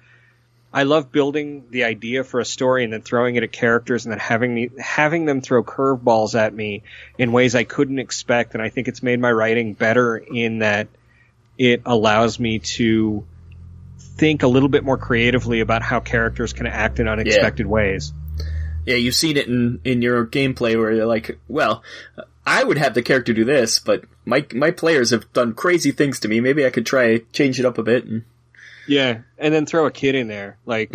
I 0.72 0.82
love 0.82 1.12
building 1.12 1.66
the 1.70 1.84
idea 1.84 2.24
for 2.24 2.40
a 2.40 2.44
story 2.44 2.82
and 2.82 2.92
then 2.92 3.02
throwing 3.02 3.36
it 3.36 3.44
at 3.44 3.52
characters 3.52 4.06
and 4.06 4.12
then 4.12 4.18
having 4.18 4.52
me 4.54 4.70
having 4.80 5.24
them 5.24 5.40
throw 5.40 5.62
curveballs 5.62 6.34
at 6.34 6.52
me 6.52 6.82
in 7.16 7.30
ways 7.30 7.54
I 7.54 7.62
couldn't 7.62 8.00
expect. 8.00 8.54
And 8.54 8.62
I 8.62 8.70
think 8.70 8.88
it's 8.88 9.04
made 9.04 9.20
my 9.20 9.30
writing 9.30 9.74
better 9.74 10.16
in 10.16 10.58
that 10.58 10.88
it 11.56 11.82
allows 11.86 12.40
me 12.40 12.58
to 12.58 13.24
think 14.16 14.42
a 14.42 14.48
little 14.48 14.68
bit 14.68 14.84
more 14.84 14.98
creatively 14.98 15.60
about 15.60 15.82
how 15.82 16.00
characters 16.00 16.52
can 16.52 16.66
act 16.66 17.00
in 17.00 17.08
unexpected 17.08 17.66
ways. 17.66 18.12
Yeah, 18.84 18.96
you've 18.96 19.14
seen 19.14 19.36
it 19.36 19.48
in, 19.48 19.80
in 19.84 20.00
your 20.02 20.24
gameplay 20.26 20.76
where 20.78 20.92
you're 20.92 21.06
like, 21.06 21.38
well, 21.48 21.82
I 22.46 22.62
would 22.62 22.78
have 22.78 22.94
the 22.94 23.02
character 23.02 23.32
do 23.32 23.44
this, 23.44 23.80
but 23.80 24.04
my 24.24 24.46
my 24.54 24.70
players 24.70 25.10
have 25.10 25.32
done 25.32 25.54
crazy 25.54 25.90
things 25.90 26.20
to 26.20 26.28
me. 26.28 26.40
Maybe 26.40 26.64
I 26.64 26.70
could 26.70 26.86
try 26.86 27.18
change 27.32 27.58
it 27.58 27.66
up 27.66 27.78
a 27.78 27.82
bit. 27.82 28.04
And 28.04 28.22
Yeah, 28.86 29.18
and 29.38 29.52
then 29.52 29.66
throw 29.66 29.86
a 29.86 29.90
kid 29.90 30.14
in 30.14 30.28
there. 30.28 30.58
Like, 30.66 30.94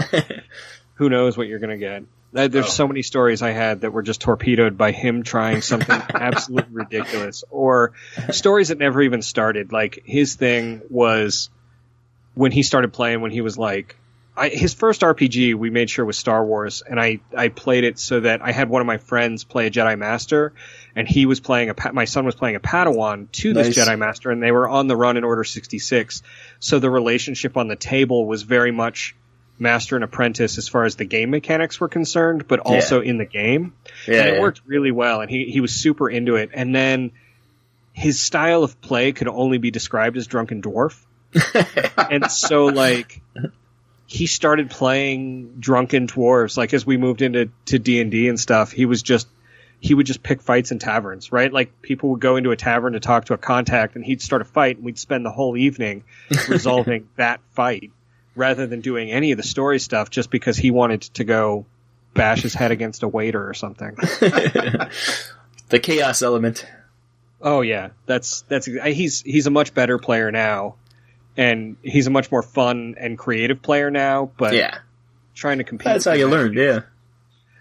who 0.96 1.10
knows 1.10 1.38
what 1.38 1.48
you're 1.48 1.60
gonna 1.60 1.78
get? 1.78 2.04
There's 2.34 2.56
Oh. 2.56 2.70
so 2.70 2.88
many 2.88 3.02
stories 3.02 3.42
I 3.42 3.52
had 3.52 3.82
that 3.82 3.92
were 3.92 4.04
just 4.04 4.22
torpedoed 4.22 4.78
by 4.78 4.92
him 4.94 5.24
trying 5.24 5.62
something 5.62 6.02
absolutely 6.14 6.74
ridiculous, 6.74 7.44
or 7.52 7.92
stories 8.32 8.70
that 8.70 8.78
never 8.78 9.02
even 9.02 9.22
started. 9.22 9.74
Like 9.74 10.02
his 10.06 10.36
thing 10.36 10.82
was 10.90 11.50
when 12.34 12.52
he 12.52 12.64
started 12.64 12.94
playing 12.94 13.22
when 13.22 13.32
he 13.32 13.42
was 13.42 13.58
like. 13.58 13.98
I, 14.36 14.48
his 14.48 14.74
first 14.74 15.02
RPG 15.02 15.56
we 15.56 15.70
made 15.70 15.90
sure 15.90 16.06
was 16.06 16.18
Star 16.18 16.44
Wars, 16.46 16.82
and 16.90 16.98
I, 16.98 17.20
I 17.36 17.50
played 17.50 17.84
it 17.84 18.00
so 18.00 18.22
that 18.22 18.42
I 18.42 18.54
had 18.54 18.70
one 18.70 18.80
of 18.80 18.88
my 18.88 18.98
friends 18.98 19.44
play 19.44 19.68
a 19.68 19.70
Jedi 19.70 20.00
Master, 20.00 20.54
and 20.96 21.06
he 21.06 21.26
was 21.26 21.42
playing 21.42 21.70
a 21.70 21.94
my 21.94 22.06
son 22.06 22.26
was 22.26 22.36
playing 22.36 22.56
a 22.56 22.62
Padawan 22.62 23.30
to 23.34 23.54
this 23.54 23.76
Jedi 23.76 24.00
Master, 24.00 24.32
and 24.32 24.42
they 24.42 24.54
were 24.54 24.70
on 24.70 24.88
the 24.88 24.96
run 24.96 25.18
in 25.18 25.26
Order 25.26 25.44
sixty 25.44 25.80
six. 25.80 26.24
So 26.60 26.80
the 26.80 26.90
relationship 26.90 27.58
on 27.58 27.68
the 27.68 27.76
table 27.76 28.26
was 28.26 28.44
very 28.44 28.72
much 28.72 29.16
master 29.62 29.96
and 29.96 30.04
apprentice 30.04 30.58
as 30.58 30.68
far 30.68 30.86
as 30.86 30.96
the 30.96 31.06
game 31.06 31.30
mechanics 31.30 31.80
were 31.80 31.88
concerned, 31.88 32.48
but 32.48 32.60
also 32.60 33.00
in 33.02 33.18
the 33.18 33.26
game. 33.26 33.74
yeah, 34.08 34.22
and 34.22 34.30
it 34.30 34.34
yeah. 34.36 34.42
worked 34.42 34.62
really 34.66 34.92
well, 34.92 35.22
and 35.22 35.30
he 35.30 35.46
he 35.46 35.62
was 35.62 35.74
super 35.74 36.10
into 36.10 36.36
it. 36.36 36.50
And 36.54 36.76
then 36.76 37.12
his 37.94 38.20
style 38.20 38.64
of 38.64 38.82
play 38.82 39.12
could 39.12 39.28
only 39.28 39.60
be 39.60 39.72
described 39.72 40.18
as 40.18 40.28
drunken 40.28 40.62
dwarf, 40.62 41.00
and 42.10 42.30
so 42.32 42.66
like 42.66 43.22
he 44.12 44.28
started 44.28 44.70
playing 44.70 45.56
drunken 45.60 46.08
dwarves. 46.08 46.58
Like 46.58 46.74
as 46.74 46.86
we 46.86 46.98
moved 46.98 47.22
into 47.22 47.50
to 47.68 47.80
D 47.80 48.02
and 48.02 48.12
D 48.12 48.28
and 48.28 48.40
stuff, 48.40 48.72
he 48.72 48.86
was 48.86 49.02
just 49.02 49.28
he 49.80 49.94
would 49.94 50.06
just 50.06 50.22
pick 50.22 50.42
fights 50.42 50.72
in 50.72 50.80
taverns, 50.80 51.32
right? 51.32 51.52
Like 51.52 51.82
people 51.82 52.10
would 52.12 52.20
go 52.20 52.36
into 52.36 52.52
a 52.52 52.56
tavern 52.56 52.94
to 52.94 53.00
talk 53.00 53.26
to 53.26 53.34
a 53.34 53.38
contact, 53.38 53.96
and 53.96 54.06
he'd 54.06 54.22
start 54.22 54.42
a 54.42 54.46
fight, 54.46 54.76
and 54.76 54.86
we'd 54.86 55.00
spend 55.00 55.26
the 55.26 55.32
whole 55.32 55.58
evening 55.58 56.04
resolving 56.50 57.10
that 57.16 57.40
fight 57.54 57.92
rather 58.36 58.68
than 58.68 58.82
doing 58.82 59.12
any 59.12 59.32
of 59.32 59.38
the 59.38 59.44
story 59.44 59.80
stuff, 59.80 60.10
just 60.10 60.30
because 60.30 60.56
he 60.58 60.72
wanted 60.72 61.02
to 61.02 61.24
go 61.24 61.66
bash 62.14 62.42
his 62.42 62.54
head 62.54 62.72
against 62.72 63.04
a 63.04 63.08
waiter 63.08 63.50
or 63.50 63.54
something. 63.54 63.96
the 63.96 65.80
chaos 65.82 66.22
element. 66.22 66.66
Oh 67.42 67.62
yeah, 67.62 67.90
that's 68.06 68.42
that's 68.44 68.68
he's 68.68 69.22
he's 69.22 69.48
a 69.48 69.52
much 69.52 69.74
better 69.74 69.98
player 69.98 70.32
now, 70.32 70.76
and 71.38 71.78
he's 71.82 72.08
a 72.08 72.10
much 72.10 72.32
more 72.32 72.44
fun 72.44 72.96
and 72.98 73.18
creative 73.18 73.62
player 73.62 73.90
now. 73.92 74.32
But 74.38 74.54
Yeah, 74.54 74.78
trying 75.36 75.60
to 75.60 75.64
compete, 75.64 75.86
that's 75.86 76.06
how 76.06 76.14
you 76.14 76.26
the 76.26 76.32
learn. 76.32 76.54
Yeah, 76.54 76.82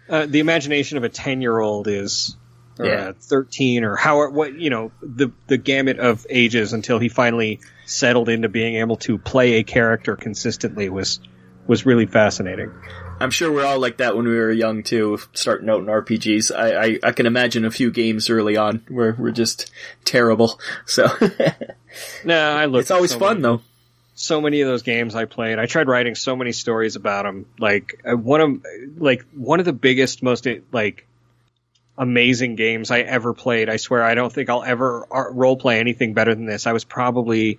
uh, 0.09 0.27
the 0.27 0.41
imagination 0.41 0.99
of 0.99 1.05
a 1.05 1.09
10 1.09 1.41
year 1.41 1.59
old 1.59 1.89
is 1.89 2.37
or 2.79 2.87
Yeah. 2.87 3.09
a 3.09 3.13
13 3.13 3.85
or 3.85 3.97
how 3.97 4.31
what 4.31 4.55
you 4.55 4.71
know 4.71 4.91
the 5.03 5.31
the 5.47 5.57
gamut 5.59 5.99
of 5.99 6.27
ages 6.31 6.73
until 6.73 6.99
he 6.99 7.09
finally 7.09 7.61
settled 7.87 8.29
into 8.29 8.49
being 8.49 8.77
able 8.77 8.97
to 8.97 9.19
play 9.19 9.55
a 9.55 9.63
character 9.63 10.17
consistently 10.17 10.89
was 10.89 11.21
was 11.71 11.87
really 11.87 12.07
fascinating 12.07 12.73
I'm 13.23 13.31
sure 13.31 13.53
we're 13.53 13.67
all 13.67 13.79
like 13.79 13.99
that 13.99 14.17
when 14.17 14.27
we 14.27 14.35
were 14.35 14.51
young 14.51 14.83
too, 14.83 15.19
starting 15.35 15.69
out 15.69 15.81
in 15.81 15.89
RPGs. 15.89 16.57
I, 16.57 16.85
I, 16.85 16.99
I 17.03 17.13
can 17.13 17.27
imagine 17.27 17.67
a 17.67 17.71
few 17.71 17.91
games 17.91 18.31
early 18.31 18.57
on 18.57 18.83
where 18.89 19.15
we're 19.19 19.31
just 19.31 19.71
terrible. 20.07 20.59
So 20.87 21.07
no 22.25 22.53
i 22.53 22.67
looked 22.67 22.83
it's 22.83 22.91
always 22.91 23.11
so 23.11 23.19
fun 23.19 23.41
many, 23.41 23.43
though. 23.43 23.63
so 24.15 24.41
many 24.41 24.61
of 24.61 24.69
those 24.69 24.83
games 24.83 25.15
i 25.15 25.25
played 25.25 25.59
i 25.59 25.67
tried 25.67 25.89
writing 25.89 26.15
so 26.15 26.37
many 26.37 26.53
stories 26.53 26.97
about 26.97 27.25
them 27.25 27.47
like 27.59 28.01
uh, 28.05 28.17
one 28.17 28.41
of 28.41 28.67
like 28.99 29.25
one 29.35 29.61
of 29.61 29.67
the 29.67 29.73
biggest 29.73 30.23
most 30.23 30.47
like 30.73 31.07
amazing 31.99 32.57
games 32.57 32.91
i 32.91 33.01
ever 33.01 33.35
played 33.35 33.69
i 33.69 33.77
swear 33.77 34.03
i 34.03 34.15
don't 34.15 34.33
think 34.33 34.49
i'll 34.49 34.63
ever 34.63 35.07
role 35.33 35.57
play 35.57 35.81
anything 35.81 36.15
better 36.15 36.35
than 36.35 36.47
this 36.47 36.67
i 36.67 36.73
was 36.73 36.85
probably 36.85 37.59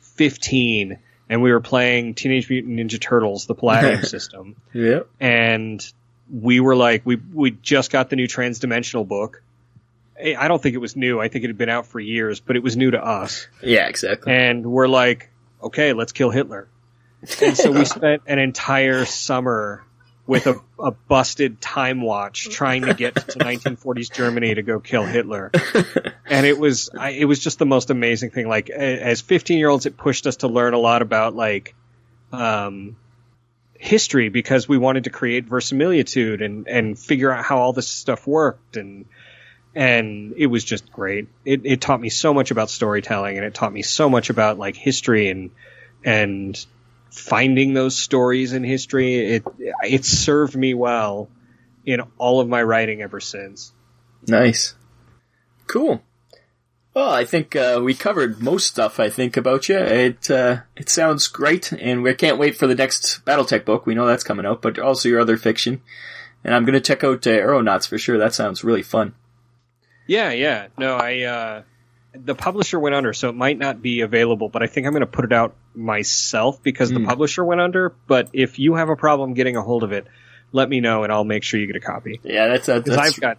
15 0.00 0.98
and 1.28 1.42
we 1.42 1.52
were 1.52 1.60
playing 1.60 2.14
Teenage 2.14 2.48
Mutant 2.50 2.78
Ninja 2.78 3.00
Turtles, 3.00 3.46
the 3.46 3.54
Palladium 3.54 4.02
system, 4.04 4.56
Yeah. 4.72 5.00
and 5.20 5.84
we 6.32 6.60
were 6.60 6.74
like, 6.76 7.02
we 7.04 7.16
we 7.16 7.50
just 7.52 7.90
got 7.90 8.10
the 8.10 8.16
new 8.16 8.26
Transdimensional 8.26 9.06
book. 9.06 9.42
I 10.22 10.34
I 10.36 10.48
don't 10.48 10.60
think 10.62 10.74
it 10.74 10.78
was 10.78 10.96
new. 10.96 11.20
I 11.20 11.28
think 11.28 11.44
it 11.44 11.48
had 11.48 11.58
been 11.58 11.68
out 11.68 11.86
for 11.86 12.00
years, 12.00 12.40
but 12.40 12.56
it 12.56 12.62
was 12.62 12.76
new 12.76 12.90
to 12.90 13.04
us. 13.04 13.46
Yeah, 13.62 13.86
exactly. 13.88 14.32
And 14.32 14.66
we're 14.66 14.88
like, 14.88 15.30
okay, 15.62 15.92
let's 15.92 16.12
kill 16.12 16.30
Hitler. 16.30 16.68
And 17.42 17.56
so 17.56 17.70
we 17.72 17.84
spent 17.96 18.22
an 18.26 18.38
entire 18.38 19.04
summer 19.04 19.84
with 20.26 20.46
a, 20.46 20.60
a 20.78 20.90
busted 20.90 21.60
time 21.60 22.02
watch 22.02 22.48
trying 22.50 22.82
to 22.82 22.94
get 22.94 23.14
to 23.14 23.22
1940s 23.38 24.12
Germany 24.12 24.54
to 24.54 24.62
go 24.62 24.80
kill 24.80 25.04
Hitler. 25.04 25.50
And 26.26 26.46
it 26.46 26.58
was, 26.58 26.90
I, 26.98 27.10
it 27.10 27.24
was 27.24 27.38
just 27.38 27.58
the 27.58 27.66
most 27.66 27.90
amazing 27.90 28.30
thing. 28.30 28.48
Like, 28.48 28.70
as 28.70 29.20
15 29.20 29.58
year 29.58 29.68
olds, 29.68 29.86
it 29.86 29.96
pushed 29.96 30.26
us 30.26 30.36
to 30.36 30.48
learn 30.48 30.74
a 30.74 30.78
lot 30.78 31.02
about 31.02 31.34
like, 31.34 31.74
um, 32.32 32.96
history 33.78 34.30
because 34.30 34.68
we 34.68 34.78
wanted 34.78 35.04
to 35.04 35.10
create 35.10 35.44
verisimilitude 35.44 36.42
and, 36.42 36.66
and 36.66 36.98
figure 36.98 37.30
out 37.30 37.44
how 37.44 37.58
all 37.58 37.72
this 37.72 37.88
stuff 37.88 38.26
worked. 38.26 38.76
And, 38.76 39.04
and 39.74 40.32
it 40.38 40.46
was 40.46 40.64
just 40.64 40.90
great. 40.90 41.28
It, 41.44 41.60
it 41.64 41.80
taught 41.82 42.00
me 42.00 42.08
so 42.08 42.32
much 42.32 42.50
about 42.50 42.70
storytelling 42.70 43.36
and 43.36 43.44
it 43.44 43.54
taught 43.54 43.72
me 43.72 43.82
so 43.82 44.08
much 44.08 44.30
about 44.30 44.58
like 44.58 44.74
history 44.74 45.28
and 45.28 45.50
and 46.02 46.64
finding 47.16 47.72
those 47.74 47.96
stories 47.96 48.52
in 48.52 48.62
history. 48.62 49.16
It 49.16 49.44
it 49.82 50.04
served 50.04 50.54
me 50.54 50.74
well 50.74 51.28
in 51.84 52.02
all 52.18 52.40
of 52.40 52.48
my 52.48 52.62
writing 52.62 53.02
ever 53.02 53.20
since. 53.20 53.72
Nice. 54.26 54.74
Cool. 55.66 56.02
Well, 56.94 57.10
I 57.10 57.24
think 57.24 57.54
uh, 57.54 57.80
we 57.82 57.94
covered 57.94 58.40
most 58.42 58.66
stuff. 58.66 58.98
I 58.98 59.10
think 59.10 59.36
about 59.36 59.68
you. 59.68 59.76
It 59.78 60.30
uh, 60.30 60.60
it 60.76 60.88
sounds 60.88 61.26
great, 61.26 61.72
and 61.72 62.02
we 62.02 62.14
can't 62.14 62.38
wait 62.38 62.56
for 62.56 62.66
the 62.66 62.74
next 62.74 63.24
BattleTech 63.24 63.64
book. 63.64 63.86
We 63.86 63.94
know 63.94 64.06
that's 64.06 64.24
coming 64.24 64.46
out, 64.46 64.62
but 64.62 64.78
also 64.78 65.08
your 65.08 65.20
other 65.20 65.36
fiction. 65.36 65.82
And 66.42 66.54
I'm 66.54 66.64
going 66.64 66.74
to 66.74 66.80
check 66.80 67.04
out 67.04 67.26
uh, 67.26 67.30
Aeronauts 67.30 67.86
for 67.86 67.98
sure. 67.98 68.18
That 68.18 68.34
sounds 68.34 68.64
really 68.64 68.82
fun. 68.82 69.14
Yeah, 70.06 70.30
yeah. 70.32 70.68
No, 70.78 70.96
I 70.96 71.22
uh, 71.22 71.62
the 72.24 72.34
publisher 72.34 72.78
went 72.80 72.94
under, 72.94 73.12
so 73.12 73.28
it 73.28 73.34
might 73.34 73.58
not 73.58 73.82
be 73.82 74.00
available. 74.00 74.48
But 74.48 74.62
I 74.62 74.66
think 74.66 74.86
I'm 74.86 74.92
going 74.92 75.00
to 75.00 75.06
put 75.06 75.24
it 75.24 75.32
out 75.32 75.54
myself 75.74 76.62
because 76.62 76.90
the 76.90 77.00
Mm. 77.00 77.06
publisher 77.06 77.44
went 77.44 77.60
under. 77.60 77.94
But 78.06 78.30
if 78.32 78.58
you 78.58 78.74
have 78.74 78.88
a 78.88 78.96
problem 78.96 79.34
getting 79.34 79.56
a 79.56 79.62
hold 79.62 79.82
of 79.82 79.92
it, 79.92 80.06
let 80.52 80.68
me 80.68 80.80
know, 80.80 81.02
and 81.04 81.12
I'll 81.12 81.24
make 81.24 81.42
sure 81.42 81.58
you 81.60 81.66
get 81.66 81.76
a 81.76 81.80
copy. 81.80 82.20
Yeah, 82.22 82.48
that's 82.48 82.66
Because 82.66 82.96
I've 82.96 83.20
got 83.20 83.38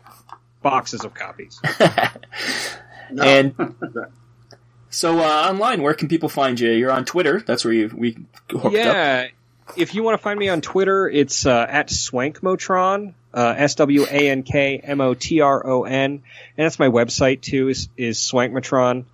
boxes 0.61 1.03
of 1.05 1.13
copies. 1.13 1.61
And 3.09 3.55
so 4.89 5.19
uh, 5.19 5.49
online, 5.49 5.81
where 5.81 5.93
can 5.93 6.07
people 6.09 6.29
find 6.29 6.59
you? 6.59 6.71
You're 6.71 6.91
on 6.91 7.05
Twitter. 7.05 7.41
That's 7.45 7.63
where 7.63 7.73
you 7.73 7.89
we 7.95 8.17
hooked 8.51 8.65
up. 8.65 9.31
If 9.75 9.93
you 9.93 10.03
want 10.03 10.17
to 10.17 10.23
find 10.23 10.39
me 10.39 10.49
on 10.49 10.61
Twitter, 10.61 11.09
it's 11.09 11.45
uh, 11.45 11.65
at 11.69 11.89
Swankmotron, 11.89 13.13
uh, 13.33 13.55
S 13.57 13.75
W 13.75 14.03
A 14.03 14.29
N 14.29 14.43
K 14.43 14.79
M 14.79 15.01
O 15.01 15.13
T 15.13 15.41
R 15.41 15.65
O 15.65 15.83
N, 15.83 16.11
and 16.11 16.21
that's 16.55 16.79
my 16.79 16.87
website 16.87 17.41
too. 17.41 17.69
Is 17.69 17.89
is 17.97 18.17
Swankmotron, 18.17 19.05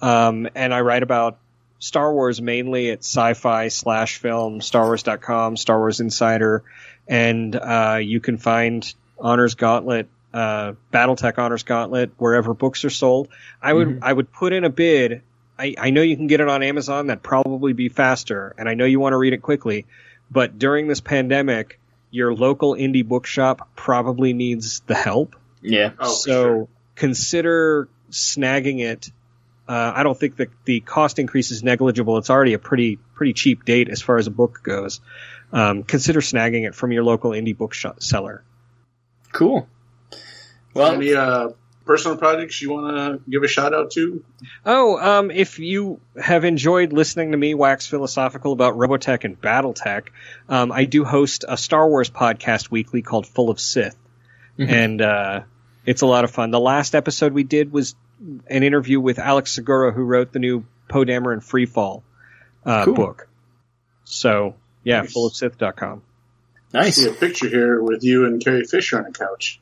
um, 0.00 0.48
and 0.54 0.74
I 0.74 0.80
write 0.82 1.02
about 1.02 1.38
Star 1.78 2.12
Wars 2.12 2.40
mainly 2.40 2.90
at 2.90 3.00
sci-fi 3.00 3.68
slash 3.68 4.18
film, 4.18 4.60
StarWars.com, 4.60 5.56
Star 5.56 5.78
Wars 5.78 6.00
Insider, 6.00 6.62
and 7.08 7.56
uh, 7.56 7.98
you 8.00 8.20
can 8.20 8.38
find 8.38 8.94
Honors 9.18 9.56
Gauntlet, 9.56 10.06
uh, 10.32 10.74
BattleTech 10.92 11.38
Honors 11.38 11.64
Gauntlet 11.64 12.12
wherever 12.18 12.54
books 12.54 12.84
are 12.84 12.90
sold. 12.90 13.28
I 13.60 13.72
would 13.72 13.98
I 14.02 14.12
would 14.12 14.32
put 14.32 14.52
in 14.52 14.64
a 14.64 14.70
bid. 14.70 15.22
I, 15.62 15.74
I 15.78 15.90
know 15.90 16.02
you 16.02 16.16
can 16.16 16.26
get 16.26 16.40
it 16.40 16.48
on 16.48 16.64
Amazon. 16.64 17.06
That'd 17.06 17.22
probably 17.22 17.72
be 17.72 17.88
faster, 17.88 18.52
and 18.58 18.68
I 18.68 18.74
know 18.74 18.84
you 18.84 18.98
want 18.98 19.12
to 19.12 19.16
read 19.16 19.32
it 19.32 19.42
quickly. 19.42 19.86
But 20.28 20.58
during 20.58 20.88
this 20.88 21.00
pandemic, 21.00 21.78
your 22.10 22.34
local 22.34 22.74
indie 22.74 23.06
bookshop 23.06 23.68
probably 23.76 24.32
needs 24.32 24.80
the 24.80 24.96
help. 24.96 25.36
Yeah. 25.60 25.92
Oh, 26.00 26.08
for 26.08 26.14
so 26.16 26.32
sure. 26.32 26.68
consider 26.96 27.88
snagging 28.10 28.80
it. 28.80 29.10
Uh, 29.68 29.92
I 29.94 30.02
don't 30.02 30.18
think 30.18 30.36
that 30.38 30.48
the 30.64 30.80
cost 30.80 31.20
increase 31.20 31.52
is 31.52 31.62
negligible. 31.62 32.18
It's 32.18 32.30
already 32.30 32.54
a 32.54 32.58
pretty 32.58 32.96
pretty 33.14 33.32
cheap 33.32 33.64
date 33.64 33.88
as 33.88 34.02
far 34.02 34.18
as 34.18 34.26
a 34.26 34.32
book 34.32 34.62
goes. 34.64 35.00
Um, 35.52 35.84
consider 35.84 36.20
snagging 36.20 36.66
it 36.66 36.74
from 36.74 36.90
your 36.90 37.04
local 37.04 37.30
indie 37.30 37.56
bookshop 37.56 38.02
seller. 38.02 38.42
Cool. 39.30 39.68
Well, 40.74 40.94
Any 40.94 41.14
uh, 41.14 41.50
personal 41.84 42.16
projects 42.16 42.60
you 42.62 42.70
want 42.72 42.96
to 43.24 43.30
give 43.30 43.42
a 43.42 43.48
shout 43.48 43.74
out 43.74 43.90
to? 43.92 44.24
Oh, 44.64 44.98
um, 44.98 45.30
if 45.30 45.58
you 45.58 46.00
have 46.20 46.44
enjoyed 46.44 46.92
listening 46.92 47.32
to 47.32 47.36
me 47.38 47.54
wax 47.54 47.86
philosophical 47.86 48.52
about 48.52 48.74
Robotech 48.76 49.24
and 49.24 49.40
BattleTech, 49.40 50.08
um, 50.48 50.72
I 50.72 50.84
do 50.84 51.04
host 51.04 51.44
a 51.48 51.56
Star 51.56 51.88
Wars 51.88 52.10
podcast 52.10 52.70
weekly 52.70 53.02
called 53.02 53.26
Full 53.26 53.50
of 53.50 53.60
Sith, 53.60 53.96
and 54.58 55.00
uh, 55.02 55.40
it's 55.86 56.02
a 56.02 56.06
lot 56.06 56.24
of 56.24 56.30
fun. 56.30 56.50
The 56.50 56.60
last 56.60 56.94
episode 56.94 57.32
we 57.32 57.42
did 57.44 57.72
was 57.72 57.94
an 58.46 58.62
interview 58.62 59.00
with 59.00 59.18
Alex 59.18 59.52
Segura, 59.52 59.92
who 59.92 60.02
wrote 60.02 60.32
the 60.32 60.38
new 60.38 60.64
Poe 60.88 61.04
Dameron 61.04 61.38
Freefall 61.44 62.02
uh, 62.64 62.84
Cool. 62.84 62.94
book. 62.94 63.28
So 64.04 64.54
yeah, 64.84 65.00
Nice. 65.02 65.14
fullofsith.com. 65.14 66.02
nice. 66.72 66.96
See 66.96 67.08
a 67.08 67.12
picture 67.12 67.48
here 67.48 67.82
with 67.82 68.04
you 68.04 68.26
and 68.26 68.42
Carrie 68.44 68.64
Fisher 68.64 68.98
on 68.98 69.06
a 69.06 69.12
couch. 69.12 69.60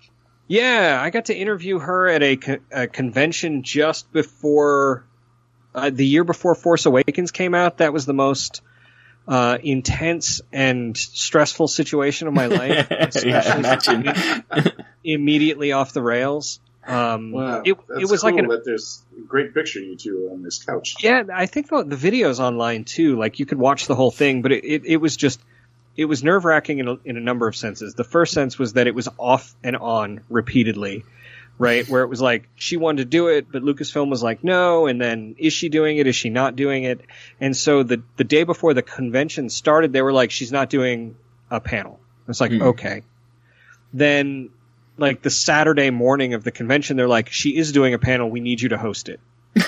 Yeah, 0.51 0.99
I 1.01 1.11
got 1.11 1.27
to 1.27 1.35
interview 1.35 1.79
her 1.79 2.09
at 2.09 2.25
a, 2.25 2.37
co- 2.37 2.59
a 2.73 2.89
convention 2.89 3.63
just 3.63 4.13
before 4.13 5.07
uh, 5.73 5.91
the 5.91 6.05
year 6.05 6.25
before 6.25 6.57
Force 6.57 6.87
Awakens 6.87 7.31
came 7.31 7.55
out. 7.55 7.79
That 7.79 7.93
was 7.93 8.05
the 8.05 8.15
most 8.15 8.61
uh, 9.29 9.59
intense 9.63 10.41
and 10.53 10.97
stressful 10.97 11.69
situation 11.69 12.27
of 12.27 12.35
my 12.35 12.47
life. 12.61 12.89
yeah, 12.91 13.05
especially 13.07 13.95
imagine. 13.95 14.73
immediately 15.05 15.71
off 15.71 15.93
the 15.93 16.03
rails. 16.03 16.59
Um, 16.85 17.31
Wow, 17.31 17.63
it, 17.65 17.77
that's 17.89 18.03
it 18.03 18.11
was 18.11 18.23
cool 18.23 18.31
like 18.33 18.41
an 18.41 18.49
that 18.49 18.65
there's 18.65 19.05
a 19.17 19.21
great 19.21 19.55
picture 19.55 19.79
of 19.79 19.85
you 19.85 19.97
two 19.97 20.31
on 20.33 20.43
this 20.43 20.65
couch. 20.65 20.97
yeah. 21.01 21.23
I 21.33 21.47
think 21.47 21.69
the, 21.69 21.85
the 21.85 21.95
video's 21.95 22.41
online 22.41 22.83
too. 22.83 23.17
Like 23.17 23.39
you 23.39 23.47
could 23.47 23.59
watch 23.59 23.87
the 23.87 23.95
whole 23.95 24.11
thing, 24.11 24.43
but 24.43 24.51
it, 24.51 24.65
it, 24.65 24.83
it 24.85 24.97
was 24.97 25.17
just 25.17 25.41
it 26.01 26.07
was 26.07 26.25
nerve 26.25 26.47
wracking 26.47 26.79
in 26.79 26.89
a, 26.89 26.97
in 27.05 27.17
a 27.19 27.21
number 27.21 27.47
of 27.47 27.55
senses. 27.55 27.95
The 27.95 28.05
first 28.05 28.33
sense 28.33 28.59
was 28.59 28.73
that 28.73 28.87
it 28.87 28.95
was 28.95 29.07
off 29.19 29.55
and 29.63 29.77
on 29.77 30.23
repeatedly, 30.31 31.05
right? 31.59 31.87
Where 31.89 32.03
it 32.03 32.09
was 32.09 32.23
like 32.23 32.49
she 32.55 32.79
wanted 32.79 33.03
to 33.03 33.05
do 33.05 33.29
it, 33.29 33.53
but 33.53 33.63
Lucasfilm 33.63 34.09
was 34.09 34.23
like 34.23 34.43
no, 34.43 34.87
and 34.87 34.99
then 34.99 35.35
is 35.39 35.53
she 35.53 35.69
doing 35.69 35.99
it? 35.99 36.07
Is 36.07 36.17
she 36.17 36.31
not 36.31 36.57
doing 36.57 36.85
it? 36.85 37.03
And 37.39 37.55
so 37.55 37.83
the 37.83 38.03
the 38.17 38.25
day 38.25 38.45
before 38.45 38.73
the 38.73 38.83
convention 38.83 39.51
started, 39.51 39.93
they 39.93 40.01
were 40.01 40.13
like 40.13 40.31
she's 40.31 40.51
not 40.51 40.71
doing 40.71 41.17
a 41.51 41.61
panel. 41.61 42.01
It's 42.29 42.41
like 42.41 42.53
Hmm. 42.53 42.63
okay. 42.63 43.03
Then 43.93 44.51
like 44.97 45.21
the 45.23 45.31
Saturday 45.31 45.91
morning 45.91 46.33
of 46.35 46.45
the 46.45 46.51
convention, 46.51 46.97
they're 46.97 47.09
like 47.09 47.29
she 47.31 47.57
is 47.57 47.73
doing 47.73 47.93
a 47.93 47.99
panel. 47.99 48.31
We 48.31 48.41
need 48.41 48.61
you 48.63 48.71
to 48.71 48.79
host 48.79 49.09
it. 49.11 49.21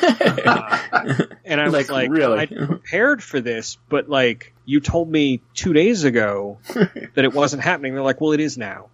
And 1.44 1.60
I 1.60 1.64
was 1.64 1.72
Like, 1.74 1.90
like, 1.90 2.10
really? 2.10 2.38
I 2.38 2.46
prepared 2.46 3.22
for 3.22 3.40
this, 3.40 3.76
but 3.90 4.08
like 4.08 4.51
you 4.64 4.80
told 4.80 5.10
me 5.10 5.40
two 5.54 5.72
days 5.72 6.04
ago 6.04 6.58
that 6.74 7.24
it 7.24 7.32
wasn't 7.32 7.62
happening. 7.62 7.94
They're 7.94 8.02
like, 8.02 8.20
well, 8.20 8.32
it 8.32 8.40
is 8.40 8.56
now. 8.56 8.90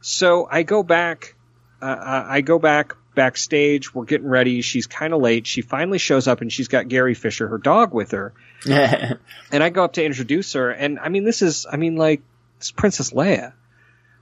So 0.00 0.48
I 0.50 0.62
go 0.62 0.82
back, 0.82 1.34
uh, 1.80 1.84
uh, 1.84 2.24
I 2.28 2.40
go 2.40 2.58
back 2.58 2.94
backstage. 3.14 3.92
We're 3.92 4.04
getting 4.04 4.28
ready. 4.28 4.62
She's 4.62 4.86
kind 4.86 5.12
of 5.12 5.20
late. 5.20 5.46
She 5.46 5.60
finally 5.60 5.98
shows 5.98 6.28
up 6.28 6.40
and 6.40 6.52
she's 6.52 6.68
got 6.68 6.88
Gary 6.88 7.14
Fisher, 7.14 7.48
her 7.48 7.58
dog, 7.58 7.92
with 7.92 8.12
her. 8.12 8.32
And 9.50 9.62
I 9.62 9.70
go 9.70 9.84
up 9.84 9.94
to 9.94 10.04
introduce 10.04 10.52
her. 10.52 10.70
And 10.70 10.98
I 10.98 11.08
mean, 11.08 11.24
this 11.24 11.42
is, 11.42 11.66
I 11.70 11.76
mean, 11.76 11.96
like, 11.96 12.22
it's 12.58 12.70
Princess 12.70 13.12
Leia. 13.12 13.52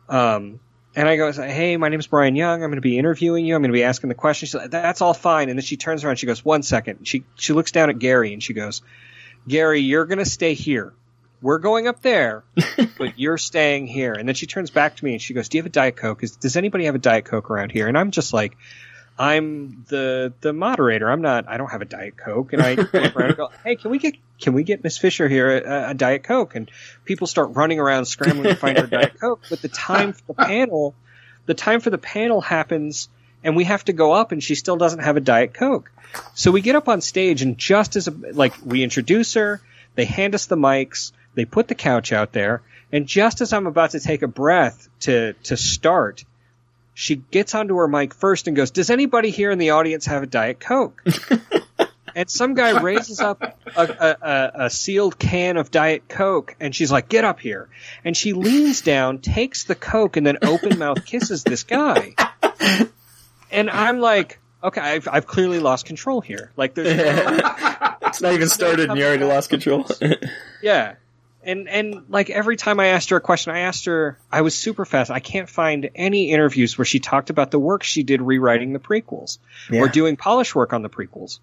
Um, 0.08 0.60
and 0.94 1.06
I 1.08 1.16
go, 1.16 1.30
hey, 1.30 1.76
my 1.76 1.90
name's 1.90 2.06
Bryan 2.06 2.36
Young. 2.36 2.62
I'm 2.62 2.70
going 2.70 2.76
to 2.76 2.80
be 2.80 2.98
interviewing 2.98 3.44
you. 3.44 3.54
I'm 3.54 3.60
going 3.60 3.70
to 3.70 3.76
be 3.76 3.84
asking 3.84 4.08
the 4.08 4.14
questions. 4.14 4.48
She's 4.50 4.54
like, 4.54 4.70
That's 4.70 5.02
all 5.02 5.12
fine. 5.12 5.50
And 5.50 5.58
then 5.58 5.64
she 5.64 5.76
turns 5.76 6.04
around. 6.04 6.16
She 6.16 6.26
goes, 6.26 6.42
one 6.42 6.62
second. 6.62 7.06
She 7.06 7.24
she 7.34 7.52
looks 7.52 7.70
down 7.70 7.90
at 7.90 7.98
Gary 7.98 8.32
and 8.32 8.42
she 8.42 8.54
goes, 8.54 8.80
Gary, 9.48 9.80
you're 9.80 10.06
going 10.06 10.18
to 10.18 10.24
stay 10.24 10.54
here. 10.54 10.92
We're 11.42 11.58
going 11.58 11.86
up 11.86 12.00
there, 12.02 12.44
but 12.98 13.18
you're 13.18 13.38
staying 13.38 13.86
here. 13.86 14.14
And 14.14 14.26
then 14.28 14.34
she 14.34 14.46
turns 14.46 14.70
back 14.70 14.96
to 14.96 15.04
me 15.04 15.12
and 15.12 15.22
she 15.22 15.34
goes, 15.34 15.48
Do 15.48 15.58
you 15.58 15.62
have 15.62 15.66
a 15.66 15.72
Diet 15.72 15.96
Coke? 15.96 16.22
Is, 16.22 16.36
does 16.36 16.56
anybody 16.56 16.86
have 16.86 16.94
a 16.94 16.98
Diet 16.98 17.24
Coke 17.26 17.50
around 17.50 17.70
here? 17.70 17.86
And 17.88 17.96
I'm 17.96 18.10
just 18.10 18.32
like, 18.32 18.56
I'm 19.18 19.84
the 19.88 20.32
the 20.40 20.52
moderator. 20.52 21.10
I'm 21.10 21.22
not. 21.22 21.48
I 21.48 21.56
don't 21.56 21.70
have 21.70 21.80
a 21.80 21.86
Diet 21.86 22.16
Coke. 22.16 22.52
And 22.52 22.62
I 22.62 22.74
look 22.74 22.94
around 22.94 23.28
and 23.28 23.36
go, 23.36 23.50
Hey, 23.64 23.76
can 23.76 23.90
we 23.90 23.98
get 23.98 24.14
can 24.40 24.52
we 24.52 24.62
get 24.62 24.84
Miss 24.84 24.98
Fisher 24.98 25.28
here 25.28 25.58
a, 25.58 25.90
a 25.90 25.94
Diet 25.94 26.22
Coke? 26.22 26.54
And 26.54 26.70
people 27.04 27.26
start 27.26 27.54
running 27.54 27.80
around 27.80 28.04
scrambling 28.06 28.50
to 28.50 28.56
find 28.56 28.78
her 28.78 28.86
Diet 28.86 29.14
Coke. 29.20 29.42
But 29.48 29.62
the 29.62 29.68
time 29.68 30.12
for 30.12 30.22
the 30.26 30.34
panel, 30.34 30.94
the 31.46 31.54
time 31.54 31.80
for 31.80 31.90
the 31.90 31.98
panel 31.98 32.40
happens, 32.40 33.08
and 33.44 33.56
we 33.56 33.64
have 33.64 33.84
to 33.84 33.92
go 33.92 34.12
up, 34.12 34.32
and 34.32 34.42
she 34.42 34.54
still 34.54 34.76
doesn't 34.76 35.00
have 35.00 35.16
a 35.16 35.20
Diet 35.20 35.54
Coke. 35.54 35.90
So 36.34 36.50
we 36.50 36.60
get 36.60 36.76
up 36.76 36.88
on 36.88 37.00
stage, 37.00 37.42
and 37.42 37.58
just 37.58 37.96
as 37.96 38.08
a, 38.08 38.10
like 38.10 38.54
we 38.64 38.82
introduce 38.82 39.34
her, 39.34 39.60
they 39.94 40.04
hand 40.04 40.34
us 40.34 40.46
the 40.46 40.56
mics, 40.56 41.12
they 41.34 41.44
put 41.44 41.68
the 41.68 41.74
couch 41.74 42.12
out 42.12 42.32
there, 42.32 42.62
and 42.92 43.06
just 43.06 43.40
as 43.40 43.52
I'm 43.52 43.66
about 43.66 43.90
to 43.90 44.00
take 44.00 44.22
a 44.22 44.28
breath 44.28 44.88
to 45.00 45.34
to 45.44 45.56
start, 45.56 46.24
she 46.94 47.16
gets 47.16 47.54
onto 47.54 47.76
her 47.76 47.88
mic 47.88 48.14
first 48.14 48.46
and 48.46 48.56
goes, 48.56 48.70
"Does 48.70 48.90
anybody 48.90 49.30
here 49.30 49.50
in 49.50 49.58
the 49.58 49.70
audience 49.70 50.06
have 50.06 50.22
a 50.22 50.26
Diet 50.26 50.60
Coke?" 50.60 51.04
and 52.14 52.30
some 52.30 52.54
guy 52.54 52.80
raises 52.80 53.20
up 53.20 53.42
a, 53.42 53.54
a, 53.76 54.16
a, 54.22 54.52
a 54.66 54.70
sealed 54.70 55.18
can 55.18 55.58
of 55.58 55.70
Diet 55.70 56.08
Coke, 56.08 56.56
and 56.58 56.74
she's 56.74 56.90
like, 56.90 57.08
"Get 57.08 57.24
up 57.24 57.40
here!" 57.40 57.68
And 58.04 58.16
she 58.16 58.32
leans 58.32 58.80
down, 58.80 59.18
takes 59.18 59.64
the 59.64 59.74
Coke, 59.74 60.16
and 60.16 60.26
then 60.26 60.38
open 60.42 60.78
mouth 60.78 61.04
kisses 61.04 61.44
this 61.44 61.64
guy. 61.64 62.14
And 63.50 63.70
I'm 63.70 64.00
like, 64.00 64.38
"Okay, 64.62 64.80
I've, 64.80 65.08
I've 65.10 65.26
clearly 65.26 65.58
lost 65.58 65.86
control 65.86 66.20
here. 66.20 66.52
Like, 66.56 66.74
there's 66.74 66.88
it's 68.02 68.20
not 68.20 68.32
even 68.32 68.48
started 68.48 68.90
and 68.90 68.98
you 68.98 69.04
already 69.04 69.24
lost 69.24 69.50
control. 69.50 69.86
yeah." 70.62 70.94
And 71.42 71.68
and 71.68 72.06
like 72.08 72.28
every 72.28 72.56
time 72.56 72.80
I 72.80 72.88
asked 72.88 73.10
her 73.10 73.16
a 73.16 73.20
question, 73.20 73.52
I 73.52 73.60
asked 73.60 73.84
her. 73.84 74.18
I 74.32 74.40
was 74.40 74.56
super 74.56 74.84
fast. 74.84 75.12
I 75.12 75.20
can't 75.20 75.48
find 75.48 75.90
any 75.94 76.32
interviews 76.32 76.76
where 76.76 76.84
she 76.84 76.98
talked 76.98 77.30
about 77.30 77.52
the 77.52 77.58
work 77.60 77.84
she 77.84 78.02
did 78.02 78.20
rewriting 78.20 78.72
the 78.72 78.80
prequels 78.80 79.38
or 79.72 79.88
doing 79.88 80.16
polish 80.16 80.56
work 80.56 80.72
on 80.72 80.82
the 80.82 80.90
prequels. 80.90 81.38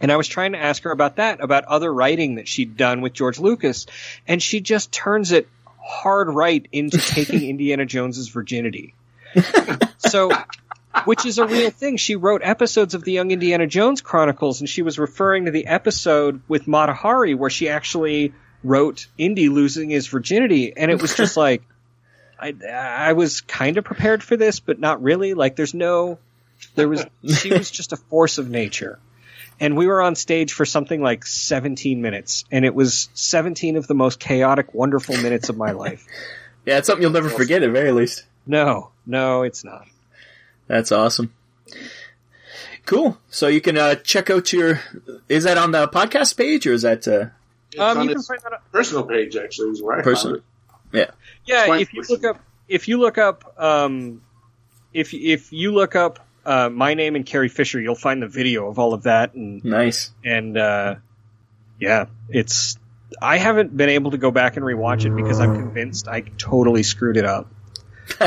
And 0.00 0.12
I 0.12 0.16
was 0.16 0.28
trying 0.28 0.52
to 0.52 0.58
ask 0.58 0.82
her 0.84 0.90
about 0.90 1.16
that, 1.16 1.42
about 1.42 1.64
other 1.64 1.92
writing 1.92 2.36
that 2.36 2.48
she'd 2.48 2.76
done 2.76 3.00
with 3.00 3.12
George 3.12 3.38
Lucas, 3.38 3.86
and 4.26 4.42
she 4.42 4.60
just 4.60 4.92
turns 4.92 5.32
it 5.32 5.48
hard 5.88 6.28
right 6.28 6.66
into 6.70 6.98
taking 6.98 7.42
Indiana 7.48 7.86
Jones's 7.86 8.28
virginity. 8.28 8.94
so 9.98 10.30
which 11.04 11.24
is 11.24 11.38
a 11.38 11.46
real 11.46 11.70
thing. 11.70 11.96
She 11.96 12.16
wrote 12.16 12.42
episodes 12.44 12.94
of 12.94 13.04
the 13.04 13.12
Young 13.12 13.30
Indiana 13.30 13.66
Jones 13.66 14.00
Chronicles, 14.00 14.60
and 14.60 14.68
she 14.68 14.82
was 14.82 14.98
referring 14.98 15.46
to 15.46 15.50
the 15.50 15.66
episode 15.66 16.40
with 16.48 16.66
Mata 16.66 16.92
Hari 16.92 17.34
where 17.34 17.50
she 17.50 17.68
actually 17.68 18.32
wrote 18.62 19.06
Indy 19.16 19.48
losing 19.48 19.90
his 19.90 20.06
virginity, 20.06 20.76
and 20.76 20.90
it 20.90 21.00
was 21.00 21.14
just 21.14 21.36
like, 21.46 21.62
I, 22.38 22.54
I 22.70 23.12
was 23.14 23.40
kind 23.40 23.78
of 23.78 23.84
prepared 23.84 24.22
for 24.22 24.36
this, 24.36 24.60
but 24.60 24.78
not 24.78 25.02
really. 25.02 25.34
Like, 25.34 25.56
there's 25.56 25.74
no, 25.74 26.18
there 26.74 26.88
was, 26.88 27.04
she 27.40 27.52
was 27.52 27.70
just 27.70 27.92
a 27.92 27.96
force 27.96 28.38
of 28.38 28.48
nature. 28.48 28.98
And 29.60 29.76
we 29.76 29.88
were 29.88 30.00
on 30.00 30.14
stage 30.14 30.52
for 30.52 30.64
something 30.64 31.02
like 31.02 31.26
17 31.26 32.00
minutes, 32.00 32.44
and 32.52 32.64
it 32.64 32.74
was 32.74 33.08
17 33.14 33.76
of 33.76 33.88
the 33.88 33.94
most 33.94 34.20
chaotic, 34.20 34.72
wonderful 34.72 35.16
minutes 35.16 35.48
of 35.48 35.56
my 35.56 35.72
life. 35.72 36.06
Yeah, 36.66 36.76
it's 36.76 36.86
something 36.86 37.00
you'll 37.00 37.12
never 37.12 37.30
forget 37.30 37.62
at 37.62 37.70
very 37.70 37.92
least. 37.92 38.26
No, 38.46 38.90
no, 39.06 39.42
it's 39.42 39.64
not. 39.64 39.86
That's 40.68 40.92
awesome. 40.92 41.32
Cool. 42.86 43.18
So 43.28 43.48
you 43.48 43.60
can 43.60 43.76
uh, 43.76 43.96
check 43.96 44.30
out 44.30 44.52
your. 44.52 44.80
Is 45.28 45.44
that 45.44 45.58
on 45.58 45.72
the 45.72 45.88
podcast 45.88 46.36
page 46.36 46.66
or 46.66 46.72
is 46.72 46.82
that 46.82 47.06
uh, 47.06 47.26
It's 47.72 47.80
Um, 47.80 47.98
on 47.98 48.08
you 48.08 48.14
can 48.14 48.22
find 48.22 48.40
that. 48.50 48.60
personal 48.72 49.04
page 49.04 49.36
actually 49.36 49.70
is 49.70 49.82
where 49.82 49.98
I 49.98 50.02
Personal. 50.02 50.36
found 50.36 50.44
it. 50.94 50.98
yeah? 50.98 51.10
Yeah, 51.44 51.66
Quite 51.66 51.80
if 51.82 51.92
you 51.92 52.00
personal. 52.00 52.20
look 52.22 52.36
up, 52.36 52.42
if 52.68 52.88
you 52.88 52.98
look 52.98 53.18
up, 53.18 53.54
um, 53.62 54.22
if 54.94 55.12
if 55.12 55.52
you 55.52 55.72
look 55.72 55.96
up 55.96 56.26
uh, 56.46 56.70
my 56.70 56.94
name 56.94 57.14
and 57.16 57.26
Carrie 57.26 57.48
Fisher, 57.50 57.78
you'll 57.80 57.94
find 57.94 58.22
the 58.22 58.28
video 58.28 58.68
of 58.68 58.78
all 58.78 58.94
of 58.94 59.02
that, 59.02 59.34
and 59.34 59.62
Nice. 59.64 60.10
and 60.24 60.56
uh, 60.56 60.94
yeah, 61.78 62.06
it's. 62.30 62.78
I 63.20 63.38
haven't 63.38 63.74
been 63.76 63.88
able 63.88 64.10
to 64.12 64.18
go 64.18 64.30
back 64.30 64.56
and 64.56 64.64
rewatch 64.64 65.04
it 65.06 65.14
because 65.16 65.40
I'm 65.40 65.54
convinced 65.54 66.08
I 66.08 66.20
totally 66.38 66.82
screwed 66.82 67.16
it 67.16 67.24
up. 67.24 67.50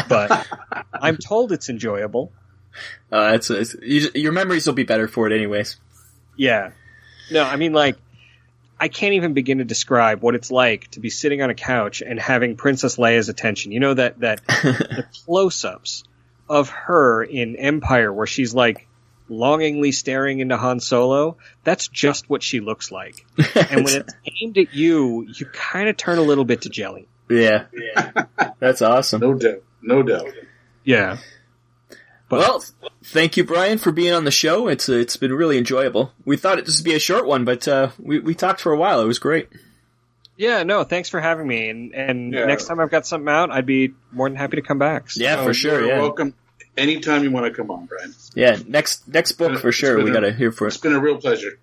But 0.07 0.47
I'm 0.93 1.17
told 1.17 1.51
it's 1.51 1.69
enjoyable. 1.69 2.31
Uh, 3.11 3.33
it's, 3.35 3.49
it's 3.49 3.75
you, 3.81 4.09
your 4.15 4.31
memories 4.31 4.65
will 4.65 4.73
be 4.73 4.83
better 4.83 5.07
for 5.07 5.27
it, 5.27 5.33
anyways. 5.33 5.77
Yeah. 6.37 6.71
No, 7.31 7.43
I 7.43 7.55
mean 7.55 7.73
like 7.73 7.97
I 8.79 8.87
can't 8.87 9.13
even 9.13 9.33
begin 9.33 9.59
to 9.59 9.63
describe 9.63 10.21
what 10.21 10.33
it's 10.33 10.49
like 10.49 10.89
to 10.91 10.99
be 10.99 11.09
sitting 11.09 11.41
on 11.41 11.49
a 11.49 11.53
couch 11.53 12.01
and 12.01 12.19
having 12.19 12.55
Princess 12.55 12.97
Leia's 12.97 13.29
attention. 13.29 13.71
You 13.71 13.79
know 13.79 13.93
that 13.93 14.19
that 14.21 14.43
the 14.47 15.05
close-ups 15.25 16.03
of 16.49 16.69
her 16.69 17.23
in 17.23 17.55
Empire 17.55 18.11
where 18.11 18.27
she's 18.27 18.53
like 18.53 18.87
longingly 19.29 19.91
staring 19.91 20.39
into 20.39 20.57
Han 20.57 20.79
Solo, 20.79 21.37
that's 21.63 21.87
just 21.87 22.29
what 22.29 22.43
she 22.43 22.59
looks 22.59 22.91
like. 22.91 23.25
And 23.37 23.85
when 23.85 24.01
it's 24.01 24.13
aimed 24.41 24.57
at 24.57 24.73
you, 24.73 25.27
you 25.27 25.45
kind 25.45 25.87
of 25.87 25.95
turn 25.95 26.17
a 26.17 26.23
little 26.23 26.43
bit 26.43 26.63
to 26.63 26.69
jelly. 26.69 27.07
yeah, 27.29 27.65
yeah. 27.71 28.25
that's 28.59 28.81
awesome. 28.81 29.21
No 29.21 29.35
doubt. 29.35 29.63
No 29.81 30.03
doubt. 30.03 30.27
Yeah. 30.83 31.17
But 32.29 32.39
Well, 32.39 32.63
thank 33.03 33.35
you, 33.35 33.43
Bryan, 33.43 33.77
for 33.77 33.91
being 33.91 34.13
on 34.13 34.23
the 34.23 34.31
show. 34.31 34.67
It's 34.67 34.87
uh, 34.87 34.93
it's 34.93 35.17
been 35.17 35.33
really 35.33 35.57
enjoyable. 35.57 36.13
We 36.25 36.37
thought 36.37 36.59
it 36.59 36.65
would 36.67 36.83
be 36.85 36.95
a 36.95 36.99
short 36.99 37.25
one, 37.25 37.43
but 37.45 37.67
uh, 37.67 37.89
we 37.99 38.19
we 38.19 38.35
talked 38.35 38.61
for 38.61 38.71
a 38.71 38.77
while. 38.77 39.01
It 39.01 39.05
was 39.07 39.19
great. 39.19 39.49
yeah, 40.37 40.63
no, 40.63 40.83
thanks 40.83 41.09
for 41.09 41.19
having 41.19 41.47
me. 41.47 41.69
And 41.69 41.93
and 41.93 42.33
Yeah. 42.33 42.45
next 42.45 42.65
time 42.67 42.79
I've 42.79 42.89
got 42.91 43.05
something 43.05 43.27
out, 43.27 43.51
I'd 43.51 43.65
be 43.65 43.93
more 44.11 44.29
than 44.29 44.37
happy 44.37 44.55
to 44.57 44.61
come 44.61 44.79
back. 44.79 45.11
So- 45.11 45.21
Yeah, 45.21 45.43
for 45.43 45.49
Oh, 45.49 45.53
sure. 45.53 45.79
You're 45.81 45.89
Yeah, 45.89 45.99
welcome 45.99 46.33
anytime 46.77 47.23
you 47.23 47.31
want 47.31 47.45
to 47.47 47.51
come 47.53 47.69
on, 47.69 47.85
Bryan. 47.85 48.13
yeah. 48.33 48.57
Next 48.65 49.07
next 49.09 49.33
book 49.33 49.59
for 49.59 49.71
sure. 49.73 50.01
We 50.01 50.11
got 50.11 50.21
to 50.21 50.31
hear 50.31 50.51
for 50.53 50.67
It's 50.67 50.77
it. 50.77 50.83
been 50.83 50.93
a 50.93 50.99
real 50.99 51.17
pleasure. 51.17 51.59